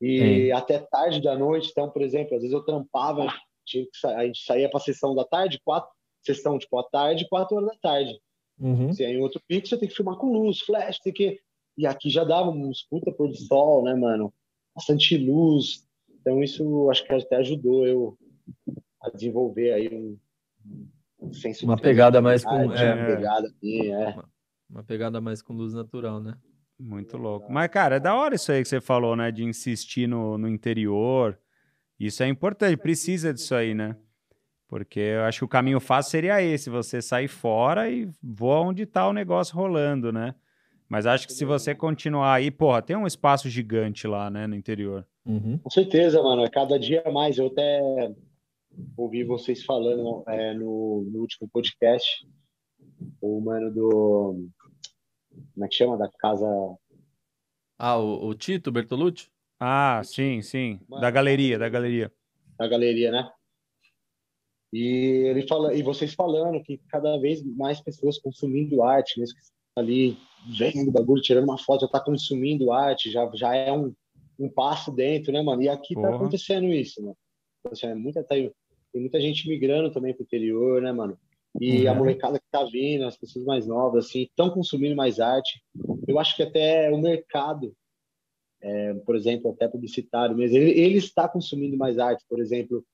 E 0.00 0.50
até 0.50 0.80
tarde 0.80 1.22
da 1.22 1.38
noite, 1.38 1.68
então, 1.70 1.88
por 1.88 2.02
exemplo, 2.02 2.34
às 2.34 2.42
vezes 2.42 2.52
eu 2.52 2.64
trampava, 2.64 3.32
tinha 3.64 3.84
que 3.84 4.06
a 4.06 4.26
gente 4.26 4.44
saía 4.44 4.68
pra 4.68 4.80
sessão 4.80 5.14
da 5.14 5.24
tarde, 5.24 5.60
quatro, 5.64 5.88
sessão, 6.24 6.58
tipo, 6.58 6.76
à 6.78 6.82
tarde, 6.82 7.28
quatro 7.28 7.56
horas 7.56 7.68
da 7.68 7.76
tarde. 7.76 8.20
Se 8.92 9.04
é 9.04 9.12
em 9.12 9.20
outro 9.20 9.40
pico, 9.46 9.66
você 9.66 9.76
tem 9.76 9.88
que 9.88 9.94
filmar 9.94 10.16
com 10.16 10.32
luz, 10.32 10.60
flash, 10.60 10.98
tem 10.98 11.12
que. 11.12 11.40
E 11.78 11.86
aqui 11.86 12.10
já 12.10 12.24
dava 12.24 12.50
uns 12.50 12.82
puta 12.82 13.12
pôr 13.12 13.28
do 13.28 13.36
sol, 13.36 13.84
né, 13.84 13.94
mano? 13.94 14.32
Bastante 14.74 15.16
luz. 15.16 15.86
Então 16.22 16.42
isso 16.42 16.88
acho 16.88 17.04
que 17.04 17.12
até 17.12 17.36
ajudou 17.36 17.84
eu 17.86 18.16
a 19.02 19.10
desenvolver 19.10 19.72
aí 19.72 19.88
um, 19.92 20.16
um 21.20 21.32
senso 21.32 21.66
Uma 21.66 21.74
de 21.74 21.82
pegada 21.82 22.22
mais 22.22 22.44
com- 22.44 22.72
é. 22.72 22.94
uma 22.94 23.06
pegada 23.16 23.46
assim, 23.48 23.92
é. 23.92 24.14
Uma 24.70 24.84
pegada 24.84 25.20
mais 25.20 25.42
com 25.42 25.52
luz 25.52 25.74
natural, 25.74 26.20
né? 26.20 26.34
Muito 26.78 27.16
louco. 27.16 27.52
Mas, 27.52 27.68
cara, 27.68 27.96
é 27.96 28.00
da 28.00 28.14
hora 28.14 28.36
isso 28.36 28.50
aí 28.50 28.62
que 28.62 28.68
você 28.68 28.80
falou, 28.80 29.14
né? 29.14 29.30
De 29.30 29.44
insistir 29.44 30.06
no, 30.08 30.38
no 30.38 30.48
interior. 30.48 31.38
Isso 32.00 32.22
é 32.22 32.28
importante, 32.28 32.76
precisa 32.76 33.34
disso 33.34 33.54
aí, 33.54 33.74
né? 33.74 33.96
Porque 34.66 34.98
eu 35.00 35.24
acho 35.24 35.40
que 35.40 35.44
o 35.44 35.48
caminho 35.48 35.78
fácil 35.78 36.10
seria 36.12 36.40
esse, 36.42 36.70
você 36.70 37.02
sair 37.02 37.28
fora 37.28 37.90
e 37.90 38.08
voa 38.22 38.60
onde 38.60 38.86
tá 38.86 39.06
o 39.06 39.12
negócio 39.12 39.54
rolando, 39.54 40.10
né? 40.10 40.34
Mas 40.88 41.06
acho 41.06 41.26
que 41.26 41.32
se 41.32 41.44
você 41.44 41.74
continuar 41.74 42.34
aí, 42.34 42.50
porra, 42.50 42.80
tem 42.82 42.96
um 42.96 43.06
espaço 43.06 43.48
gigante 43.48 44.06
lá, 44.06 44.30
né, 44.30 44.46
no 44.46 44.54
interior. 44.54 45.06
Com 45.24 45.70
certeza, 45.70 46.22
mano. 46.22 46.44
É 46.44 46.50
cada 46.50 46.78
dia 46.78 47.02
mais. 47.12 47.38
Eu 47.38 47.46
até 47.46 47.80
ouvi 48.96 49.24
vocês 49.24 49.64
falando 49.64 50.24
é, 50.28 50.54
no, 50.54 51.06
no 51.10 51.20
último 51.20 51.48
podcast, 51.48 52.26
o 53.20 53.40
mano 53.40 53.72
do. 53.72 54.48
Como 55.54 55.64
é 55.64 55.68
que 55.68 55.76
chama? 55.76 55.96
Da 55.96 56.08
casa. 56.18 56.46
Ah, 57.78 57.98
o, 57.98 58.28
o 58.28 58.34
Tito 58.34 58.70
Bertolucci? 58.70 59.28
Ah, 59.58 60.02
sim, 60.04 60.42
sim. 60.42 60.80
Da 61.00 61.10
galeria, 61.10 61.58
da 61.58 61.68
galeria. 61.68 62.12
da 62.58 62.66
galeria, 62.66 63.10
né? 63.10 63.30
E 64.72 65.26
ele 65.28 65.46
fala, 65.46 65.74
e 65.74 65.82
vocês 65.82 66.14
falando 66.14 66.62
que 66.62 66.78
cada 66.88 67.18
vez 67.18 67.44
mais 67.44 67.80
pessoas 67.80 68.18
consumindo 68.18 68.82
arte, 68.82 69.20
mesmo 69.20 69.36
que 69.36 69.42
ali 69.76 70.16
vendo 70.58 70.88
o 70.88 70.92
bagulho, 70.92 71.22
tirando 71.22 71.44
uma 71.44 71.58
foto, 71.58 71.82
já 71.82 71.88
tá 71.88 72.00
consumindo 72.00 72.72
arte, 72.72 73.10
já, 73.10 73.30
já 73.34 73.54
é 73.54 73.70
um, 73.70 73.94
um 74.38 74.48
passo 74.48 74.90
dentro, 74.90 75.32
né, 75.32 75.42
mano? 75.42 75.62
E 75.62 75.68
aqui 75.68 75.94
tá 75.94 76.00
Porra. 76.00 76.10
tá 76.12 76.16
acontecendo 76.16 76.66
isso, 76.72 77.02
né? 77.02 77.12
Acontecendo, 77.64 77.98
muita, 78.00 78.22
tá, 78.22 78.34
tem 78.34 78.52
muita 79.00 79.20
gente 79.20 79.48
migrando 79.48 79.90
também 79.92 80.12
pro 80.14 80.22
interior, 80.24 80.80
né, 80.82 80.92
mano? 80.92 81.18
E 81.60 81.86
a 81.86 81.92
Uhum. 81.92 81.98
molecada 81.98 82.38
que 82.38 82.46
tá 82.50 82.64
vindo, 82.64 83.04
as 83.04 83.16
pessoas 83.16 83.44
mais 83.44 83.66
novas, 83.66 84.06
assim, 84.06 84.22
estão 84.22 84.50
consumindo 84.50 84.96
mais 84.96 85.20
arte. 85.20 85.62
Eu 86.08 86.18
acho 86.18 86.34
que 86.34 86.42
até 86.42 86.90
o 86.90 86.98
mercado, 86.98 87.74
é, 88.60 88.94
por 88.94 89.14
exemplo, 89.16 89.50
até 89.50 89.68
publicitário 89.68 90.36
mesmo, 90.36 90.56
ele, 90.56 90.70
ele 90.70 90.98
está 90.98 91.28
consumindo 91.28 91.76
mais 91.76 91.98
arte. 91.98 92.24
Por 92.28 92.40
exemplo, 92.40 92.84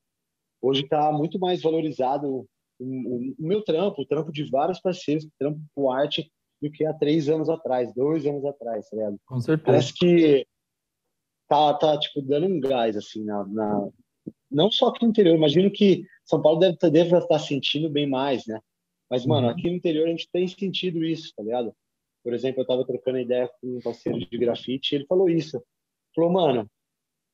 hoje 0.61 0.83
está 0.83 1.13
muito 1.13 1.39
mais 1.39 1.63
valorizado 1.63 2.27
o, 2.29 2.47
o- 2.81 3.35
o 3.39 3.47
meu 3.47 3.63
trampo, 3.63 4.03
o 4.03 4.07
trampo 4.07 4.33
de 4.33 4.45
vários 4.51 4.81
parceiros 4.81 5.25
que 5.25 5.31
trampam 5.39 5.63
com 5.75 5.91
arte 5.91 6.31
do 6.61 6.71
que 6.71 6.85
há 6.85 6.93
três 6.93 7.29
anos 7.29 7.49
atrás, 7.49 7.95
dois 7.95 8.27
anos 8.27 8.45
atrás, 8.45 8.89
tá 8.89 8.97
ligado? 8.97 9.17
Com 9.25 9.41
certeza. 9.41 9.65
Parece 9.67 9.95
que 9.95 10.47
tá, 11.49 11.75
tá 11.75 11.99
tipo, 11.99 12.21
dando 12.23 12.47
um 12.47 12.61
gás, 12.61 12.97
assim, 12.97 13.25
na, 13.25 13.45
na- 13.47 13.89
não 14.51 14.71
só 14.71 14.89
aqui 14.89 15.03
no 15.05 15.11
interior, 15.11 15.35
imagino 15.37 15.71
que 15.71 16.05
São 16.25 16.41
Paulo 16.41 16.59
deve, 16.59 16.77
deve 16.91 17.17
estar 17.17 17.39
sentindo 17.39 17.89
bem 17.89 18.07
mais, 18.09 18.47
né? 18.47 18.61
Mas, 19.11 19.25
mano, 19.25 19.47
Uhum. 19.47 19.53
aqui 19.53 19.71
no 19.71 19.77
interior 19.77 20.07
a 20.07 20.11
gente 20.11 20.29
tem 20.31 20.47
sentido 20.47 21.05
isso, 21.05 21.33
tá 21.35 21.43
ligado? 21.43 21.75
Por 22.23 22.35
exemplo, 22.35 22.61
eu 22.61 22.67
tava 22.67 22.85
trocando 22.87 23.19
ideia 23.19 23.49
com 23.61 23.79
um 23.79 23.81
parceiro 23.81 24.19
de 24.19 24.39
grafite 24.39 24.95
e 24.95 24.99
ele 24.99 25.07
falou 25.07 25.31
isso. 25.31 25.63
Falou, 26.15 26.31
mano, 26.31 26.69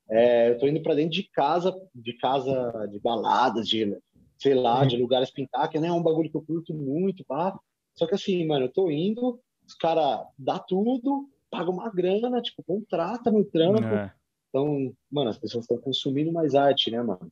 é, 0.09 0.51
eu 0.51 0.59
tô 0.59 0.69
indo 0.69 0.83
para 0.83 0.95
dentro 0.95 1.13
de 1.13 1.29
casa, 1.31 1.75
de 1.95 2.13
casa, 2.19 2.87
de 2.91 3.01
baladas, 3.01 3.67
de, 3.69 3.97
sei 4.39 4.55
lá, 4.55 4.85
de 4.85 4.97
lugares 4.97 5.31
pintar, 5.31 5.69
que 5.69 5.81
não 5.81 5.89
é 5.89 5.93
um 5.93 6.03
bagulho 6.03 6.31
que 6.31 6.37
eu 6.37 6.43
curto 6.45 6.73
muito, 6.75 7.25
pá. 7.25 7.59
Só 7.97 8.07
que 8.07 8.15
assim, 8.15 8.47
mano, 8.47 8.67
eu 8.67 8.73
tô 8.73 8.91
indo, 8.91 9.41
os 9.67 9.75
caras 9.75 10.27
dá 10.39 10.59
tudo, 10.59 11.29
paga 11.55 11.71
uma 11.71 11.89
grana, 11.89 12.43
tipo, 12.43 12.65
contrata 12.65 13.31
meu 13.31 13.45
trampo. 13.45 13.85
É. 13.85 14.13
Então, 14.49 14.93
mano, 15.11 15.31
as 15.31 15.39
pessoas 15.39 15.65
estão 15.65 15.79
consumindo 15.79 16.33
mais 16.33 16.55
arte, 16.55 16.91
né, 16.91 17.01
mano? 17.01 17.31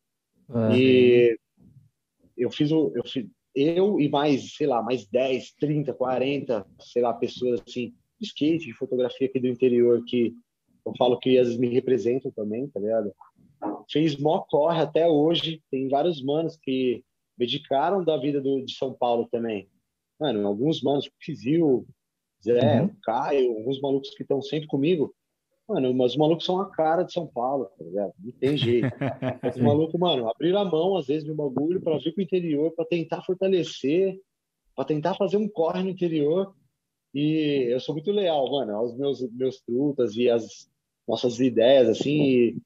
É. 0.70 0.76
E 0.76 1.38
eu 2.36 2.50
fiz 2.50 2.70
o. 2.70 2.92
Eu, 2.94 3.04
fiz, 3.04 3.26
eu 3.54 4.00
e 4.00 4.08
mais, 4.08 4.54
sei 4.54 4.66
lá, 4.66 4.80
mais 4.80 5.06
10, 5.06 5.54
30, 5.54 5.92
40, 5.92 6.66
sei 6.80 7.02
lá, 7.02 7.12
pessoas 7.12 7.60
assim, 7.66 7.94
de 8.20 8.26
skate, 8.26 8.66
de 8.66 8.72
fotografia 8.74 9.26
aqui 9.26 9.40
do 9.40 9.48
interior, 9.48 10.04
que 10.04 10.32
eu 10.86 10.92
falo 10.96 11.18
que 11.18 11.36
às 11.38 11.46
vezes 11.48 11.60
me 11.60 11.68
representam 11.68 12.30
também, 12.30 12.68
tá 12.68 12.78
ligado? 12.78 13.12
Fez 13.90 14.16
mó 14.16 14.40
corre 14.40 14.80
até 14.80 15.08
hoje. 15.08 15.62
Tem 15.70 15.88
vários 15.88 16.22
manos 16.22 16.56
que 16.56 17.04
dedicaram 17.36 18.04
da 18.04 18.16
vida 18.16 18.40
do, 18.40 18.64
de 18.64 18.74
São 18.74 18.92
Paulo 18.92 19.28
também. 19.30 19.68
Mano, 20.18 20.46
alguns 20.46 20.80
manos, 20.82 21.08
Fizil, 21.20 21.86
Zé, 22.44 22.82
Uhum. 22.82 22.90
Caio, 23.02 23.56
alguns 23.56 23.80
malucos 23.80 24.10
que 24.10 24.22
estão 24.22 24.42
sempre 24.42 24.66
comigo. 24.68 25.14
Mano, 25.68 25.94
mas 25.94 26.12
os 26.12 26.16
malucos 26.18 26.44
são 26.44 26.60
a 26.60 26.68
cara 26.70 27.02
de 27.04 27.12
São 27.12 27.26
Paulo, 27.26 27.66
tá 27.78 27.84
ligado? 27.84 28.12
Não 28.18 28.32
tem 28.32 28.56
jeito. 28.56 28.88
Os 29.56 29.56
malucos, 29.56 29.98
mano, 29.98 30.28
abriram 30.28 30.58
a 30.60 30.64
mão 30.64 30.96
às 30.96 31.06
vezes 31.06 31.26
no 31.26 31.34
bagulho 31.34 31.80
para 31.80 31.98
vir 31.98 32.12
pro 32.12 32.22
interior, 32.22 32.72
para 32.72 32.84
tentar 32.84 33.22
fortalecer, 33.22 34.20
para 34.74 34.84
tentar 34.84 35.14
fazer 35.14 35.36
um 35.36 35.48
corre 35.48 35.82
no 35.82 35.88
interior. 35.88 36.52
E 37.14 37.68
eu 37.70 37.78
sou 37.78 37.94
muito 37.94 38.10
leal, 38.10 38.50
mano, 38.50 38.74
aos 38.76 38.96
meus 38.96 39.20
meus 39.32 39.60
trutas 39.60 40.16
e 40.16 40.28
as 40.28 40.68
nossas 41.06 41.38
ideias 41.38 41.88
assim. 41.88 42.22
E 42.22 42.56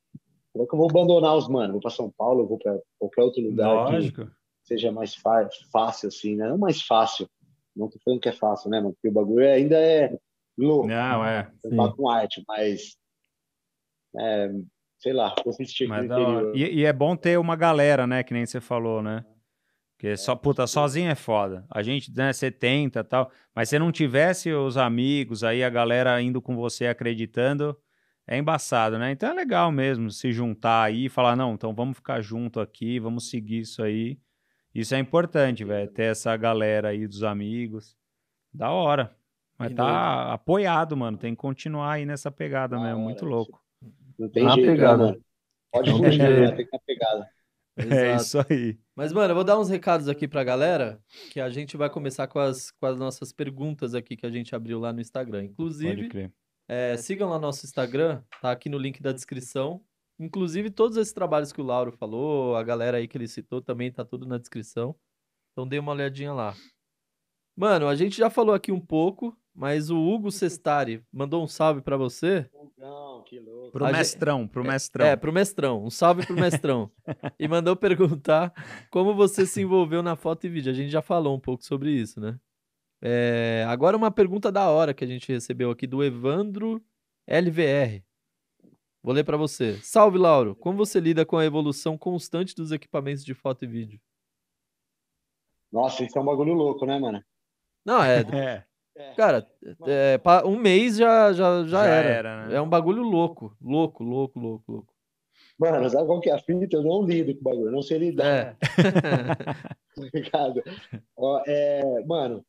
como 0.52 0.64
é 0.64 0.66
que 0.68 0.74
eu 0.74 0.78
vou 0.78 0.88
abandonar 0.88 1.36
os 1.36 1.48
mano? 1.48 1.72
Vou 1.74 1.82
para 1.82 1.90
São 1.90 2.10
Paulo, 2.10 2.46
vou 2.46 2.58
para 2.58 2.80
qualquer 2.98 3.22
outro 3.22 3.42
lugar 3.42 3.86
que 3.86 3.92
Lógico. 3.92 4.30
seja 4.64 4.90
mais 4.90 5.14
fácil 5.14 6.08
assim, 6.08 6.34
né? 6.34 6.48
Não 6.48 6.56
mais 6.56 6.80
fácil. 6.82 7.28
Não 7.76 7.88
tô 7.88 7.98
falando 8.04 8.20
que 8.20 8.28
é 8.28 8.32
fácil, 8.32 8.70
né, 8.70 8.80
mano? 8.80 8.94
Porque 8.94 9.08
o 9.08 9.12
bagulho 9.12 9.46
ainda 9.46 9.76
é 9.78 10.16
louco. 10.56 10.86
Não, 10.86 11.24
é. 11.24 11.50
Trampar 11.62 11.94
com 11.94 12.08
arte, 12.08 12.42
mas 12.48 12.96
é, 14.18 14.50
sei 14.98 15.12
lá, 15.12 15.34
consistir 15.42 15.86
Mas. 15.86 16.08
E, 16.54 16.80
e 16.80 16.84
é 16.84 16.92
bom 16.92 17.14
ter 17.14 17.38
uma 17.38 17.54
galera, 17.54 18.06
né? 18.06 18.22
Que 18.22 18.32
nem 18.32 18.46
você 18.46 18.60
falou, 18.60 19.02
né? 19.02 19.24
Porque 19.96 20.14
só, 20.16 20.36
puta, 20.36 20.66
sozinho 20.66 21.10
é 21.10 21.14
foda. 21.14 21.64
A 21.70 21.82
gente, 21.82 22.14
né, 22.14 22.30
você 22.30 22.50
tenta 22.50 23.00
e 23.00 23.04
tal. 23.04 23.30
Mas 23.54 23.70
se 23.70 23.78
não 23.78 23.90
tivesse 23.90 24.52
os 24.52 24.76
amigos, 24.76 25.42
aí 25.42 25.64
a 25.64 25.70
galera 25.70 26.20
indo 26.20 26.42
com 26.42 26.54
você 26.54 26.86
acreditando, 26.86 27.74
é 28.26 28.36
embaçado, 28.36 28.98
né? 28.98 29.10
Então 29.12 29.30
é 29.30 29.32
legal 29.32 29.72
mesmo 29.72 30.10
se 30.10 30.32
juntar 30.32 30.84
aí 30.84 31.06
e 31.06 31.08
falar, 31.08 31.34
não, 31.34 31.54
então 31.54 31.74
vamos 31.74 31.96
ficar 31.96 32.20
junto 32.20 32.60
aqui, 32.60 33.00
vamos 33.00 33.30
seguir 33.30 33.60
isso 33.60 33.82
aí. 33.82 34.18
Isso 34.80 34.94
é 34.94 34.98
importante, 34.98 35.64
velho, 35.64 35.90
ter 35.90 36.04
essa 36.10 36.36
galera 36.36 36.88
aí 36.88 37.06
dos 37.06 37.22
amigos. 37.22 37.96
Da 38.52 38.70
hora. 38.70 39.16
Mas 39.58 39.68
Que 39.70 39.74
tá 39.74 40.32
apoiado, 40.32 40.96
mano. 40.96 41.16
Tem 41.16 41.34
que 41.34 41.40
continuar 41.40 41.92
aí 41.92 42.06
nessa 42.06 42.30
pegada 42.30 42.76
Da 42.76 42.82
mesmo. 42.82 42.96
hora, 42.96 43.04
Muito 43.04 43.24
louco. 43.24 43.62
Não 44.18 44.28
tem 44.28 44.44
Tá 44.44 44.54
jeito, 44.54 44.66
né, 44.66 44.72
pegada. 44.74 45.18
Pode 45.72 45.90
Não 45.90 46.00
tem 46.00 46.10
fugir, 46.10 46.20
jeito. 46.26 46.40
né? 46.40 46.46
Tem 46.48 46.56
que 46.56 46.62
estar 46.62 46.78
pegada. 46.86 47.28
É 47.78 48.14
Exato. 48.14 48.22
isso 48.22 48.46
aí. 48.54 48.78
Mas, 48.94 49.12
mano, 49.12 49.32
eu 49.32 49.34
vou 49.34 49.44
dar 49.44 49.58
uns 49.58 49.68
recados 49.68 50.08
aqui 50.08 50.26
pra 50.26 50.42
galera, 50.42 50.98
que 51.30 51.38
a 51.38 51.50
gente 51.50 51.76
vai 51.76 51.90
começar 51.90 52.26
com 52.26 52.38
as, 52.38 52.70
com 52.70 52.86
as 52.86 52.96
nossas 52.98 53.32
perguntas 53.34 53.94
aqui 53.94 54.16
que 54.16 54.24
a 54.24 54.30
gente 54.30 54.54
abriu 54.56 54.78
lá 54.80 54.94
no 54.94 55.00
Instagram. 55.02 55.40
Pode 55.40 55.52
Inclusive, 55.52 56.08
crer. 56.08 56.32
é, 56.66 56.96
sigam 56.96 57.28
lá 57.28 57.38
nosso 57.38 57.66
Instagram, 57.66 58.22
tá 58.40 58.50
aqui 58.50 58.70
no 58.70 58.78
link 58.78 59.02
da 59.02 59.12
descrição. 59.12 59.82
Inclusive, 60.18 60.70
todos 60.70 60.96
esses 60.96 61.12
trabalhos 61.12 61.52
que 61.52 61.60
o 61.60 61.64
Lauro 61.64 61.92
falou, 61.92 62.56
a 62.56 62.62
galera 62.62 62.96
aí 62.96 63.06
que 63.06 63.16
ele 63.16 63.28
citou, 63.28 63.60
também 63.60 63.92
tá 63.92 64.04
tudo 64.04 64.26
na 64.26 64.38
descrição. 64.38 64.94
Então 65.52 65.66
dê 65.66 65.78
uma 65.78 65.92
olhadinha 65.92 66.32
lá. 66.32 66.54
Mano, 67.56 67.88
a 67.88 67.94
gente 67.94 68.16
já 68.16 68.28
falou 68.28 68.54
aqui 68.54 68.70
um 68.70 68.80
pouco, 68.80 69.36
mas 69.54 69.90
o 69.90 69.98
Hugo 69.98 70.30
Sestari 70.30 71.02
mandou 71.10 71.42
um 71.42 71.46
salve 71.46 71.80
pra 71.80 71.96
você. 71.96 72.48
Não, 72.76 73.22
que 73.24 73.40
louco. 73.40 73.72
Pro 73.72 73.86
mestrão, 73.86 74.46
pro 74.46 74.62
mestrão. 74.62 75.06
É, 75.06 75.16
pro 75.16 75.32
mestrão. 75.32 75.84
Um 75.84 75.90
salve 75.90 76.26
pro 76.26 76.36
mestrão. 76.36 76.90
e 77.40 77.48
mandou 77.48 77.74
perguntar 77.74 78.52
como 78.90 79.14
você 79.14 79.46
se 79.46 79.62
envolveu 79.62 80.02
na 80.02 80.14
foto 80.14 80.44
e 80.44 80.50
vídeo. 80.50 80.70
A 80.70 80.74
gente 80.74 80.90
já 80.90 81.00
falou 81.00 81.34
um 81.34 81.40
pouco 81.40 81.64
sobre 81.64 81.90
isso, 81.90 82.20
né? 82.20 82.38
É, 83.02 83.64
agora 83.68 83.96
uma 83.96 84.10
pergunta 84.10 84.52
da 84.52 84.68
hora 84.68 84.94
que 84.94 85.04
a 85.04 85.06
gente 85.06 85.30
recebeu 85.30 85.70
aqui 85.70 85.86
do 85.86 86.04
Evandro 86.04 86.82
LVR. 87.26 88.05
Vou 89.06 89.14
ler 89.14 89.22
pra 89.22 89.36
você. 89.36 89.78
Salve, 89.84 90.18
Lauro. 90.18 90.56
Como 90.56 90.76
você 90.76 90.98
lida 90.98 91.24
com 91.24 91.36
a 91.36 91.44
evolução 91.44 91.96
constante 91.96 92.56
dos 92.56 92.72
equipamentos 92.72 93.24
de 93.24 93.34
foto 93.34 93.64
e 93.64 93.68
vídeo? 93.68 94.00
Nossa, 95.70 96.02
isso 96.02 96.18
é 96.18 96.20
um 96.20 96.24
bagulho 96.24 96.54
louco, 96.54 96.84
né, 96.84 96.98
mano? 96.98 97.22
Não, 97.84 98.02
é. 98.02 98.24
É, 98.98 99.12
Cara, 99.12 99.46
é, 99.86 100.18
um 100.46 100.58
mês 100.58 100.96
já, 100.96 101.30
já, 101.30 101.64
já, 101.64 101.84
Já 101.84 101.84
era. 101.84 102.08
era, 102.08 102.46
né? 102.46 102.56
É 102.56 102.60
um 102.62 102.68
bagulho 102.68 103.02
louco. 103.02 103.54
Louco, 103.60 104.02
louco, 104.02 104.40
louco, 104.40 104.72
louco. 104.72 104.94
Mano, 105.58 105.90
sabe 105.90 106.06
qual 106.06 106.18
que 106.18 106.30
é 106.30 106.32
a 106.34 106.38
fita? 106.38 106.76
Eu 106.78 106.82
não 106.82 107.02
lido 107.02 107.34
com 107.34 107.40
o 107.40 107.44
bagulho, 107.44 107.66
eu 107.66 107.72
não 107.72 107.82
sei 107.82 107.98
lidar, 107.98 108.24
É. 108.26 108.56
tá? 110.32 110.54
Ó, 111.14 111.42
é, 111.46 112.02
mano, 112.06 112.42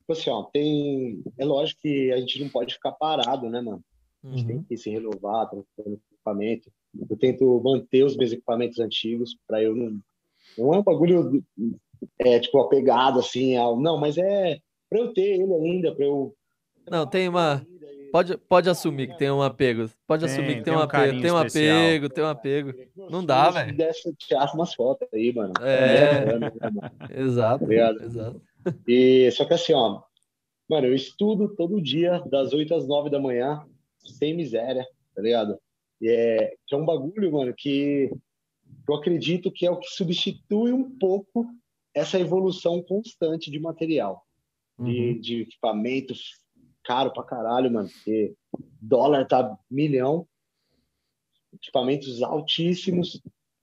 tipo 0.00 0.12
assim, 0.12 0.28
ó, 0.28 0.42
tem... 0.42 1.22
É 1.38 1.44
lógico 1.46 1.80
que 1.80 2.12
a 2.12 2.18
gente 2.20 2.42
não 2.42 2.50
pode 2.50 2.74
ficar 2.74 2.92
parado, 2.92 3.48
né, 3.48 3.62
mano? 3.62 3.82
A 4.24 4.30
gente 4.30 4.46
tem 4.46 4.56
Uhum. 4.56 4.64
que 4.64 4.76
se 4.76 4.90
renovar, 4.90 5.48
trocando 5.48 6.00
equipamento. 6.12 6.70
Eu 7.08 7.16
tento 7.16 7.60
manter 7.62 8.04
os 8.04 8.16
meus 8.16 8.32
equipamentos 8.32 8.78
antigos 8.78 9.36
para 9.46 9.62
eu 9.62 9.74
não. 9.74 9.98
Não 10.56 10.74
é 10.74 10.78
um 10.78 10.82
bagulho 10.82 11.44
é, 12.18 12.40
tipo 12.40 12.58
apegado 12.60 13.18
assim 13.20 13.56
ao. 13.56 13.78
Não, 13.80 13.98
mas 13.98 14.18
é 14.18 14.58
para 14.88 14.98
eu 15.00 15.12
ter 15.12 15.40
ele 15.40 15.52
ainda, 15.54 15.94
para 15.94 16.04
eu. 16.04 16.34
Não, 16.90 17.06
tem 17.06 17.28
uma. 17.28 17.64
Pode, 18.10 18.38
pode 18.38 18.70
assumir 18.70 19.08
que 19.08 19.18
tem 19.18 19.30
um 19.30 19.42
apego. 19.42 19.88
Pode 20.06 20.24
Tem, 20.24 20.32
assumir 20.32 20.48
que 20.56 20.62
tem, 20.62 20.64
tem 20.64 20.72
um 20.72 20.78
um 20.78 20.80
apego. 20.80 21.20
Tem 21.20 21.30
um 21.30 21.36
apego, 21.36 22.08
tem 22.08 22.24
um 22.24 22.28
apego. 22.28 22.72
Não 23.10 23.24
dá, 23.24 23.50
velho. 23.50 23.76
Dessa, 23.76 24.10
tirasse 24.16 24.54
umas 24.54 24.72
fotos 24.72 25.06
aí, 25.12 25.30
mano. 25.32 25.52
É. 25.60 26.24
Né, 26.24 26.38
mano? 26.38 26.52
Exato. 27.14 27.64
Obrigado. 27.64 28.02
Exato. 28.02 28.40
E 28.86 29.30
só 29.32 29.44
que 29.44 29.52
assim, 29.52 29.74
ó, 29.74 30.00
mano, 30.70 30.86
eu 30.86 30.94
estudo 30.94 31.54
todo 31.54 31.82
dia, 31.82 32.20
das 32.30 32.54
8 32.54 32.74
às 32.74 32.88
9 32.88 33.10
da 33.10 33.20
manhã, 33.20 33.62
sem 34.04 34.34
miséria, 34.34 34.86
tá 35.14 35.22
ligado? 35.22 35.58
E 36.00 36.08
é, 36.08 36.54
que 36.66 36.74
é 36.74 36.78
um 36.78 36.84
bagulho, 36.86 37.32
mano, 37.32 37.54
que 37.56 38.10
eu 38.88 38.94
acredito 38.94 39.50
que 39.50 39.66
é 39.66 39.70
o 39.70 39.78
que 39.78 39.88
substitui 39.88 40.72
um 40.72 40.96
pouco 40.98 41.46
essa 41.94 42.18
evolução 42.18 42.82
constante 42.82 43.50
de 43.50 43.58
material, 43.58 44.24
de, 44.78 44.84
Uhum. 45.12 45.20
de 45.20 45.40
equipamento 45.42 46.14
caro 46.84 47.12
pra 47.12 47.24
caralho, 47.24 47.70
mano, 47.70 47.88
porque 47.88 48.34
dólar 48.80 49.26
tá 49.26 49.58
milhão, 49.70 50.26
equipamentos 51.52 52.22
altíssimos. 52.22 53.20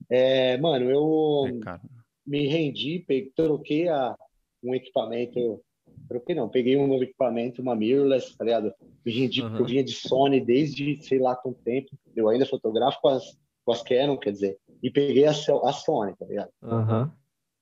É, 0.08 0.56
mano, 0.58 0.90
eu 0.90 1.60
É, 1.66 1.80
me 2.26 2.46
rendi, 2.46 3.00
peguei, 3.06 3.32
troquei 3.34 3.88
a, 3.88 4.16
um 4.62 4.74
equipamento, 4.74 5.62
troquei 6.08 6.34
não, 6.34 6.48
peguei 6.48 6.76
um 6.76 6.86
novo 6.86 7.04
equipamento, 7.04 7.62
uma 7.62 7.74
mirrorless, 7.74 8.36
tá 8.36 8.44
ligado? 8.44 8.72
Me 9.04 9.12
rendi 9.12 9.42
porque 9.42 9.62
eu 9.62 9.66
vinha 9.66 9.84
de 9.84 9.92
Sony 9.92 10.40
desde 10.40 11.02
sei 11.02 11.18
lá 11.18 11.36
quanto 11.36 11.60
tempo, 11.62 11.90
eu 12.14 12.28
ainda 12.28 12.46
fotografo 12.46 13.00
com 13.00 13.08
as, 13.08 13.38
com 13.64 13.72
as 13.72 13.82
Canon, 13.82 14.16
quer 14.16 14.32
dizer, 14.32 14.58
e 14.82 14.90
peguei 14.90 15.26
a, 15.26 15.30
a 15.30 15.72
Sony, 15.72 16.14
tá 16.16 16.26
ligado? 16.26 16.50
Aham. 16.62 17.12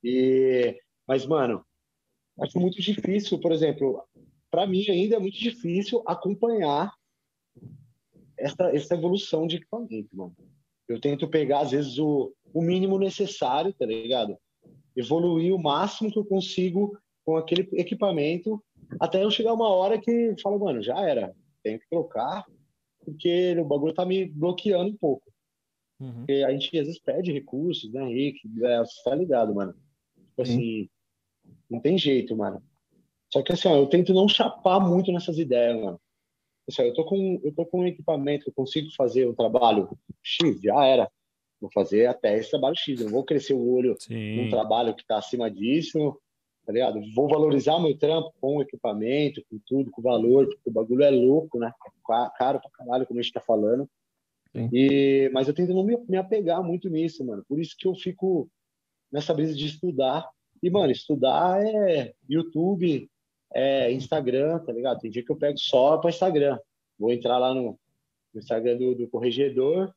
E, 0.03 0.79
mas, 1.07 1.25
mano, 1.25 1.65
acho 2.39 2.59
muito 2.59 2.81
difícil, 2.81 3.39
por 3.39 3.51
exemplo, 3.51 4.03
para 4.51 4.67
mim 4.67 4.85
ainda 4.89 5.15
é 5.15 5.19
muito 5.19 5.37
difícil 5.37 6.03
acompanhar 6.05 6.93
essa, 8.37 8.69
essa 8.75 8.93
evolução 8.93 9.47
de 9.47 9.57
equipamento, 9.57 10.09
mano. 10.15 10.35
Eu 10.87 10.99
tento 11.01 11.27
pegar, 11.27 11.61
às 11.61 11.71
vezes, 11.71 11.97
o, 11.97 12.33
o 12.53 12.61
mínimo 12.61 12.99
necessário, 12.99 13.73
tá 13.73 13.85
ligado? 13.85 14.37
Evoluir 14.95 15.53
o 15.53 15.61
máximo 15.61 16.11
que 16.11 16.19
eu 16.19 16.25
consigo 16.25 16.97
com 17.25 17.35
aquele 17.35 17.67
equipamento, 17.73 18.63
até 18.99 19.23
eu 19.23 19.31
chegar 19.31 19.53
uma 19.53 19.69
hora 19.69 19.99
que 19.99 20.35
falo, 20.41 20.59
mano, 20.59 20.81
já 20.81 20.99
era, 21.01 21.35
tenho 21.63 21.79
que 21.79 21.89
trocar, 21.89 22.45
porque 23.03 23.55
o 23.59 23.65
bagulho 23.65 23.93
tá 23.93 24.05
me 24.05 24.25
bloqueando 24.25 24.91
um 24.91 24.97
pouco. 24.97 25.31
Uhum. 25.99 26.13
Porque 26.19 26.33
a 26.33 26.51
gente 26.51 26.77
às 26.77 26.87
vezes 26.87 27.01
perde 27.01 27.31
recursos, 27.31 27.91
né, 27.91 28.05
Rick? 28.05 28.39
É, 28.63 28.79
você 28.79 29.03
tá 29.03 29.15
ligado, 29.15 29.53
mano? 29.55 29.73
Tipo 30.29 30.41
assim, 30.41 30.89
não 31.69 31.79
tem 31.79 31.97
jeito, 31.97 32.35
mano. 32.35 32.61
Só 33.31 33.41
que 33.41 33.53
assim, 33.53 33.67
ó, 33.67 33.75
eu 33.75 33.87
tento 33.87 34.13
não 34.13 34.27
chapar 34.27 34.79
muito 34.79 35.11
nessas 35.11 35.37
ideias, 35.37 35.81
mano. 35.81 35.99
Assim, 36.67 36.81
ó, 36.83 36.85
eu 36.85 36.93
tô 36.93 37.05
com 37.05 37.39
eu 37.43 37.53
tô 37.53 37.65
com 37.65 37.81
um 37.81 37.87
equipamento, 37.87 38.49
eu 38.49 38.53
consigo 38.53 38.89
fazer 38.95 39.27
um 39.27 39.33
trabalho 39.33 39.89
X, 40.21 40.61
já 40.61 40.85
era. 40.85 41.09
Vou 41.59 41.71
fazer 41.71 42.07
até 42.07 42.37
esse 42.37 42.51
trabalho 42.51 42.75
X, 42.75 42.99
eu 42.99 43.09
vou 43.09 43.23
crescer 43.23 43.53
o 43.53 43.73
olho 43.73 43.95
Sim. 43.99 44.35
num 44.35 44.49
trabalho 44.49 44.93
que 44.93 45.05
tá 45.05 45.17
acima 45.17 45.49
disso, 45.49 46.19
tá 46.65 46.73
ligado? 46.73 46.99
Vou 47.13 47.27
valorizar 47.27 47.79
meu 47.79 47.97
trampo 47.97 48.33
com 48.41 48.57
o 48.57 48.61
equipamento, 48.61 49.43
com 49.49 49.59
tudo, 49.65 49.91
com 49.91 50.01
o 50.01 50.03
valor, 50.03 50.47
porque 50.47 50.69
o 50.69 50.73
bagulho 50.73 51.03
é 51.03 51.11
louco, 51.11 51.59
né? 51.59 51.67
É 51.67 52.29
caro 52.37 52.59
pra 52.59 52.69
caralho, 52.71 53.05
como 53.05 53.19
a 53.19 53.23
gente 53.23 53.33
tá 53.33 53.41
falando. 53.41 53.87
E, 54.71 55.29
mas 55.33 55.47
eu 55.47 55.53
tento 55.53 55.73
não 55.73 55.83
me, 55.83 55.97
me 56.07 56.17
apegar 56.17 56.63
muito 56.63 56.89
nisso, 56.89 57.25
mano. 57.25 57.43
Por 57.47 57.59
isso 57.59 57.75
que 57.77 57.87
eu 57.87 57.93
fico 57.93 58.49
nessa 59.11 59.33
brisa 59.33 59.53
de 59.53 59.65
estudar. 59.65 60.27
E, 60.63 60.69
mano, 60.69 60.91
estudar 60.91 61.61
é 61.63 62.13
YouTube, 62.27 63.09
é 63.53 63.91
Instagram, 63.91 64.59
tá 64.59 64.71
ligado? 64.71 64.99
Tem 64.99 65.11
dia 65.11 65.23
que 65.23 65.31
eu 65.31 65.35
pego 65.35 65.57
só 65.57 65.97
para 65.97 66.09
Instagram. 66.09 66.57
Vou 66.97 67.11
entrar 67.11 67.37
lá 67.37 67.53
no, 67.53 67.77
no 68.33 68.39
Instagram 68.39 68.77
do, 68.77 68.95
do 68.95 69.07
corregedor, 69.07 69.93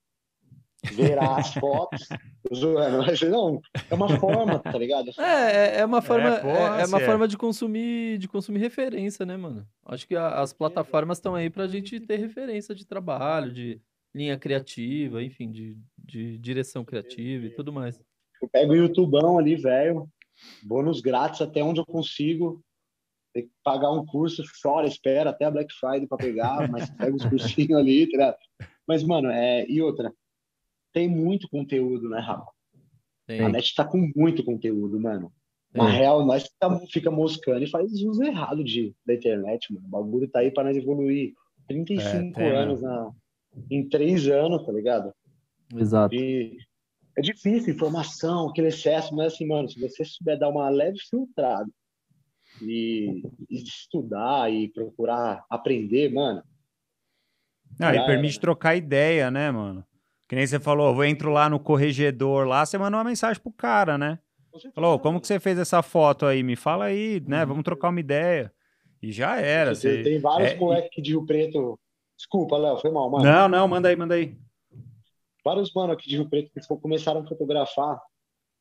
verá 0.84 1.36
as 1.36 1.52
fotos. 1.54 2.08
zoando, 2.54 2.98
mas 2.98 3.20
não, 3.22 3.60
é 3.90 3.94
uma 3.94 4.18
forma, 4.18 4.58
tá 4.58 4.78
ligado? 4.78 5.10
É, 5.18 5.22
é, 5.22 5.80
é 5.80 5.84
uma 5.84 6.00
forma, 6.00 6.28
é, 6.28 6.40
porra, 6.40 6.78
é, 6.78 6.82
é 6.82 6.86
uma 6.86 7.00
forma 7.00 7.28
de 7.28 7.36
consumir, 7.36 8.18
de 8.18 8.28
consumir 8.28 8.60
referência, 8.60 9.26
né, 9.26 9.36
mano? 9.36 9.66
Acho 9.84 10.06
que 10.06 10.16
a, 10.16 10.40
as 10.40 10.52
plataformas 10.52 11.18
estão 11.18 11.34
aí 11.34 11.50
pra 11.50 11.66
gente 11.66 12.00
ter 12.00 12.16
referência 12.16 12.74
de 12.74 12.86
trabalho, 12.86 13.52
de 13.52 13.80
linha 14.14 14.38
criativa, 14.38 15.22
enfim, 15.22 15.50
de, 15.50 15.76
de 15.96 16.38
direção 16.38 16.84
criativa 16.84 17.46
e 17.46 17.50
tudo 17.50 17.72
mais. 17.72 18.00
Eu 18.40 18.48
pego 18.48 18.72
o 18.72 18.76
YouTubão 18.76 19.38
ali, 19.38 19.56
velho, 19.56 20.08
bônus 20.62 21.00
grátis 21.00 21.40
até 21.40 21.62
onde 21.62 21.80
eu 21.80 21.86
consigo. 21.86 22.62
Tem 23.34 23.44
que 23.44 23.52
pagar 23.62 23.92
um 23.92 24.06
curso, 24.06 24.42
chora, 24.62 24.86
espera 24.86 25.30
até 25.30 25.44
a 25.44 25.50
Black 25.50 25.72
Friday 25.74 26.06
para 26.06 26.18
pegar, 26.18 26.68
mas 26.70 26.88
pega 26.90 27.14
os 27.14 27.24
cursinhos 27.24 27.78
ali, 27.78 28.10
tá? 28.10 28.36
Mas, 28.86 29.04
mano, 29.04 29.28
é... 29.28 29.66
e 29.68 29.82
outra, 29.82 30.12
tem 30.92 31.08
muito 31.08 31.48
conteúdo, 31.48 32.08
né, 32.08 32.20
Rafa? 32.20 32.50
Tem. 33.26 33.40
A 33.40 33.48
net 33.48 33.74
tá 33.74 33.84
com 33.84 34.10
muito 34.16 34.44
conteúdo, 34.44 34.98
mano. 34.98 35.32
Na 35.74 35.88
real, 35.88 36.24
nós 36.24 36.48
tá, 36.58 36.80
fica 36.90 37.10
moscando 37.10 37.62
e 37.62 37.70
faz 37.70 37.92
uso 38.02 38.22
errado 38.22 38.64
de, 38.64 38.94
da 39.06 39.14
internet, 39.14 39.72
mano. 39.72 39.86
O 39.86 39.90
bagulho 39.90 40.28
tá 40.28 40.40
aí 40.40 40.50
para 40.50 40.64
nós 40.64 40.76
evoluir 40.76 41.34
35 41.68 42.40
é, 42.40 42.56
anos 42.56 42.82
na, 42.82 43.10
em 43.70 43.86
três 43.88 44.26
anos, 44.28 44.64
tá 44.64 44.72
ligado? 44.72 45.12
Exato. 45.76 46.14
E 46.14 46.56
é 47.16 47.20
difícil, 47.20 47.74
informação, 47.74 48.48
aquele 48.48 48.68
excesso, 48.68 49.14
mas 49.14 49.34
assim, 49.34 49.46
mano, 49.46 49.68
se 49.68 49.78
você 49.78 50.04
souber 50.04 50.38
dar 50.38 50.48
uma 50.48 50.68
leve 50.70 50.98
filtrada 50.98 51.68
e, 52.62 53.22
e 53.50 53.62
estudar 53.62 54.50
e 54.52 54.68
procurar 54.68 55.44
aprender, 55.50 56.12
mano. 56.12 56.42
Ah, 57.78 57.94
e 57.94 58.06
permite 58.06 58.40
trocar 58.40 58.74
ideia, 58.74 59.30
né, 59.30 59.50
mano? 59.50 59.84
Que 60.28 60.36
nem 60.36 60.46
você 60.46 60.60
falou, 60.60 60.94
eu 60.94 61.04
entro 61.04 61.30
lá 61.30 61.48
no 61.48 61.58
corregedor 61.58 62.46
lá, 62.46 62.64
você 62.64 62.76
manda 62.76 62.96
uma 62.96 63.04
mensagem 63.04 63.42
pro 63.42 63.50
cara, 63.50 63.96
né? 63.96 64.18
Falou, 64.74 64.98
como 64.98 65.20
que 65.20 65.26
você 65.26 65.40
fez 65.40 65.58
essa 65.58 65.82
foto 65.82 66.26
aí? 66.26 66.42
Me 66.42 66.54
fala 66.54 66.86
aí, 66.86 67.22
né? 67.26 67.42
Uhum. 67.42 67.48
Vamos 67.48 67.64
trocar 67.64 67.88
uma 67.88 68.00
ideia. 68.00 68.52
E 69.02 69.10
já 69.10 69.40
era. 69.40 69.74
Você... 69.74 70.02
Tem 70.02 70.18
vários 70.18 70.52
é, 70.52 70.56
moleques 70.56 71.02
de 71.02 71.10
Rio 71.10 71.24
Preto. 71.24 71.78
Desculpa, 72.16 72.58
Léo, 72.58 72.78
foi 72.78 72.90
mal, 72.90 73.08
mano. 73.08 73.24
Não, 73.24 73.48
não, 73.48 73.68
manda 73.68 73.88
aí, 73.88 73.96
manda 73.96 74.14
aí. 74.14 74.36
Vários 75.44 75.72
mano 75.72 75.92
aqui 75.92 76.08
de 76.08 76.16
Rio 76.16 76.28
Preto 76.28 76.50
que 76.52 76.60
começaram 76.80 77.20
a 77.20 77.26
fotografar 77.26 78.00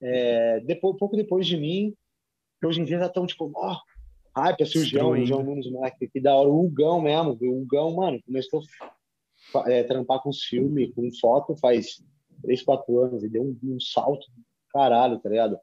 é, 0.02 0.60
depois, 0.62 0.96
pouco 0.98 1.18
depois 1.18 1.46
de 1.46 1.58
mim, 1.58 1.94
que 2.60 2.68
hoje 2.68 2.82
em 2.82 2.86
dia 2.86 3.00
já 3.00 3.08
estão 3.08 3.26
tipo, 3.26 3.52
ó, 3.56 3.74
oh, 3.74 4.40
hype, 4.40 4.64
assim, 4.64 4.80
o 4.80 4.86
João, 4.86 5.10
o 5.10 5.26
João 5.26 5.44
Nunes, 5.44 5.70
moleque, 5.70 6.08
que 6.08 6.22
da 6.22 6.36
hora, 6.36 6.48
o 6.48 6.66
Hugão 6.66 7.02
mesmo, 7.02 7.38
o 7.42 7.62
Hugão, 7.62 7.96
mano, 7.96 8.22
começou 8.24 8.62
é, 9.68 9.84
trampar 9.84 10.22
com 10.22 10.32
filme, 10.34 10.92
com 10.94 11.10
foto 11.20 11.56
faz 11.58 12.04
3, 12.42 12.62
4 12.64 13.00
anos 13.00 13.24
e 13.24 13.30
deu 13.30 13.44
um, 13.44 13.58
um 13.64 13.80
salto 13.80 14.26
caralho, 14.72 15.20
tá 15.20 15.30
ligado? 15.30 15.58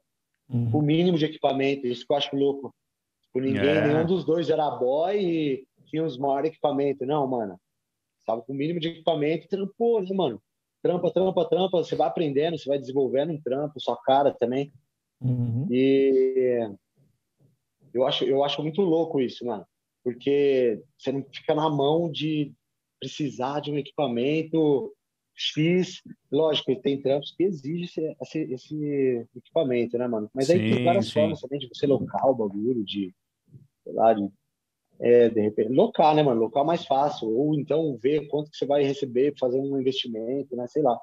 Uhum. 0.49 0.69
O 0.73 0.81
mínimo 0.81 1.17
de 1.17 1.25
equipamento, 1.25 1.87
isso 1.87 2.05
que 2.05 2.13
eu 2.13 2.17
acho 2.17 2.35
louco. 2.35 2.73
Tipo, 3.23 3.39
ninguém, 3.39 3.69
é. 3.69 3.87
nenhum 3.87 4.05
dos 4.05 4.25
dois 4.25 4.49
era 4.49 4.69
boy 4.69 5.17
e 5.17 5.67
tinha 5.85 6.03
os 6.03 6.17
maiores 6.17 6.51
equipamentos. 6.51 7.07
Não, 7.07 7.27
mano. 7.27 7.59
Tava 8.25 8.41
com 8.41 8.53
o 8.53 8.55
mínimo 8.55 8.79
de 8.79 8.89
equipamento 8.89 9.45
e 9.45 9.49
trampou, 9.49 10.01
né, 10.01 10.09
mano? 10.13 10.41
Trampa, 10.81 11.11
trampa, 11.11 11.45
trampa. 11.45 11.77
Você 11.83 11.95
vai 11.95 12.07
aprendendo, 12.07 12.57
você 12.57 12.67
vai 12.67 12.79
desenvolvendo 12.79 13.31
um 13.31 13.41
trampo, 13.41 13.79
sua 13.79 13.97
cara 13.97 14.33
também. 14.33 14.71
Uhum. 15.21 15.67
E 15.71 16.69
eu 17.93 18.05
acho, 18.05 18.23
eu 18.25 18.43
acho 18.43 18.61
muito 18.61 18.81
louco 18.81 19.21
isso, 19.21 19.45
mano. 19.45 19.65
Porque 20.03 20.83
você 20.97 21.11
não 21.11 21.25
fica 21.33 21.55
na 21.55 21.69
mão 21.69 22.11
de 22.11 22.53
precisar 22.99 23.59
de 23.59 23.71
um 23.71 23.77
equipamento 23.77 24.91
X, 25.35 26.01
lógico, 26.31 26.75
tem 26.81 27.01
trampos 27.01 27.33
que 27.35 27.43
exigem 27.43 27.83
esse, 27.83 28.15
esse, 28.21 28.53
esse, 28.53 29.27
equipamento, 29.35 29.97
né, 29.97 30.07
mano? 30.07 30.29
Mas 30.33 30.47
sim, 30.47 30.53
aí 30.53 30.73
tem 30.73 30.83
várias 30.85 31.07
sim. 31.07 31.13
formas 31.13 31.41
também 31.41 31.59
de 31.59 31.67
você 31.67 31.85
locar 31.85 32.25
o 32.25 32.35
bagulho, 32.35 32.83
de, 32.85 33.13
sei 33.83 33.93
lá, 33.93 34.13
de, 34.13 34.27
é, 34.99 35.29
de 35.29 35.41
repente, 35.41 35.73
locar, 35.73 36.15
né, 36.15 36.23
mano? 36.23 36.39
Locar 36.39 36.63
mais 36.63 36.85
fácil, 36.85 37.27
ou 37.27 37.53
então 37.53 37.97
ver 37.97 38.27
quanto 38.27 38.49
que 38.49 38.57
você 38.57 38.65
vai 38.65 38.83
receber 38.83 39.35
fazer 39.37 39.59
um 39.59 39.77
investimento, 39.79 40.55
né, 40.55 40.65
sei 40.67 40.81
lá. 40.81 40.97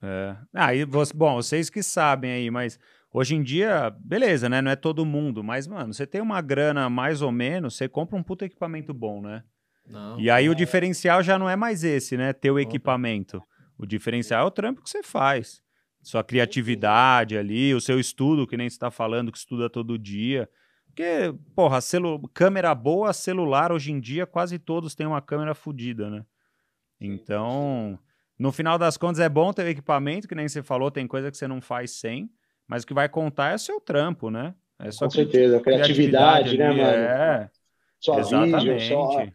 É. 0.00 0.36
Aí, 0.54 0.82
ah, 0.82 0.86
bom, 1.14 1.34
vocês 1.36 1.68
que 1.70 1.82
sabem 1.82 2.32
aí, 2.32 2.50
mas 2.50 2.78
hoje 3.12 3.34
em 3.34 3.42
dia, 3.42 3.90
beleza, 3.90 4.48
né? 4.48 4.60
Não 4.60 4.70
é 4.70 4.76
todo 4.76 5.06
mundo, 5.06 5.42
mas, 5.42 5.66
mano, 5.66 5.92
você 5.92 6.06
tem 6.06 6.20
uma 6.20 6.40
grana 6.40 6.88
mais 6.88 7.22
ou 7.22 7.30
menos, 7.30 7.76
você 7.76 7.88
compra 7.88 8.16
um 8.16 8.22
puto 8.22 8.44
equipamento 8.44 8.92
bom, 8.92 9.20
né? 9.20 9.44
Não, 9.86 10.18
e 10.18 10.30
aí 10.30 10.48
o 10.48 10.54
diferencial 10.54 11.22
já 11.22 11.38
não 11.38 11.48
é 11.48 11.56
mais 11.56 11.84
esse, 11.84 12.16
né? 12.16 12.32
Ter 12.32 12.50
o 12.50 12.58
equipamento. 12.58 13.42
O 13.76 13.86
diferencial 13.86 14.44
é 14.44 14.46
o 14.46 14.50
trampo 14.50 14.82
que 14.82 14.88
você 14.88 15.02
faz. 15.02 15.62
Sua 16.02 16.22
criatividade 16.24 17.36
ali, 17.36 17.74
o 17.74 17.80
seu 17.80 17.98
estudo, 17.98 18.46
que 18.46 18.56
nem 18.56 18.68
você 18.68 18.74
está 18.74 18.90
falando, 18.90 19.30
que 19.30 19.38
estuda 19.38 19.70
todo 19.70 19.98
dia. 19.98 20.48
Porque, 20.86 21.34
porra, 21.54 21.80
celu... 21.80 22.20
câmera 22.34 22.74
boa, 22.74 23.12
celular, 23.12 23.72
hoje 23.72 23.92
em 23.92 24.00
dia, 24.00 24.26
quase 24.26 24.58
todos 24.58 24.94
têm 24.94 25.06
uma 25.06 25.22
câmera 25.22 25.54
fodida, 25.54 26.10
né? 26.10 26.24
Então, 27.00 27.98
no 28.38 28.52
final 28.52 28.78
das 28.78 28.96
contas, 28.96 29.20
é 29.20 29.28
bom 29.28 29.52
ter 29.52 29.64
o 29.64 29.68
equipamento, 29.68 30.28
que 30.28 30.34
nem 30.34 30.48
você 30.48 30.62
falou, 30.62 30.90
tem 30.90 31.06
coisa 31.06 31.30
que 31.30 31.36
você 31.36 31.48
não 31.48 31.60
faz 31.60 31.92
sem, 31.92 32.30
mas 32.66 32.82
o 32.82 32.86
que 32.86 32.94
vai 32.94 33.08
contar 33.08 33.52
é 33.52 33.54
o 33.54 33.58
seu 33.58 33.80
trampo, 33.80 34.30
né? 34.30 34.54
É 34.78 34.90
Com 34.96 35.10
certeza, 35.10 35.60
criatividade, 35.60 36.50
criatividade 36.50 36.58
né, 36.58 36.68
mano? 36.70 37.04
É, 37.04 37.50
só 37.98 38.18
exatamente. 38.18 38.58
vídeo, 38.58 38.80
só 38.80 39.26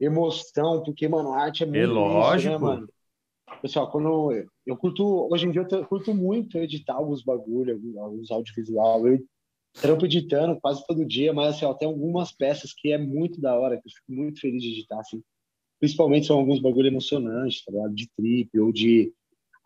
emoção, 0.00 0.82
porque, 0.82 1.08
mano, 1.08 1.32
a 1.32 1.42
arte 1.42 1.62
é 1.62 1.66
muito 1.66 1.80
é 1.80 1.86
lógico. 1.86 2.36
Isso, 2.36 2.48
né, 2.50 2.58
mano? 2.58 2.88
Pessoal, 3.62 3.90
quando 3.90 4.32
eu, 4.32 4.46
eu 4.66 4.76
curto, 4.76 5.28
hoje 5.32 5.46
em 5.46 5.50
dia 5.50 5.66
eu 5.70 5.86
curto 5.86 6.14
muito 6.14 6.58
editar 6.58 6.94
alguns 6.94 7.22
bagulho, 7.22 7.80
alguns, 7.98 8.30
audiovisual. 8.30 9.06
Eu 9.06 9.18
trampo 9.80 10.04
editando 10.04 10.60
quase 10.60 10.84
todo 10.86 11.04
dia, 11.04 11.32
mas 11.32 11.54
assim, 11.54 11.64
ó, 11.64 11.74
tem 11.74 11.88
algumas 11.88 12.30
peças 12.30 12.72
que 12.72 12.92
é 12.92 12.98
muito 12.98 13.40
da 13.40 13.58
hora, 13.58 13.76
que 13.76 13.88
eu 13.88 13.92
fico 13.92 14.12
muito 14.12 14.40
feliz 14.40 14.62
de 14.62 14.70
editar, 14.70 15.00
assim. 15.00 15.22
Principalmente 15.80 16.26
são 16.26 16.38
alguns 16.38 16.60
bagulho 16.60 16.88
emocionantes, 16.88 17.64
tá 17.64 17.72
ligado? 17.72 17.94
De 17.94 18.08
trip 18.16 18.58
ou 18.58 18.72
de 18.72 19.12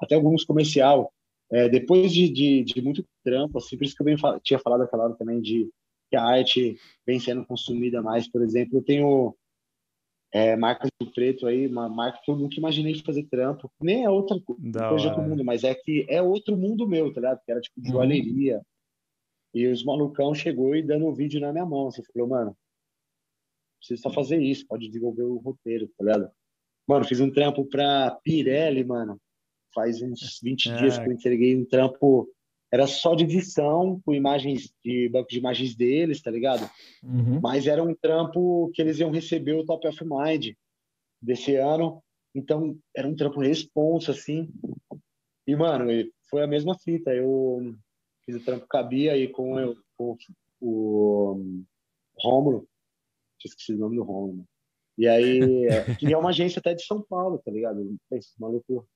até 0.01 0.15
alguns 0.15 0.45
comercial. 0.45 1.13
É, 1.51 1.69
depois 1.69 2.13
de, 2.13 2.31
de, 2.31 2.65
de, 2.65 2.81
muito 2.81 3.05
trampo, 3.23 3.59
assim, 3.59 3.77
por 3.77 3.85
isso 3.85 3.95
que 3.95 4.03
eu 4.03 4.07
bem, 4.07 4.17
tinha 4.43 4.59
falado 4.59 4.83
aquela 4.83 5.05
hora 5.05 5.15
também 5.15 5.41
de 5.41 5.69
que 6.11 6.17
a 6.17 6.25
arte 6.25 6.79
vem 7.07 7.21
sendo 7.21 7.45
consumida 7.45 8.03
mais, 8.03 8.27
por 8.31 8.43
exemplo, 8.43 8.79
eu 8.79 8.83
tenho 8.83 9.35
é, 10.33 10.57
marcas 10.57 10.91
do 10.99 11.11
preto 11.13 11.47
aí, 11.47 11.67
uma 11.67 11.89
marca 11.91 12.19
que 12.25 12.31
eu 12.31 12.37
nunca 12.37 12.57
imaginei 12.57 12.95
fazer 13.03 13.25
trampo. 13.25 13.71
Nem 13.81 14.05
é 14.05 14.11
outra 14.11 14.41
da 14.59 14.89
coisa 14.89 15.11
do 15.11 15.21
mundo, 15.21 15.45
mas 15.45 15.63
é 15.63 15.75
que 15.75 16.07
é 16.09 16.23
outro 16.23 16.57
mundo 16.57 16.89
meu, 16.89 17.13
tá 17.13 17.21
ligado? 17.21 17.41
Que 17.45 17.53
era 17.53 17.61
tipo 17.61 17.81
de 17.81 17.91
joalheria. 17.91 18.57
Uhum. 18.57 18.63
E 19.55 19.67
os 19.67 19.85
malucão 19.85 20.35
chegou 20.35 20.75
e 20.75 20.83
dando 20.83 21.07
um 21.07 21.13
vídeo 21.13 21.39
na 21.39 21.53
minha 21.53 21.67
mão. 21.67 21.91
Você 21.91 22.01
assim, 22.01 22.11
falou, 22.15 22.29
mano, 22.29 22.57
precisa 23.79 24.01
só 24.01 24.11
fazer 24.11 24.41
isso, 24.41 24.67
pode 24.67 24.87
desenvolver 24.87 25.25
o 25.25 25.37
roteiro, 25.37 25.87
tá 25.99 26.05
ligado? 26.05 26.31
Mano, 26.89 27.05
fiz 27.05 27.21
um 27.21 27.31
trampo 27.31 27.67
pra 27.67 28.19
Pirelli, 28.25 28.85
mano. 28.85 29.21
Faz 29.75 30.01
uns 30.01 30.41
20 30.43 30.71
é. 30.71 30.77
dias 30.77 30.99
que 30.99 31.07
eu 31.07 31.13
entreguei 31.13 31.55
um 31.57 31.65
trampo 31.67 32.27
era 32.73 32.87
só 32.87 33.15
de 33.15 33.25
edição, 33.25 34.01
com 34.03 34.15
imagens 34.15 34.73
de 34.83 35.07
banco 35.11 35.29
de 35.29 35.39
imagens 35.39 35.75
deles, 35.75 36.23
tá 36.23 36.31
ligado? 36.31 36.69
Uhum. 37.03 37.39
Mas 37.43 37.67
era 37.67 37.83
um 37.83 37.95
trampo 37.95 38.71
que 38.73 38.81
eles 38.81 38.99
iam 38.99 39.11
receber 39.11 39.53
o 39.53 39.67
Top 39.67 39.87
of 39.87 40.03
Mind 40.03 40.55
desse 41.21 41.55
ano. 41.57 42.03
Então, 42.35 42.79
era 42.97 43.07
um 43.07 43.15
trampo 43.15 43.41
responsa, 43.41 44.13
assim. 44.13 44.49
E, 45.47 45.55
mano, 45.55 45.85
foi 46.31 46.43
a 46.43 46.47
mesma 46.47 46.75
fita. 46.79 47.13
Eu 47.15 47.75
fiz 48.25 48.37
o 48.37 48.45
trampo 48.45 48.67
cabia 48.67 49.13
aí 49.13 49.29
com, 49.29 49.61
eu, 49.61 49.77
com 49.95 50.17
o 50.59 51.63
Rômulo. 52.17 52.67
Esqueci 53.45 53.75
o 53.75 53.79
nome 53.79 53.97
do 53.97 54.03
Rômulo. 54.03 54.47
E 54.97 55.07
aí, 55.07 55.41
que 55.99 56.11
é 56.11 56.17
uma 56.17 56.31
agência 56.31 56.59
até 56.59 56.73
de 56.73 56.87
São 56.87 57.03
Paulo, 57.03 57.39
tá 57.45 57.51
ligado? 57.51 57.95
Esse 58.13 58.41
maluco 58.41 58.89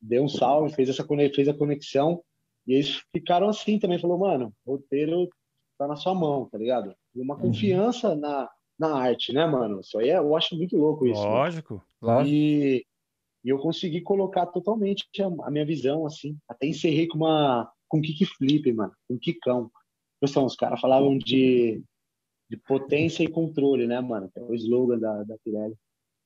deu 0.00 0.24
um 0.24 0.28
salve, 0.28 0.74
fez, 0.74 0.88
essa, 0.88 1.06
fez 1.32 1.46
a 1.48 1.54
conexão. 1.54 2.24
E 2.66 2.74
eles 2.74 3.02
ficaram 3.12 3.48
assim 3.48 3.78
também. 3.78 3.98
Falou, 3.98 4.18
mano, 4.18 4.52
o 4.64 4.72
roteiro 4.72 5.28
tá 5.78 5.86
na 5.86 5.96
sua 5.96 6.14
mão, 6.14 6.46
tá 6.46 6.58
ligado? 6.58 6.94
Uma 7.14 7.38
confiança 7.38 8.10
uhum. 8.10 8.20
na, 8.20 8.50
na 8.78 8.94
arte, 8.96 9.32
né, 9.32 9.46
mano? 9.46 9.80
Isso 9.80 9.98
aí 9.98 10.10
é, 10.10 10.18
eu 10.18 10.36
acho 10.36 10.56
muito 10.56 10.76
louco 10.76 11.06
isso. 11.06 11.22
Lógico. 11.22 11.82
Claro. 12.00 12.26
E, 12.26 12.84
e 13.44 13.48
eu 13.48 13.58
consegui 13.58 14.00
colocar 14.00 14.46
totalmente 14.46 15.04
a, 15.20 15.46
a, 15.46 15.50
minha 15.50 15.64
visão, 15.64 16.06
assim. 16.06 16.36
Até 16.48 16.66
encerrei 16.66 17.06
com 17.06 17.18
uma 17.18 17.70
com 17.88 18.00
kickflip, 18.00 18.72
mano, 18.72 18.92
com 19.08 19.16
kickão. 19.16 19.70
Então, 20.20 20.44
os 20.44 20.56
caras 20.56 20.80
falavam 20.80 21.16
de, 21.16 21.82
de 22.50 22.56
potência 22.66 23.22
e 23.22 23.28
controle, 23.28 23.86
né, 23.86 24.00
mano? 24.00 24.28
Que 24.32 24.40
é 24.40 24.42
o 24.42 24.54
slogan 24.54 24.98
da, 24.98 25.22
da 25.22 25.36
Pirelli. 25.44 25.76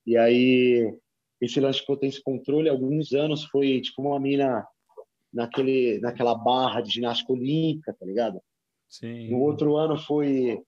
E 0.07 0.17
aí, 0.17 0.97
esse 1.39 1.59
lance 1.59 1.79
de 1.79 1.85
potência 1.85 2.19
e 2.19 2.23
controle, 2.23 2.69
alguns 2.69 3.13
anos 3.13 3.43
foi 3.45 3.79
tipo 3.81 4.01
uma 4.01 4.19
mina 4.19 4.65
naquele, 5.33 5.99
naquela 5.99 6.35
barra 6.35 6.81
de 6.81 6.91
ginástica 6.91 7.33
olímpica, 7.33 7.93
tá 7.93 8.05
ligado? 8.05 8.41
Sim. 8.89 9.29
No 9.29 9.39
outro 9.39 9.77
ano 9.77 9.97
foi. 9.97 10.61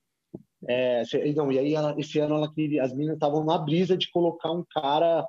É, 0.66 1.04
não, 1.36 1.52
e 1.52 1.60
aí 1.60 1.74
ela, 1.74 1.94
esse 2.00 2.20
ano 2.20 2.36
ela 2.36 2.54
queria, 2.54 2.84
as 2.84 2.94
meninas 2.94 3.16
estavam 3.16 3.44
na 3.44 3.58
brisa 3.58 3.98
de 3.98 4.10
colocar 4.10 4.52
um 4.52 4.64
cara 4.72 5.28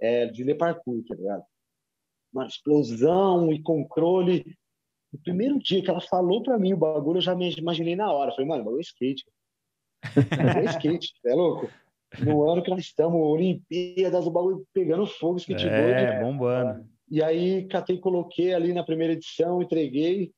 é, 0.00 0.26
de 0.26 0.54
parkour, 0.54 1.02
tá 1.08 1.14
ligado? 1.16 1.42
Uma 2.32 2.46
explosão 2.46 3.52
e 3.52 3.60
controle. 3.62 4.56
No 5.12 5.18
primeiro 5.20 5.58
dia 5.58 5.82
que 5.82 5.90
ela 5.90 6.00
falou 6.00 6.42
pra 6.42 6.58
mim 6.58 6.72
o 6.72 6.76
bagulho, 6.76 7.18
eu 7.18 7.22
já 7.22 7.34
me 7.34 7.52
imaginei 7.56 7.96
na 7.96 8.12
hora. 8.12 8.30
Falei, 8.30 8.46
mano, 8.46 8.64
bagulho 8.64 8.80
é 8.80 8.82
skate. 8.82 9.24
Bagulho 10.14 10.68
é 10.68 10.70
skate, 10.70 11.12
é 11.24 11.34
louco? 11.34 11.68
No 12.20 12.48
ano 12.48 12.62
que 12.62 12.70
nós 12.70 12.80
estamos, 12.80 13.20
Olimpíadas, 13.20 14.26
o 14.26 14.30
bagulho 14.30 14.64
pegando 14.72 15.06
fogo, 15.06 15.38
skateboard. 15.38 15.92
É, 15.92 16.22
bombando. 16.22 16.95
E 17.08 17.22
aí, 17.22 17.66
catei, 17.68 17.98
coloquei 17.98 18.52
ali 18.52 18.72
na 18.72 18.82
primeira 18.82 19.12
edição, 19.12 19.62
entreguei. 19.62 20.32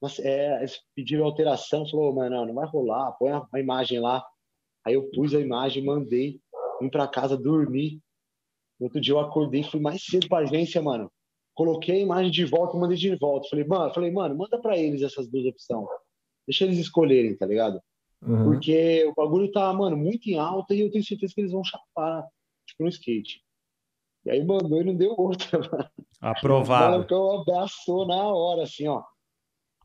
Nossa, 0.00 0.22
é, 0.22 0.58
eles 0.58 0.80
pediram 0.94 1.24
alteração, 1.24 1.88
falou, 1.88 2.12
mano, 2.12 2.44
não, 2.44 2.54
vai 2.54 2.66
rolar, 2.66 3.12
põe 3.12 3.30
a, 3.30 3.46
a, 3.52 3.60
imagem 3.60 4.00
lá. 4.00 4.24
Aí 4.84 4.94
eu 4.94 5.08
pus 5.10 5.34
a 5.34 5.40
imagem, 5.40 5.84
mandei, 5.84 6.40
vim 6.80 6.90
para 6.90 7.08
casa 7.08 7.36
dormir. 7.36 8.00
No 8.78 8.86
outro 8.86 9.00
dia 9.00 9.14
eu 9.14 9.20
acordei, 9.20 9.62
fui 9.62 9.80
mais 9.80 10.04
cedo 10.04 10.28
pra 10.28 10.38
agência, 10.38 10.82
mano. 10.82 11.10
Coloquei 11.54 11.96
a 11.96 12.02
imagem 12.02 12.32
de 12.32 12.44
volta, 12.44 12.76
mandei 12.76 12.96
de 12.96 13.14
volta. 13.14 13.48
Falei, 13.48 13.64
mano, 13.64 13.94
falei, 13.94 14.10
mano, 14.10 14.36
manda 14.36 14.60
para 14.60 14.76
eles 14.76 15.02
essas 15.02 15.28
duas 15.28 15.46
opções. 15.46 15.88
Deixa 16.46 16.64
eles 16.64 16.78
escolherem, 16.78 17.36
tá 17.36 17.46
ligado? 17.46 17.80
Uhum. 18.20 18.44
Porque 18.44 19.04
o 19.06 19.14
bagulho 19.14 19.50
tá, 19.52 19.72
mano, 19.72 19.96
muito 19.96 20.28
em 20.28 20.38
alta 20.38 20.74
e 20.74 20.80
eu 20.80 20.90
tenho 20.90 21.04
certeza 21.04 21.32
que 21.32 21.40
eles 21.40 21.52
vão 21.52 21.62
chapar, 21.62 22.26
tipo, 22.66 22.82
no 22.82 22.88
skate. 22.88 23.43
E 24.24 24.30
aí 24.30 24.44
mandou 24.44 24.80
e 24.80 24.84
não 24.84 24.94
deu 24.94 25.14
outra, 25.16 25.58
mano. 25.70 25.90
Aprovado. 26.20 27.14
O 27.14 27.40
abraçou 27.40 28.06
na 28.06 28.26
hora, 28.26 28.62
assim, 28.62 28.88
ó. 28.88 29.02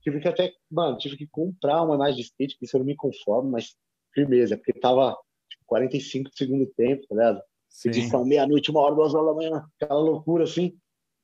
Tive 0.02 0.22
que 0.22 0.28
até, 0.28 0.54
mano, 0.72 0.98
tive 0.98 1.18
que 1.18 1.28
comprar 1.28 1.84
uma 1.84 1.96
imagem 1.96 2.16
de 2.16 2.22
skate, 2.22 2.58
que 2.58 2.66
isso 2.66 2.78
eu 2.78 2.80
não 2.80 2.86
me 2.86 2.96
conformo, 2.96 3.52
mas 3.52 3.76
firmeza, 4.14 4.56
porque 4.58 4.74
tava 4.74 5.18
tipo, 5.50 5.64
45 5.66 6.30
de 6.32 6.38
segundo 6.38 6.66
tempo, 6.68 7.06
tá 7.08 7.16
ligado? 7.16 7.42
Edição 7.86 8.26
meia-noite, 8.26 8.72
uma 8.72 8.82
hora, 8.82 8.96
duas 8.96 9.14
horas 9.14 9.28
da 9.28 9.34
manhã, 9.34 9.66
aquela 9.80 10.00
loucura, 10.00 10.46
assim. 10.46 10.76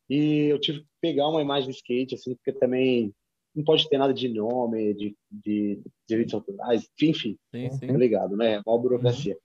E 0.09 0.47
eu 0.51 0.59
tive 0.59 0.81
que 0.81 0.87
pegar 1.01 1.27
uma 1.29 1.41
imagem 1.41 1.69
de 1.69 1.77
skate, 1.77 2.15
assim, 2.15 2.35
porque 2.35 2.51
também 2.51 3.13
não 3.55 3.63
pode 3.63 3.87
ter 3.87 3.97
nada 3.97 4.13
de 4.13 4.27
nome, 4.27 4.93
de, 4.93 5.15
de 5.31 5.81
direitos 6.07 6.33
autorais, 6.33 6.87
enfim, 7.01 7.37
sim, 7.51 7.71
sim. 7.71 7.87
tá 7.87 7.93
ligado, 7.93 8.35
né? 8.35 8.61
Uma 8.65 8.77
burocracia. 8.77 9.33
Uhum. 9.33 9.39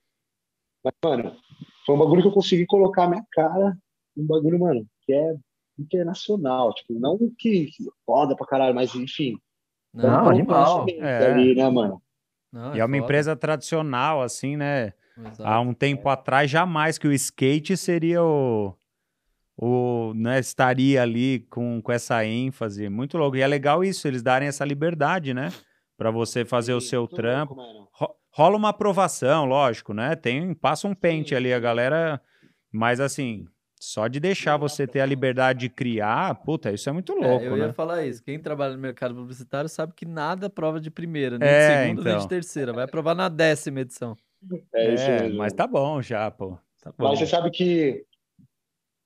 Mas, 0.83 0.93
mano, 1.03 1.37
foi 1.85 1.95
um 1.95 1.99
bagulho 1.99 2.21
que 2.21 2.27
eu 2.27 2.33
consegui 2.33 2.65
colocar 2.65 3.05
a 3.05 3.09
minha 3.09 3.23
cara, 3.31 3.77
um 4.17 4.25
bagulho, 4.25 4.59
mano, 4.59 4.85
que 5.03 5.13
é 5.13 5.35
internacional, 5.79 6.73
tipo, 6.73 6.93
não 6.99 7.17
que, 7.37 7.69
foda 8.05 8.35
pra 8.35 8.45
caralho, 8.45 8.75
mas 8.75 8.93
enfim. 8.95 9.37
Não, 9.93 10.29
animal. 10.29 10.85
É. 10.89 11.31
Ali, 11.31 11.55
né, 11.55 11.69
mano? 11.69 12.01
Não, 12.51 12.73
é 12.73 12.77
e 12.77 12.79
é 12.79 12.85
uma 12.85 12.95
foda. 12.95 13.03
empresa 13.03 13.35
tradicional, 13.35 14.21
assim, 14.21 14.55
né? 14.55 14.93
Exato. 15.17 15.43
Há 15.43 15.59
um 15.59 15.73
tempo 15.73 16.07
atrás, 16.09 16.49
jamais 16.49 16.97
que 16.97 17.07
o 17.07 17.13
skate 17.13 17.75
seria 17.75 18.23
o. 18.23 18.73
o 19.57 20.13
né, 20.15 20.39
estaria 20.39 21.01
ali 21.01 21.45
com, 21.49 21.81
com 21.81 21.91
essa 21.91 22.25
ênfase. 22.25 22.89
Muito 22.89 23.17
louco. 23.17 23.35
E 23.35 23.41
é 23.41 23.47
legal 23.47 23.83
isso, 23.83 24.07
eles 24.07 24.21
darem 24.21 24.47
essa 24.47 24.63
liberdade, 24.63 25.33
né? 25.33 25.49
Para 25.97 26.11
você 26.11 26.45
fazer 26.45 26.71
Sim, 26.71 26.77
o 26.77 26.81
seu 26.81 27.07
trampo. 27.07 27.53
Louco, 27.53 28.15
rola 28.31 28.57
uma 28.57 28.69
aprovação, 28.69 29.45
lógico, 29.45 29.93
né? 29.93 30.15
Tem, 30.15 30.53
passa 30.53 30.87
um 30.87 30.95
pente 30.95 31.35
ali, 31.35 31.53
a 31.53 31.59
galera. 31.59 32.21
Mas 32.71 32.99
assim, 32.99 33.45
só 33.79 34.07
de 34.07 34.19
deixar 34.19 34.57
você 34.57 34.87
ter 34.87 35.01
a 35.01 35.05
liberdade 35.05 35.61
de 35.61 35.69
criar, 35.69 36.35
puta, 36.35 36.71
isso 36.71 36.89
é 36.89 36.93
muito 36.93 37.13
louco, 37.13 37.43
é, 37.43 37.47
eu 37.47 37.57
né? 37.57 37.65
ia 37.65 37.73
falar 37.73 38.05
isso. 38.05 38.23
Quem 38.23 38.39
trabalha 38.39 38.75
no 38.75 38.79
mercado 38.79 39.15
publicitário 39.15 39.69
sabe 39.69 39.93
que 39.93 40.05
nada 40.05 40.49
prova 40.49 40.79
de 40.79 40.89
primeira, 40.89 41.37
nem 41.37 41.49
é, 41.49 41.59
de 41.59 41.83
segunda, 41.83 42.01
então. 42.01 42.13
nem 42.13 42.21
de 42.21 42.27
terceira. 42.29 42.73
Vai 42.73 42.85
aprovar 42.85 43.15
na 43.15 43.27
décima 43.27 43.81
edição. 43.81 44.15
É, 44.73 44.93
isso 44.93 45.03
é, 45.03 45.29
mas 45.29 45.53
tá 45.53 45.67
bom 45.67 46.01
já, 46.01 46.29
pô. 46.31 46.57
Tá 46.81 46.91
bom. 46.97 47.09
Mas 47.09 47.19
você 47.19 47.27
sabe 47.27 47.51
que 47.51 48.05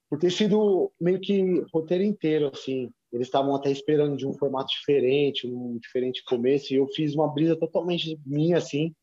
por 0.09 0.19
ter 0.19 0.32
sido 0.32 0.91
meio 1.01 1.19
que 1.19 1.63
roteiro 1.73 2.03
inteiro, 2.03 2.51
assim, 2.53 2.91
eles 3.11 3.28
estavam 3.28 3.55
até 3.55 3.71
esperando 3.71 4.15
de 4.15 4.28
um 4.28 4.34
formato 4.34 4.67
diferente, 4.67 5.47
um 5.47 5.78
diferente 5.78 6.23
começo, 6.26 6.73
e 6.73 6.78
eu 6.78 6.88
fiz 6.88 7.15
uma 7.15 7.34
brisa 7.34 7.55
totalmente 7.55 8.19
minha, 8.26 8.57
assim, 8.57 8.93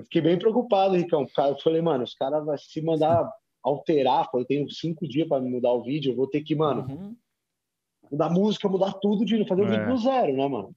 eu 0.00 0.04
fiquei 0.04 0.20
bem 0.20 0.38
preocupado, 0.38 0.96
Ricão. 0.96 1.26
Eu 1.38 1.58
falei, 1.58 1.82
mano, 1.82 2.04
os 2.04 2.14
caras 2.14 2.44
vão 2.44 2.56
se 2.56 2.80
mandar 2.82 3.30
alterar, 3.62 4.28
eu 4.34 4.44
tenho 4.44 4.68
cinco 4.70 5.06
dias 5.06 5.28
para 5.28 5.42
mudar 5.42 5.72
o 5.72 5.82
vídeo, 5.82 6.12
eu 6.12 6.16
vou 6.16 6.26
ter 6.26 6.42
que, 6.42 6.54
mano, 6.54 6.86
uhum. 6.90 7.16
mudar 8.10 8.30
música, 8.30 8.68
mudar 8.68 8.94
tudo, 8.94 9.24
de 9.24 9.46
fazer 9.46 9.62
o 9.62 9.66
é. 9.66 9.70
vídeo 9.70 9.86
do 9.88 9.98
zero, 9.98 10.32
né, 10.34 10.48
mano? 10.48 10.74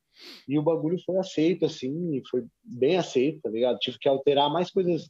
E 0.48 0.60
o 0.60 0.64
bagulho 0.64 1.02
foi 1.06 1.18
aceito, 1.18 1.66
assim, 1.66 2.22
foi 2.30 2.46
bem 2.62 2.98
aceito, 2.98 3.42
tá 3.42 3.50
ligado? 3.50 3.80
Tive 3.80 3.98
que 3.98 4.10
alterar 4.10 4.52
mais 4.52 4.70
coisas, 4.70 5.10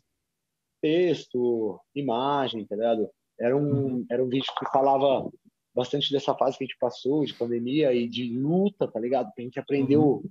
texto, 0.79 1.79
imagem, 1.95 2.65
tá 2.67 2.75
ligado? 2.75 3.09
Era 3.39 3.57
um, 3.57 3.61
uhum. 3.61 4.05
era 4.11 4.23
um 4.23 4.29
vídeo 4.29 4.53
que 4.59 4.71
falava 4.71 5.27
bastante 5.75 6.11
dessa 6.11 6.35
fase 6.35 6.59
que 6.59 6.65
a 6.65 6.67
gente 6.67 6.77
passou, 6.79 7.25
de 7.25 7.33
pandemia 7.33 7.91
e 7.91 8.07
de 8.07 8.37
luta, 8.37 8.87
tá 8.87 8.99
ligado? 8.99 9.31
Que 9.33 9.41
a 9.41 9.45
gente 9.45 9.59
aprendeu 9.59 10.03
uhum 10.03 10.29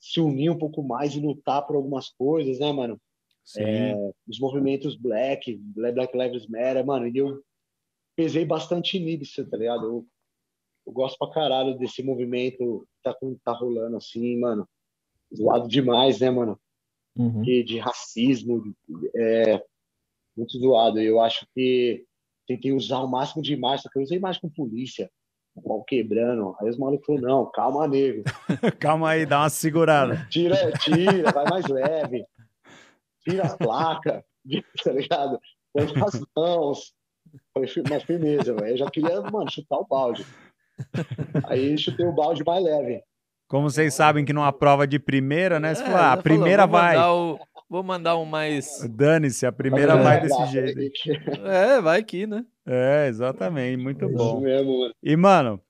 se 0.00 0.20
unir 0.20 0.50
um 0.50 0.58
pouco 0.58 0.82
mais 0.82 1.14
e 1.14 1.20
lutar 1.20 1.66
por 1.66 1.76
algumas 1.76 2.08
coisas, 2.08 2.58
né, 2.58 2.72
mano? 2.72 2.98
É, 3.58 3.94
os 4.28 4.38
movimentos 4.38 4.96
Black, 4.96 5.56
Black 5.56 6.16
Lives 6.16 6.46
Matter, 6.46 6.84
mano, 6.84 7.08
e 7.08 7.16
eu 7.16 7.42
pesei 8.16 8.44
bastante 8.44 8.98
nisso, 8.98 9.48
tá 9.48 9.56
ligado? 9.56 9.84
Eu, 9.84 10.06
eu 10.86 10.92
gosto 10.92 11.18
pra 11.18 11.32
caralho 11.32 11.76
desse 11.78 12.02
movimento 12.02 12.86
que 12.96 13.02
tá, 13.02 13.16
tá 13.44 13.52
rolando 13.52 13.96
assim, 13.96 14.38
mano. 14.38 14.68
Zoado 15.34 15.68
demais, 15.68 16.20
né, 16.20 16.30
mano? 16.30 16.58
Uhum. 17.16 17.42
De, 17.42 17.62
de 17.62 17.78
racismo, 17.78 18.74
é 19.16 19.62
muito 20.36 20.58
zoado. 20.58 21.00
Eu 21.00 21.20
acho 21.20 21.46
que 21.54 22.04
tentei 22.46 22.72
usar 22.72 23.00
o 23.00 23.08
máximo 23.08 23.42
de 23.42 23.52
imagem, 23.52 23.82
só 23.82 23.88
que 23.88 23.98
eu 23.98 24.02
usei 24.02 24.18
imagem 24.18 24.40
com 24.40 24.50
polícia, 24.50 25.10
pau 25.64 25.84
quebrando. 25.84 26.56
Aí 26.60 26.68
os 26.68 26.78
malucos 26.78 27.06
falaram, 27.06 27.28
não, 27.28 27.50
calma, 27.50 27.86
nego. 27.86 28.22
calma 28.78 29.10
aí, 29.10 29.26
dá 29.26 29.40
uma 29.40 29.50
segurada. 29.50 30.26
Tira, 30.30 30.72
tira, 30.72 31.30
vai 31.32 31.44
mais 31.48 31.66
leve. 31.66 32.24
Tira 33.22 33.44
a 33.44 33.56
placa, 33.56 34.24
tá 34.84 34.92
ligado? 34.92 35.40
Põe 35.72 35.84
as 35.84 36.20
mãos. 36.36 36.92
Foi 37.52 37.66
mais 37.88 38.02
firmeza, 38.02 38.54
velho. 38.54 38.68
Eu 38.68 38.76
já 38.76 38.90
queria, 38.90 39.20
mano, 39.20 39.50
chutar 39.50 39.78
o 39.78 39.86
balde. 39.86 40.24
Aí 41.44 41.76
chutei 41.78 42.06
o 42.06 42.12
balde 42.12 42.42
mais 42.44 42.64
leve. 42.64 43.02
Como 43.46 43.68
vocês 43.68 43.94
sabem 43.94 44.24
que 44.24 44.32
numa 44.32 44.52
prova 44.52 44.86
de 44.86 44.98
primeira, 44.98 45.58
né? 45.58 45.74
Você 45.74 45.82
é, 45.82 45.86
fala, 45.86 46.00
ah, 46.00 46.12
a 46.12 46.16
primeira 46.16 46.68
falou, 46.68 46.80
vai. 46.80 46.96
O, 46.96 47.38
vou 47.68 47.82
mandar 47.82 48.16
um 48.16 48.24
mais. 48.24 48.88
Dane-se, 48.88 49.44
a 49.44 49.52
primeira 49.52 49.94
é, 49.94 50.02
vai 50.02 50.20
desse 50.20 50.46
jeito. 50.46 50.80
É, 51.44 51.80
vai 51.80 51.98
aqui, 51.98 52.26
né? 52.26 52.44
É, 52.66 53.08
exatamente, 53.08 53.76
muito 53.76 54.08
bom. 54.08 54.34
Isso 54.34 54.40
mesmo, 54.40 54.80
mano. 54.80 54.94
E, 55.02 55.16
mano, 55.16 55.60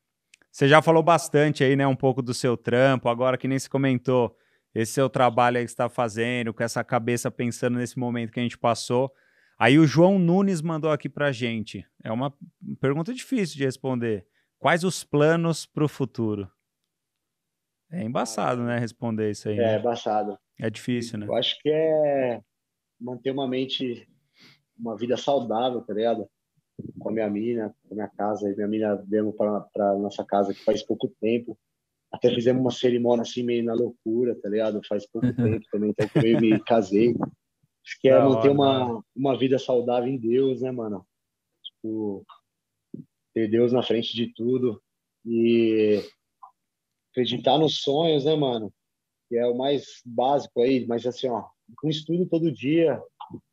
você 0.51 0.68
já 0.68 0.82
falou 0.82 1.03
bastante 1.03 1.64
aí, 1.64 1.74
né, 1.74 1.86
um 1.86 1.96
pouco 1.96 2.20
do 2.20 2.34
seu 2.34 2.57
trampo, 2.57 3.09
agora 3.09 3.38
que 3.38 3.48
nem 3.48 3.59
se 3.59 3.70
comentou, 3.70 4.36
esse 4.75 4.93
seu 4.93 5.09
trabalho 5.09 5.59
aí 5.59 5.64
que 5.64 5.71
você 5.71 5.75
está 5.75 5.89
fazendo, 5.89 6.55
com 6.55 6.62
essa 6.62 6.83
cabeça 6.85 7.31
pensando 7.31 7.79
nesse 7.79 7.99
momento 7.99 8.33
que 8.33 8.41
a 8.41 8.43
gente 8.43 8.59
passou. 8.59 9.12
Aí 9.59 9.79
o 9.79 9.87
João 9.87 10.18
Nunes 10.18 10.62
mandou 10.62 10.91
aqui 10.91 11.09
pra 11.09 11.33
gente. 11.33 11.87
É 12.03 12.11
uma 12.11 12.33
pergunta 12.81 13.12
difícil 13.12 13.57
de 13.57 13.64
responder. 13.64 14.27
Quais 14.59 14.85
os 14.85 15.05
planos 15.05 15.66
para 15.66 15.85
o 15.85 15.89
futuro? 15.89 16.51
É 17.91 18.03
embaçado, 18.03 18.62
né? 18.62 18.79
Responder 18.79 19.31
isso 19.31 19.49
aí. 19.49 19.59
É 19.59 19.62
né? 19.62 19.79
embaçado. 19.79 20.39
É 20.59 20.71
difícil, 20.71 21.18
né? 21.18 21.27
Eu 21.27 21.35
acho 21.35 21.59
que 21.61 21.68
é 21.68 22.41
manter 23.01 23.33
uma 23.33 23.49
mente, 23.49 24.09
uma 24.79 24.97
vida 24.97 25.16
saudável, 25.16 25.81
tá 25.83 25.93
ligado? 25.93 26.29
Com 26.99 27.09
a 27.09 27.12
minha 27.12 27.29
mina, 27.29 27.75
com 27.83 27.95
a 27.95 27.97
minha 27.97 28.09
casa. 28.09 28.49
E 28.49 28.55
minha 28.55 28.68
mina 28.68 29.05
para 29.37 29.61
para 29.61 29.99
nossa 29.99 30.25
casa 30.25 30.55
que 30.55 30.64
faz 30.64 30.83
pouco 30.83 31.09
tempo. 31.21 31.59
Até 32.12 32.34
fizemos 32.34 32.61
uma 32.61 32.70
cerimônia 32.72 33.22
assim 33.22 33.42
meio 33.42 33.64
na 33.64 33.74
loucura, 33.74 34.34
tá 34.40 34.48
ligado? 34.48 34.80
Faz 34.88 35.06
pouco 35.06 35.32
tempo 35.32 35.64
também, 35.70 35.90
então 35.90 36.08
eu 36.14 36.22
meio 36.22 36.40
me 36.40 36.61
casei. 36.64 37.14
Acho 37.84 38.00
que 38.00 38.08
é 38.08 38.18
Da 38.18 38.24
manter 38.24 38.48
hora, 38.48 38.52
uma, 38.52 39.04
uma 39.14 39.38
vida 39.38 39.58
saudável 39.58 40.08
em 40.08 40.18
Deus, 40.18 40.61
né, 40.61 40.70
mano? 40.70 41.06
Tipo, 41.62 42.26
ter 43.32 43.48
Deus 43.48 43.72
na 43.72 43.82
frente 43.82 44.14
de 44.14 44.32
tudo 44.34 44.82
e 45.24 46.02
acreditar 47.11 47.58
nos 47.58 47.80
sonhos, 47.80 48.24
né, 48.24 48.34
mano? 48.34 48.72
Que 49.28 49.36
é 49.36 49.46
o 49.46 49.56
mais 49.56 50.02
básico 50.04 50.61
aí, 50.62 50.86
mas 50.86 51.06
assim, 51.06 51.28
ó, 51.28 51.44
com 51.76 51.88
estudo 51.88 52.26
todo 52.26 52.50
dia, 52.50 53.00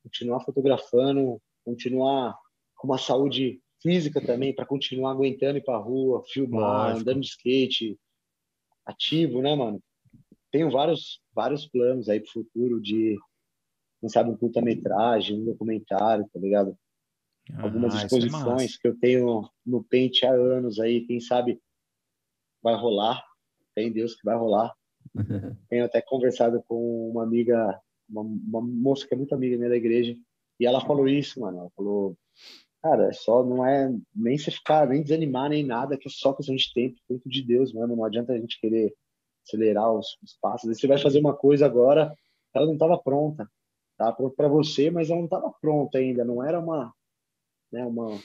continuar 0.04 0.40
fotografando, 0.42 1.40
continuar 1.64 2.36
com 2.76 2.88
uma 2.88 2.98
saúde 2.98 3.62
física 3.82 4.20
também 4.20 4.54
para 4.54 4.66
continuar 4.66 5.12
aguentando 5.12 5.58
ir 5.58 5.64
pra 5.64 5.78
rua, 5.78 6.24
filmar, 6.28 6.90
Lógico. 6.90 7.02
andando 7.02 7.22
de 7.22 7.28
skate, 7.28 8.00
ativo, 8.88 9.42
né, 9.42 9.56
mano? 9.56 9.82
Tenho 10.52 10.72
vários 10.72 11.22
vários 11.34 11.68
planos 11.68 12.10
aí 12.10 12.20
pro 12.20 12.32
futuro 12.32 12.82
de 12.82 13.18
quem 14.00 14.10
sabe 14.10 14.30
um 14.30 14.38
curta-metragem, 14.38 15.40
um 15.40 15.46
documentário, 15.46 16.28
tá 16.34 16.40
ligado? 16.40 16.78
algumas 17.56 17.94
Ah, 17.94 17.98
isso 17.98 18.16
é 18.16 18.20
exposições 18.20 18.72
massa. 18.72 18.80
que 18.82 18.88
eu 18.88 18.98
tenho 18.98 19.50
no 19.66 19.84
Paint 19.84 20.24
há 20.24 20.32
anos 20.32 20.80
aí, 20.80 21.06
quem 21.06 21.20
sabe 21.20 21.60
vai 22.62 22.76
rolar, 22.76 23.24
tem 23.76 23.92
Deus 23.92 24.16
que 24.16 24.26
vai 24.26 24.36
rolar. 24.36 24.74
Tenho 25.70 25.86
até 25.86 26.02
conversado 26.02 26.62
com 26.68 27.10
uma 27.10 27.24
amiga, 27.24 27.80
uma, 28.10 28.22
uma 28.22 28.62
moça 28.62 29.08
que 29.08 29.14
é 29.14 29.18
muito 29.18 29.34
amiga 29.34 29.56
minha 29.56 29.70
da 29.70 29.76
igreja, 29.78 30.16
e 30.60 30.66
ela 30.66 30.82
falou 30.82 31.08
isso, 31.08 31.40
mano, 31.40 31.60
ela 31.60 31.70
falou, 31.76 32.18
cara, 32.88 33.10
é 33.10 33.14
só 33.14 33.44
não 33.44 33.66
é 33.66 33.94
nem 34.16 34.38
você 34.38 34.52
ficar, 34.52 34.88
nem 34.88 35.04
desanimar, 35.04 35.50
nem 35.50 35.64
nada, 35.66 35.98
que 35.98 36.08
é 36.08 36.12
só 36.12 36.34
questão 36.34 36.56
de 36.56 36.74
tempo, 36.74 36.96
tempo 37.08 37.30
de 37.30 37.42
Deus 37.44 37.74
mesmo, 37.74 37.96
não 37.96 38.06
adianta 38.06 38.34
a 38.34 38.38
gente 38.38 38.60
querer 38.60 38.94
acelerar 39.46 39.92
os, 39.92 40.18
os 40.24 40.38
passos. 40.42 40.70
Aí 40.70 40.76
Você 40.76 40.88
vai 40.88 40.98
fazer 40.98 41.20
uma 41.20 41.36
coisa 41.36 41.66
agora, 41.66 42.14
ela 42.54 42.66
não 42.66 42.74
estava 42.74 42.98
pronta, 42.98 43.50
estava 43.92 44.16
pronta 44.16 44.36
para 44.36 44.48
você, 44.48 44.90
mas 44.90 45.10
ela 45.10 45.20
não 45.20 45.26
estava 45.26 45.52
pronta 45.62 45.98
ainda, 45.98 46.24
não 46.24 46.44
era 46.44 46.60
uma 46.60 46.94
né, 47.72 47.86
uma, 47.86 48.18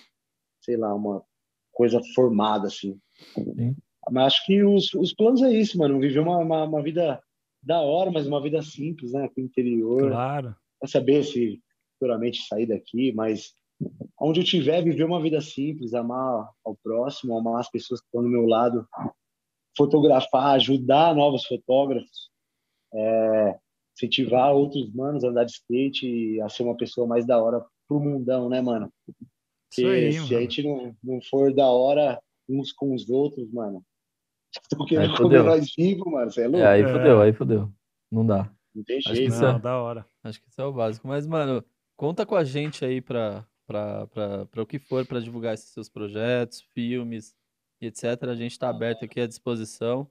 sei 0.61 0.77
lá, 0.77 0.95
uma 0.95 1.25
coisa 1.73 2.01
formada, 2.15 2.69
assim. 2.69 2.99
Sim. 3.35 3.77
Mas 4.11 4.27
acho 4.27 4.47
que 4.47 4.63
os, 4.63 4.93
os 4.95 5.13
planos 5.13 5.43
é 5.43 5.51
isso, 5.51 5.79
mano, 5.79 5.99
viver 5.99 6.21
uma, 6.21 6.39
uma, 6.39 6.65
uma 6.65 6.83
vida 6.83 7.21
da 7.63 7.81
hora, 7.81 8.11
mas 8.11 8.27
uma 8.27 8.41
vida 8.43 8.63
simples, 8.63 9.13
né, 9.13 9.25
aqui 9.25 9.41
no 9.41 9.47
interior, 9.47 10.11
Claro. 10.11 10.57
pra 10.79 10.89
saber 10.89 11.25
se 11.25 11.61
futuramente 11.99 12.47
sair 12.47 12.67
daqui, 12.67 13.13
mas 13.13 13.55
onde 14.21 14.41
eu 14.41 14.45
tiver, 14.45 14.83
viver 14.83 15.05
uma 15.05 15.21
vida 15.23 15.41
simples, 15.41 15.95
amar 15.95 16.49
ao 16.65 16.77
próximo, 16.83 17.37
amar 17.37 17.61
as 17.61 17.71
pessoas 17.71 18.01
que 18.01 18.07
estão 18.07 18.23
do 18.23 18.29
meu 18.29 18.47
lado, 18.47 18.87
fotografar, 19.77 20.55
ajudar 20.55 21.15
novos 21.15 21.45
fotógrafos, 21.47 22.31
é, 22.95 23.59
incentivar 23.97 24.53
outros 24.55 24.93
manos 24.95 25.25
a 25.25 25.29
andar 25.29 25.45
de 25.45 25.53
skate 25.53 26.07
e 26.07 26.41
a 26.41 26.49
ser 26.49 26.63
uma 26.63 26.77
pessoa 26.77 27.07
mais 27.07 27.27
da 27.27 27.43
hora 27.43 27.65
pro 27.89 28.01
mundão, 28.01 28.49
né, 28.49 28.61
mano? 28.61 28.93
Porque 29.75 29.87
aí, 29.87 30.13
se 30.13 30.21
mano. 30.21 30.37
a 30.37 30.41
gente 30.41 30.63
não, 30.63 30.97
não 31.03 31.21
for 31.23 31.53
da 31.55 31.67
hora 31.67 32.21
uns 32.49 32.73
com 32.73 32.95
os 32.95 33.09
outros, 33.09 33.51
mano, 33.53 33.83
estão 34.71 34.85
querendo 34.87 35.11
Aí 35.13 35.17
comer 35.17 35.39
fodeu. 35.39 35.45
nós 35.45 35.73
vivos, 35.77 36.13
mano, 36.13 36.31
você 36.31 36.43
é 36.43 36.49
louco? 36.49 36.65
É, 36.65 36.69
aí 36.69 36.83
É. 36.83 36.89
fodeu, 36.93 37.21
aí 37.21 37.33
fodeu. 37.33 37.73
Não 38.11 38.27
dá. 38.27 38.51
Não 38.75 38.85
tem 38.85 38.99
Acho 38.99 39.09
que 39.09 39.15
jeito. 39.17 39.33
isso 39.33 39.43
Não, 39.43 39.57
é- 39.57 39.59
da 39.59 39.81
hora. 39.81 40.07
Acho 40.23 40.41
que 40.43 40.49
isso 40.49 40.61
é 40.61 40.65
o 40.65 40.73
básico. 40.73 41.09
Mas, 41.09 41.27
mano, 41.27 41.65
conta 41.97 42.25
com 42.27 42.35
a 42.35 42.45
gente 42.45 42.85
aí 42.85 43.01
pra, 43.01 43.47
pra 44.51 44.63
o 44.63 44.67
que 44.67 44.79
for, 44.79 45.07
pra 45.07 45.21
divulgar 45.21 45.55
esses 45.55 45.71
seus 45.71 45.89
projetos, 45.89 46.61
filmes 46.75 47.35
e 47.81 47.87
etc. 47.87 48.05
A 48.29 48.35
gente 48.35 48.59
tá 48.59 48.69
aberto 48.69 49.05
aqui 49.05 49.21
à 49.21 49.27
disposição. 49.27 50.07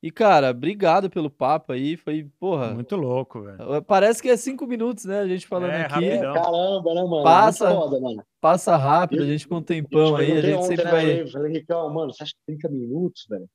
E, 0.00 0.12
cara, 0.12 0.50
obrigado 0.50 1.10
pelo 1.10 1.28
papo 1.28 1.72
aí. 1.72 1.96
Foi, 1.96 2.30
porra, 2.38 2.72
Muito 2.72 2.94
louco, 2.94 3.42
velho. 3.42 3.82
parece 3.82 4.22
que 4.22 4.28
é 4.28 4.36
cinco 4.36 4.64
minutos, 4.64 5.04
né? 5.06 5.18
A 5.18 5.26
gente 5.26 5.44
falando 5.48 5.72
É, 5.72 5.82
aqui. 5.86 5.92
rapidão. 5.94 6.34
Caramba, 6.34 6.94
né, 6.94 7.02
mano? 7.02 7.24
Passa. 7.24 7.70
Foda, 7.74 8.00
mano. 8.00 8.22
Passa 8.40 8.76
rápido, 8.76 9.22
a 9.22 9.24
Eu- 9.24 9.28
gente 9.32 9.48
com 9.48 9.56
um 9.56 9.58
Eu 9.58 9.64
tempão 9.64 10.14
te 10.14 10.22
aí. 10.22 10.32
A 10.38 10.40
gente 10.40 10.54
ontem, 10.54 10.66
sempre 10.68 10.84
né, 10.84 10.90
vai. 10.92 11.00
falei, 11.02 11.26
falei, 11.32 11.52
Ricão, 11.52 11.92
mano, 11.92 12.12
você 12.14 12.22
acha 12.22 12.32
que 12.32 12.40
30 12.46 12.68
minutos, 12.68 13.26
velho? 13.28 13.48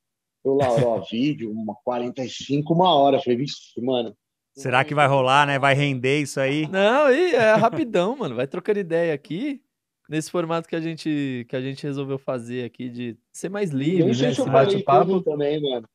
Eu 0.44 0.56
lá, 0.56 0.68
ó, 0.86 1.00
vídeo, 1.10 1.50
uma 1.50 1.74
45, 1.86 2.74
uma 2.74 2.94
hora. 2.94 3.16
Eu 3.16 3.22
falei, 3.22 3.38
vixe, 3.38 3.80
mano. 3.82 4.14
Será 4.56 4.84
que 4.84 4.94
vai 4.94 5.08
rolar, 5.08 5.48
né? 5.48 5.58
Vai 5.58 5.74
render 5.74 6.20
isso 6.22 6.40
aí? 6.40 6.68
Não, 6.70 7.12
e 7.12 7.34
é 7.34 7.54
rapidão, 7.56 8.16
mano. 8.18 8.36
Vai 8.36 8.48
trocando 8.48 8.80
ideia 8.80 9.14
aqui. 9.14 9.62
Nesse 10.10 10.30
formato 10.30 10.68
que 10.68 10.76
a 10.76 10.82
gente 10.82 11.46
que 11.50 11.56
a 11.56 11.62
gente 11.62 11.82
resolveu 11.84 12.18
fazer 12.18 12.66
aqui 12.66 12.90
de 12.90 13.18
ser 13.32 13.50
mais 13.50 13.72
livre, 13.72 14.06
né? 14.06 14.30
Esse 14.32 14.46
bate-papo. 14.46 15.22
também, 15.22 15.62
mano. 15.62 15.88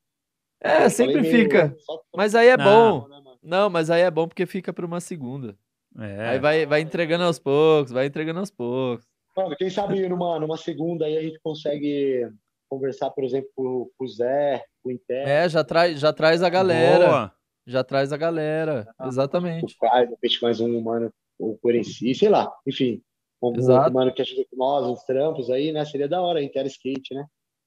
É, 0.62 0.86
Eu 0.86 0.90
sempre 0.90 1.20
meio- 1.20 1.32
fica. 1.44 1.76
só- 1.78 2.00
Mas 2.16 2.34
aí 2.34 2.48
é 2.48 2.56
Não. 2.56 3.00
bom. 3.00 3.08
Não, 3.42 3.70
mas 3.70 3.90
aí 3.90 4.00
é 4.02 4.10
bom 4.10 4.26
porque 4.26 4.44
fica 4.46 4.72
para 4.72 4.84
uma 4.86 4.98
segunda. 5.00 5.54
É. 5.98 6.30
Aí 6.30 6.38
vai, 6.38 6.66
vai 6.66 6.80
entregando 6.80 7.24
aos 7.24 7.38
poucos, 7.38 7.92
vai 7.92 8.06
entregando 8.06 8.40
aos 8.40 8.50
poucos. 8.50 9.06
Mano, 9.36 9.54
quem 9.56 9.70
sabe 9.70 10.08
numa, 10.08 10.40
numa 10.40 10.56
segunda 10.56 11.04
aí 11.04 11.16
a 11.16 11.22
gente 11.22 11.38
consegue 11.40 12.28
conversar, 12.68 13.10
por 13.10 13.22
exemplo, 13.24 13.48
com, 13.54 13.88
com 13.96 14.04
o 14.04 14.08
Zé, 14.08 14.64
com 14.82 14.88
o 14.88 14.92
Inter, 14.92 15.28
É, 15.28 15.48
já 15.48 15.62
traz, 15.62 16.00
já 16.00 16.12
traz 16.12 16.42
a 16.42 16.48
galera. 16.48 17.06
Boa. 17.06 17.32
Já 17.68 17.84
traz 17.84 18.12
a 18.12 18.16
galera. 18.16 18.88
com 18.96 19.04
o 19.04 19.08
Exatamente. 19.08 19.76
Caio, 19.78 20.06
de 20.06 20.10
repente 20.14 20.42
mais 20.42 20.58
um 20.60 20.76
humano, 20.78 21.12
ou 21.38 21.56
Corenci, 21.58 22.14
sei 22.14 22.28
lá, 22.28 22.50
enfim. 22.66 23.02
Um 23.42 23.54
Exato. 23.54 23.90
humano 23.90 24.12
que 24.12 24.22
ajuda 24.22 24.42
com 24.50 24.56
nós, 24.56 24.84
uns 24.86 25.04
trampos 25.04 25.50
aí, 25.50 25.70
né? 25.70 25.84
Seria 25.84 26.08
da 26.08 26.20
hora, 26.20 26.42
Inter 26.42 26.66
Skate, 26.66 27.14
né? 27.14 27.24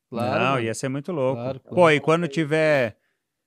Claro. 0.10 0.44
Não, 0.44 0.60
ia 0.60 0.74
ser 0.74 0.90
muito 0.90 1.12
louco. 1.14 1.42
Claro, 1.42 1.60
Pô, 1.62 1.76
claro. 1.76 1.92
e 1.96 2.00
quando 2.02 2.28
tiver. 2.28 2.98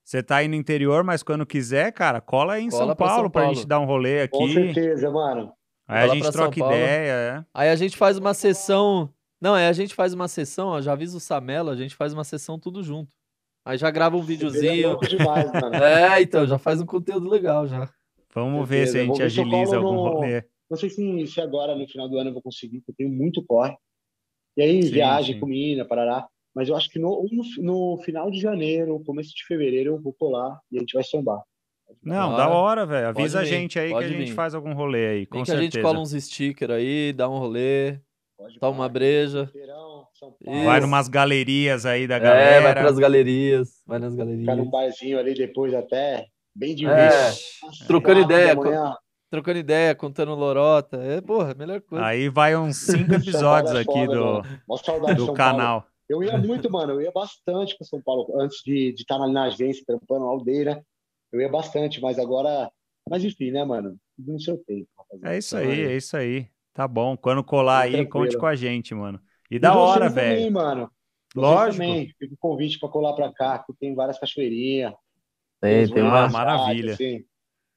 Você 0.02 0.22
tá 0.22 0.36
aí 0.36 0.48
no 0.48 0.54
interior, 0.54 1.02
mas 1.02 1.22
quando 1.22 1.46
quiser, 1.46 1.90
cara, 1.92 2.20
cola 2.20 2.54
aí 2.54 2.64
em 2.64 2.68
Cola 2.70 2.86
São 2.88 2.94
pra 2.96 3.06
São 3.06 3.14
Paulo 3.16 3.30
pra 3.30 3.42
Paulo. 3.42 3.54
gente 3.56 3.66
dar 3.66 3.80
um 3.80 3.86
rolê 3.86 4.28
Com 4.28 4.44
aqui. 4.44 4.52
certeza, 4.54 5.10
mano. 5.10 5.52
Aí 5.88 5.98
a 5.98 6.02
Cola 6.02 6.14
gente 6.14 6.22
pra 6.24 6.32
São 6.32 6.40
troca 6.42 6.58
Paulo. 6.60 6.74
ideia, 6.74 7.10
é. 7.12 7.44
Aí 7.54 7.68
a 7.70 7.76
gente 7.76 7.96
faz 7.96 8.18
uma 8.18 8.34
sessão. 8.34 9.10
Não, 9.40 9.56
é 9.56 9.66
a 9.66 9.72
gente 9.72 9.94
faz 9.94 10.12
uma 10.14 10.28
sessão, 10.28 10.68
ó, 10.68 10.80
já 10.82 10.92
avisa 10.92 11.16
o 11.16 11.20
Samelo, 11.20 11.70
a 11.70 11.76
gente 11.76 11.94
faz 11.96 12.12
uma 12.14 12.22
sessão 12.24 12.58
tudo 12.58 12.82
junto. 12.82 13.10
Aí 13.64 13.78
já 13.78 13.90
grava 13.90 14.16
um 14.16 14.20
é 14.20 14.24
videozinho. 14.24 14.88
louco 14.90 15.06
demais, 15.08 15.50
mano. 15.52 15.74
É, 15.82 16.20
então, 16.22 16.46
já 16.46 16.58
faz 16.58 16.80
um 16.80 16.86
conteúdo 16.86 17.28
legal 17.28 17.66
já. 17.66 17.88
Vamos 18.34 18.68
ver 18.68 18.86
se 18.88 18.98
a 18.98 19.04
Certeza. 19.06 19.28
Gente 19.30 19.40
agiliza 19.40 19.76
algum 19.76 19.92
no- 19.94 20.02
rolê. 20.02 20.44
Não 20.70 20.76
sei 20.76 20.90
se, 20.90 21.26
se 21.26 21.40
agora, 21.40 21.74
no 21.76 21.86
final 21.86 22.08
do 22.08 22.18
ano, 22.18 22.30
eu 22.30 22.34
vou 22.34 22.42
conseguir, 22.42 22.78
porque 22.80 22.92
eu 22.92 22.96
tenho 22.96 23.10
muito 23.10 23.44
corre. 23.44 23.76
E 24.56 24.62
aí, 24.62 24.82
Sim, 24.82 24.90
viagem 24.90 25.34
sim. 25.34 25.40
com 25.40 25.46
mina, 25.46 25.84
parará. 25.84 26.26
Mas 26.54 26.68
eu 26.68 26.76
acho 26.76 26.88
que 26.88 26.98
no, 26.98 27.26
no, 27.30 27.62
no 27.96 28.02
final 28.02 28.30
de 28.30 28.40
janeiro, 28.40 29.00
começo 29.04 29.30
de 29.34 29.44
fevereiro, 29.46 29.90
eu 29.94 30.00
vou 30.00 30.12
colar 30.12 30.58
e 30.70 30.76
a 30.76 30.80
gente 30.80 30.94
vai 30.94 31.02
sambar. 31.04 31.42
Não, 32.02 32.30
Da 32.32 32.46
da 32.46 32.48
hora. 32.48 32.86
velho. 32.86 33.08
Avisa 33.08 33.40
a 33.40 33.44
gente 33.44 33.78
aí 33.78 33.88
que 33.90 33.94
a 33.94 34.08
gente 34.08 34.28
vir. 34.30 34.34
faz 34.34 34.54
algum 34.54 34.72
rolê 34.72 35.06
aí, 35.06 35.26
com 35.26 35.36
Vem 35.38 35.44
que 35.44 35.50
a 35.50 35.54
certeza. 35.54 35.72
gente 35.78 35.82
cola 35.82 36.00
uns 36.00 36.10
stickers 36.12 36.70
aí, 36.72 37.12
dá 37.12 37.28
um 37.28 37.38
rolê. 37.38 37.98
Pode 38.36 38.58
Toma 38.58 38.78
uma 38.82 38.88
breja. 38.88 39.46
Feirão, 39.48 39.93
São 40.14 40.36
Isso. 40.40 40.44
Paulo, 40.44 40.64
Vai 40.64 40.80
numas 40.80 41.08
galerias 41.08 41.86
aí 41.86 42.06
da 42.06 42.18
É, 42.18 42.60
vai 42.60 42.74
galera. 42.74 42.74
pras 42.74 42.98
galerias. 42.98 43.82
Vai 43.86 43.98
nas 43.98 44.14
Ficar 44.14 44.24
galerias. 44.24 44.56
num 44.56 44.70
barzinho 44.70 45.18
ali 45.18 45.34
depois 45.34 45.74
até, 45.74 46.26
bem 46.54 46.74
de 46.74 46.86
É, 46.86 47.32
trocando 47.86 48.20
ideia. 48.20 48.54
Trocando 49.30 49.58
ideia, 49.58 49.94
contando 49.94 50.34
lorota. 50.34 50.96
É, 50.98 51.20
porra, 51.20 51.54
melhor 51.54 51.80
coisa. 51.82 52.06
Aí 52.06 52.28
vai 52.28 52.56
uns 52.56 52.76
cinco 52.78 53.14
episódios 53.14 53.74
é 53.74 53.80
aqui 53.80 54.06
foda, 54.06 54.14
do, 54.14 54.42
do 55.14 55.26
Paulo. 55.26 55.34
canal. 55.34 55.86
Eu 56.08 56.22
ia 56.22 56.36
muito, 56.38 56.70
mano. 56.70 56.94
Eu 56.94 57.02
ia 57.02 57.12
bastante 57.12 57.76
para 57.76 57.86
São 57.86 58.00
Paulo 58.02 58.40
antes 58.40 58.58
de 58.64 58.92
de 58.92 59.02
estar 59.02 59.18
na 59.28 59.44
agência, 59.44 59.84
trampando 59.86 60.24
na 60.24 60.30
aldeia. 60.30 60.84
Eu 61.32 61.40
ia 61.40 61.48
bastante, 61.48 62.00
mas 62.00 62.18
agora. 62.18 62.70
Mas 63.08 63.24
enfim, 63.24 63.50
né, 63.50 63.64
mano? 63.64 63.96
Tudo 64.16 64.32
no 64.32 64.40
seu 64.40 64.58
tempo. 64.64 64.88
rapaziada. 64.96 65.34
É 65.34 65.38
isso 65.38 65.56
Então, 65.56 65.70
aí, 65.70 65.80
é 65.82 65.96
isso 65.96 66.16
aí. 66.16 66.48
Tá 66.72 66.86
bom. 66.88 67.16
Quando 67.16 67.42
colar 67.44 67.82
aí, 67.82 67.92
Tranquilo. 67.92 68.08
conte 68.08 68.36
com 68.36 68.46
a 68.46 68.54
gente, 68.54 68.94
mano. 68.94 69.20
E 69.54 69.56
E 69.56 69.60
da 69.60 69.76
hora, 69.76 70.08
também, 70.08 70.36
velho. 70.40 70.52
mano. 70.52 70.90
Vocês 71.32 71.36
Lógico. 71.36 71.84
também. 71.84 72.08
Fica 72.18 72.34
o 72.34 72.38
convite 72.38 72.78
para 72.78 72.88
colar 72.88 73.12
para 73.12 73.32
cá, 73.32 73.58
que 73.60 73.72
tem 73.74 73.94
várias 73.94 74.18
cachoeirinhas. 74.18 74.92
Tem, 75.60 75.88
tem 75.88 76.02
uma, 76.02 76.28
maravilha. 76.28 76.92
Assim, 76.94 77.24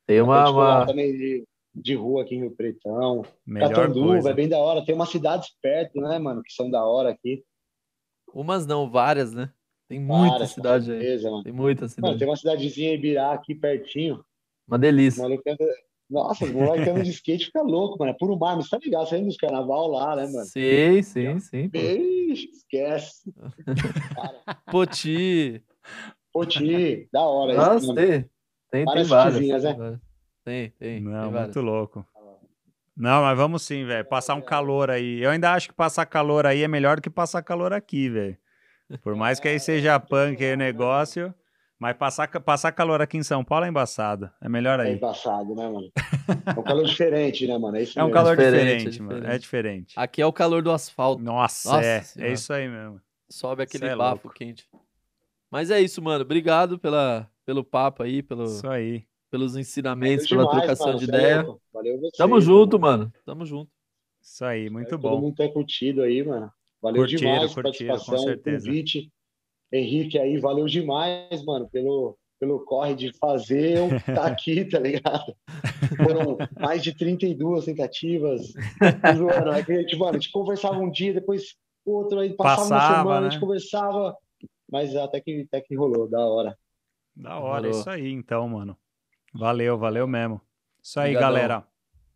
tem 0.08 0.22
uma, 0.22 0.46
colar 0.46 0.78
uma- 0.80 0.86
também 0.88 1.12
de, 1.16 1.48
de 1.76 1.94
rua 1.96 2.24
aqui 2.24 2.36
em 2.36 2.40
Rio 2.40 2.52
Pretão. 2.56 3.24
Melhor 3.46 3.70
Catanduva, 3.70 4.08
coisa. 4.14 4.30
é 4.32 4.34
bem 4.34 4.50
da 4.50 4.58
hora. 4.58 4.84
Tem 4.84 4.96
umas 4.96 5.10
cidades 5.10 5.56
perto, 5.62 6.00
né, 6.02 6.18
mano, 6.20 6.42
que 6.44 6.52
são 6.52 6.70
da 6.70 6.84
hora 6.86 7.10
aqui. 7.12 7.44
umas 8.34 8.66
não, 8.66 8.90
várias, 8.90 9.32
né? 9.34 9.52
Tem 9.88 10.00
muita 10.02 10.32
Várias, 10.32 10.50
cidade 10.52 10.92
aí. 10.92 11.00
certeza, 11.00 11.32
mano. 11.32 11.44
Tem 11.44 11.54
muita 11.54 11.82
Mano, 11.84 11.90
cidade. 11.94 12.18
tem 12.20 12.28
uma 12.28 12.36
cidadezinha 12.36 12.94
Ibirá 12.94 13.32
aqui 13.34 13.56
pertinho. 13.56 14.24
Uma 14.68 14.78
delícia. 14.78 15.24
O 15.24 15.30
maluco 15.30 15.50
anda... 15.50 15.64
Nossa, 16.10 16.46
o 16.46 16.54
moleque 16.54 16.90
anda 16.90 17.04
de 17.04 17.12
skate 17.12 17.48
fica 17.48 17.62
louco, 17.62 18.00
mano. 18.00 18.12
É 18.12 18.14
puro 18.14 18.38
mar, 18.38 18.56
mas 18.56 18.70
tá 18.70 18.78
ligado? 18.78 19.10
Saindo 19.10 19.28
dos 19.28 19.38
carnaval 19.38 19.88
lá, 19.90 20.16
né, 20.16 20.24
mano? 20.24 20.46
Sim, 20.46 21.02
sim, 21.04 21.40
sim. 21.40 21.70
Ixi, 21.74 22.50
esquece. 22.52 23.34
Cara, 24.16 24.42
Poti. 24.72 25.62
Curti, 26.32 27.10
da 27.12 27.22
hora. 27.22 27.54
isso, 27.54 27.62
Nossa, 27.62 27.94
tem, 27.96 28.06
tem, 28.06 28.30
tem 28.72 28.86
Várias 28.86 29.10
né? 29.64 30.00
Tem, 30.46 30.70
tem. 30.72 31.02
Não, 31.02 31.32
tem 31.32 31.42
muito 31.42 31.62
louco. 31.62 32.06
Não, 32.96 33.24
mas 33.24 33.38
vamos 33.38 33.62
sim, 33.64 33.86
velho. 33.86 34.06
Passar 34.06 34.36
um 34.36 34.42
calor 34.42 34.90
aí. 34.90 35.24
Eu 35.24 35.30
ainda 35.30 35.54
acho 35.54 35.68
que 35.68 35.74
passar 35.74 36.06
calor 36.06 36.46
aí 36.46 36.64
é 36.64 36.68
melhor 36.68 36.96
do 36.96 37.02
que 37.02 37.10
passar 37.10 37.44
calor 37.44 37.74
aqui, 37.74 38.10
velho. 38.10 38.38
Por 39.04 39.16
mais 39.16 39.40
que 39.40 39.48
aí 39.48 39.60
seja 39.60 40.00
punk 40.00 40.44
aí 40.44 40.54
o 40.54 40.58
negócio, 40.58 41.34
mas 41.80 41.96
passar, 41.98 42.28
passar 42.42 42.72
calor 42.72 43.02
aqui 43.02 43.18
em 43.18 43.24
São 43.24 43.44
Paulo 43.44 43.66
é 43.66 43.70
embaçado. 43.70 44.32
É 44.42 44.50
melhor 44.50 44.80
É 44.80 44.90
aí. 44.90 44.96
embaçado, 44.96 45.56
né, 45.56 45.68
mano? 45.70 45.92
É 46.56 46.60
um 46.60 46.64
calor 46.64 46.86
diferente, 46.86 47.48
né, 47.48 47.58
mano? 47.58 47.78
É, 47.78 47.84
isso 47.84 48.00
É 48.00 48.04
um 48.04 48.10
mesmo. 48.10 48.14
calor 48.14 48.36
Diferente, 48.36 48.90
diferente, 48.90 49.00
é 49.00 49.02
mano. 49.04 49.28
É 49.28 49.38
diferente. 49.38 49.40
diferente. 49.40 49.94
Aqui 49.96 50.22
é 50.22 50.26
o 50.26 50.34
calor 50.34 50.62
do 50.64 50.72
asfalto. 50.72 51.22
Nossa, 51.24 51.70
Nossa 51.70 51.86
é. 51.86 52.02
Senhora. 52.02 52.32
É 52.32 52.34
isso 52.34 52.54
aí 52.54 52.68
mesmo. 52.70 53.02
Sobe 53.30 53.64
aquele 53.64 53.86
Cê 53.86 53.90
é 53.90 53.96
bafo 53.96 54.28
louco. 54.28 54.30
quente. 54.30 54.68
Mas 55.52 55.72
é 55.72 55.80
isso, 55.82 56.02
mano. 56.02 56.24
Obrigado 56.24 56.80
pela, 56.80 57.30
pelo 57.46 57.64
papo 57.64 58.04
aí, 58.04 58.22
pelo, 58.24 58.44
Isso 58.44 58.68
aí. 58.68 59.06
pelos 59.30 59.56
Valeu 59.56 59.62
ensinamentos, 59.62 60.28
pela 60.28 60.46
demais, 60.46 60.62
trocação 60.62 60.94
mano, 60.94 61.00
de 61.00 61.06
é 61.06 61.08
ideia. 61.08 61.42
louco. 61.44 61.62
Valeu 61.74 62.00
você. 62.00 62.18
Tamo 62.18 62.42
junto, 62.42 62.80
mano. 62.80 63.14
Tamo 63.26 63.46
junto. 63.46 63.72
Isso 64.22 64.44
aí, 64.46 64.70
muito 64.70 64.96
Espero 64.96 65.02
bom. 65.02 65.10
Todo 65.12 65.22
mundo 65.22 65.36
tenha 65.36 65.52
curtido 65.52 66.02
aí, 66.04 66.24
mano. 66.24 66.52
Valeu 66.82 67.02
Curtiram, 67.04 67.20
demais 67.34 67.52
a 67.52 67.54
curtiram, 67.54 67.98
com 67.98 68.06
participação, 68.06 68.16
o 68.16 68.20
certeza. 68.20 68.66
convite. 68.66 69.12
Henrique 69.72 70.18
aí, 70.18 70.38
valeu 70.38 70.66
demais, 70.66 71.44
mano, 71.44 71.68
pelo, 71.70 72.18
pelo 72.40 72.64
corre 72.66 72.96
de 72.96 73.12
fazer 73.18 73.78
eu 73.78 73.88
estar 73.96 74.26
aqui, 74.32 74.64
tá 74.66 74.80
ligado? 74.80 75.36
Foram 75.98 76.38
mais 76.60 76.82
de 76.84 76.96
32 76.96 77.66
tentativas. 77.66 78.54
Que 79.66 79.74
a 79.74 79.82
gente, 79.82 79.96
mano, 79.98 80.12
a 80.12 80.20
gente 80.20 80.32
conversava 80.32 80.78
um 80.80 80.90
dia, 80.90 81.14
depois 81.14 81.56
outro, 81.86 82.20
aí 82.20 82.34
passava, 82.34 82.62
uma 82.62 82.70
Passava, 82.70 82.98
semana, 82.98 83.18
a 83.18 83.22
né? 83.22 83.32
gente 83.32 83.40
conversava, 83.40 84.18
mas 84.70 84.96
até 84.96 85.22
que, 85.22 85.42
até 85.48 85.62
que 85.62 85.76
rolou, 85.76 86.08
da 86.08 86.26
hora. 86.26 86.58
Da 87.16 87.40
hora, 87.40 87.62
Demorou. 87.64 87.80
isso 87.82 87.90
aí, 87.90 88.12
então, 88.12 88.48
mano. 88.48 88.78
Valeu, 89.34 89.78
valeu 89.78 90.08
mesmo. 90.08 90.42
Isso 90.84 91.00
aí, 91.00 91.12
Obrigadão. 91.12 91.34
galera. 91.34 91.68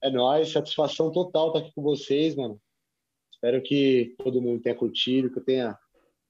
É 0.03 0.09
nóis, 0.09 0.51
satisfação 0.51 1.11
total 1.11 1.47
estar 1.47 1.59
aqui 1.59 1.71
com 1.73 1.81
vocês, 1.81 2.35
mano. 2.35 2.59
Espero 3.31 3.61
que 3.61 4.15
todo 4.19 4.41
mundo 4.41 4.61
tenha 4.61 4.75
curtido, 4.75 5.31
que 5.31 5.39
eu 5.39 5.43
tenha 5.43 5.77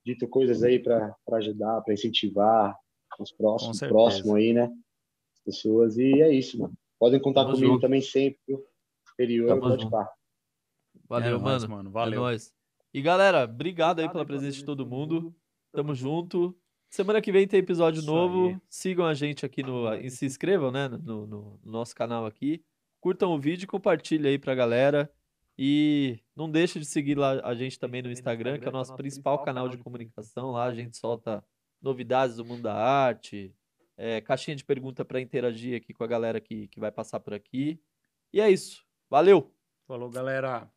dito 0.06 0.28
coisas 0.28 0.64
aí 0.64 0.80
para 0.80 1.16
ajudar, 1.34 1.82
para 1.82 1.94
incentivar 1.94 2.76
os 3.20 3.32
próximos, 3.32 3.80
próximo 3.80 4.36
aí, 4.36 4.54
né? 4.54 4.64
As 5.36 5.44
pessoas. 5.46 5.98
E 5.98 6.22
é 6.22 6.34
isso, 6.34 6.60
mano. 6.60 6.74
Podem 7.00 7.20
contar 7.20 7.42
Tamo 7.44 7.56
comigo 7.56 7.74
junto. 7.74 7.82
também 7.82 8.02
sempre, 8.02 8.40
viu? 8.48 9.48
Tamo 9.48 9.62
pode 9.62 9.90
pá. 9.90 10.12
Valeu, 11.08 11.38
é 11.38 11.40
mano. 11.40 11.70
mano. 11.70 11.90
É 11.90 11.92
Valeu. 11.94 12.22
nóis. 12.22 12.52
E 12.94 13.02
galera, 13.02 13.44
obrigado 13.46 14.00
aí 14.00 14.10
pela 14.10 14.26
presença 14.26 14.58
de 14.58 14.66
todo 14.66 14.86
mundo. 14.86 15.34
Tamo 15.72 15.94
junto. 15.96 16.56
Semana 16.90 17.22
que 17.22 17.32
vem 17.32 17.48
tem 17.48 17.60
episódio 17.60 18.00
Isso 18.00 18.08
novo. 18.12 18.48
aí. 18.50 18.58
Sigam 18.70 19.06
a 19.06 19.14
gente 19.14 19.46
aqui 19.46 19.64
no. 19.64 19.94
E 19.96 20.10
se 20.10 20.26
inscrevam, 20.26 20.72
né? 20.72 20.88
No, 20.90 21.26
no- 21.28 21.60
no 21.64 21.72
nosso 21.72 21.96
canal 21.96 22.26
aqui. 22.26 22.64
Curtam 23.00 23.32
o 23.34 23.40
vídeo 23.40 23.64
e 23.64 23.68
compartilhem 23.68 24.32
aí 24.32 24.38
pra 24.40 24.54
galera. 24.56 25.12
E 25.58 26.20
não 26.36 26.50
deixe 26.50 26.80
de 26.80 26.86
seguir 26.86 27.18
lá 27.18 27.42
a 27.44 27.54
gente 27.54 27.78
também 27.78 28.02
no 28.02 28.12
Instagram, 28.12 28.60
que 28.60 28.66
é 28.66 28.70
o 28.70 28.74
nosso 28.74 28.96
principal 28.96 29.44
canal 29.44 29.70
de 29.70 29.78
comunicação. 29.78 30.52
Lá 30.52 30.66
a 30.66 30.74
gente 30.74 30.98
solta 30.98 31.44
novidades 31.82 32.38
do 32.38 32.46
mundo 32.46 32.64
da 32.64 32.74
arte, 32.74 33.54
é, 33.98 34.22
caixinha 34.22 34.56
de 34.56 34.64
pergunta 34.64 35.06
para 35.06 35.22
interagir 35.22 35.76
aqui 35.76 35.94
com 35.94 36.04
a 36.04 36.08
galera 36.08 36.40
que, 36.40 36.68
que 36.68 36.80
vai 36.80 36.92
passar 36.92 37.20
por 37.20 37.34
aqui. 37.34 37.80
E 38.34 38.40
é 38.40 38.50
isso. 38.50 38.86
Valeu! 39.10 39.54
Falou, 39.88 40.10
galera. 40.10 40.70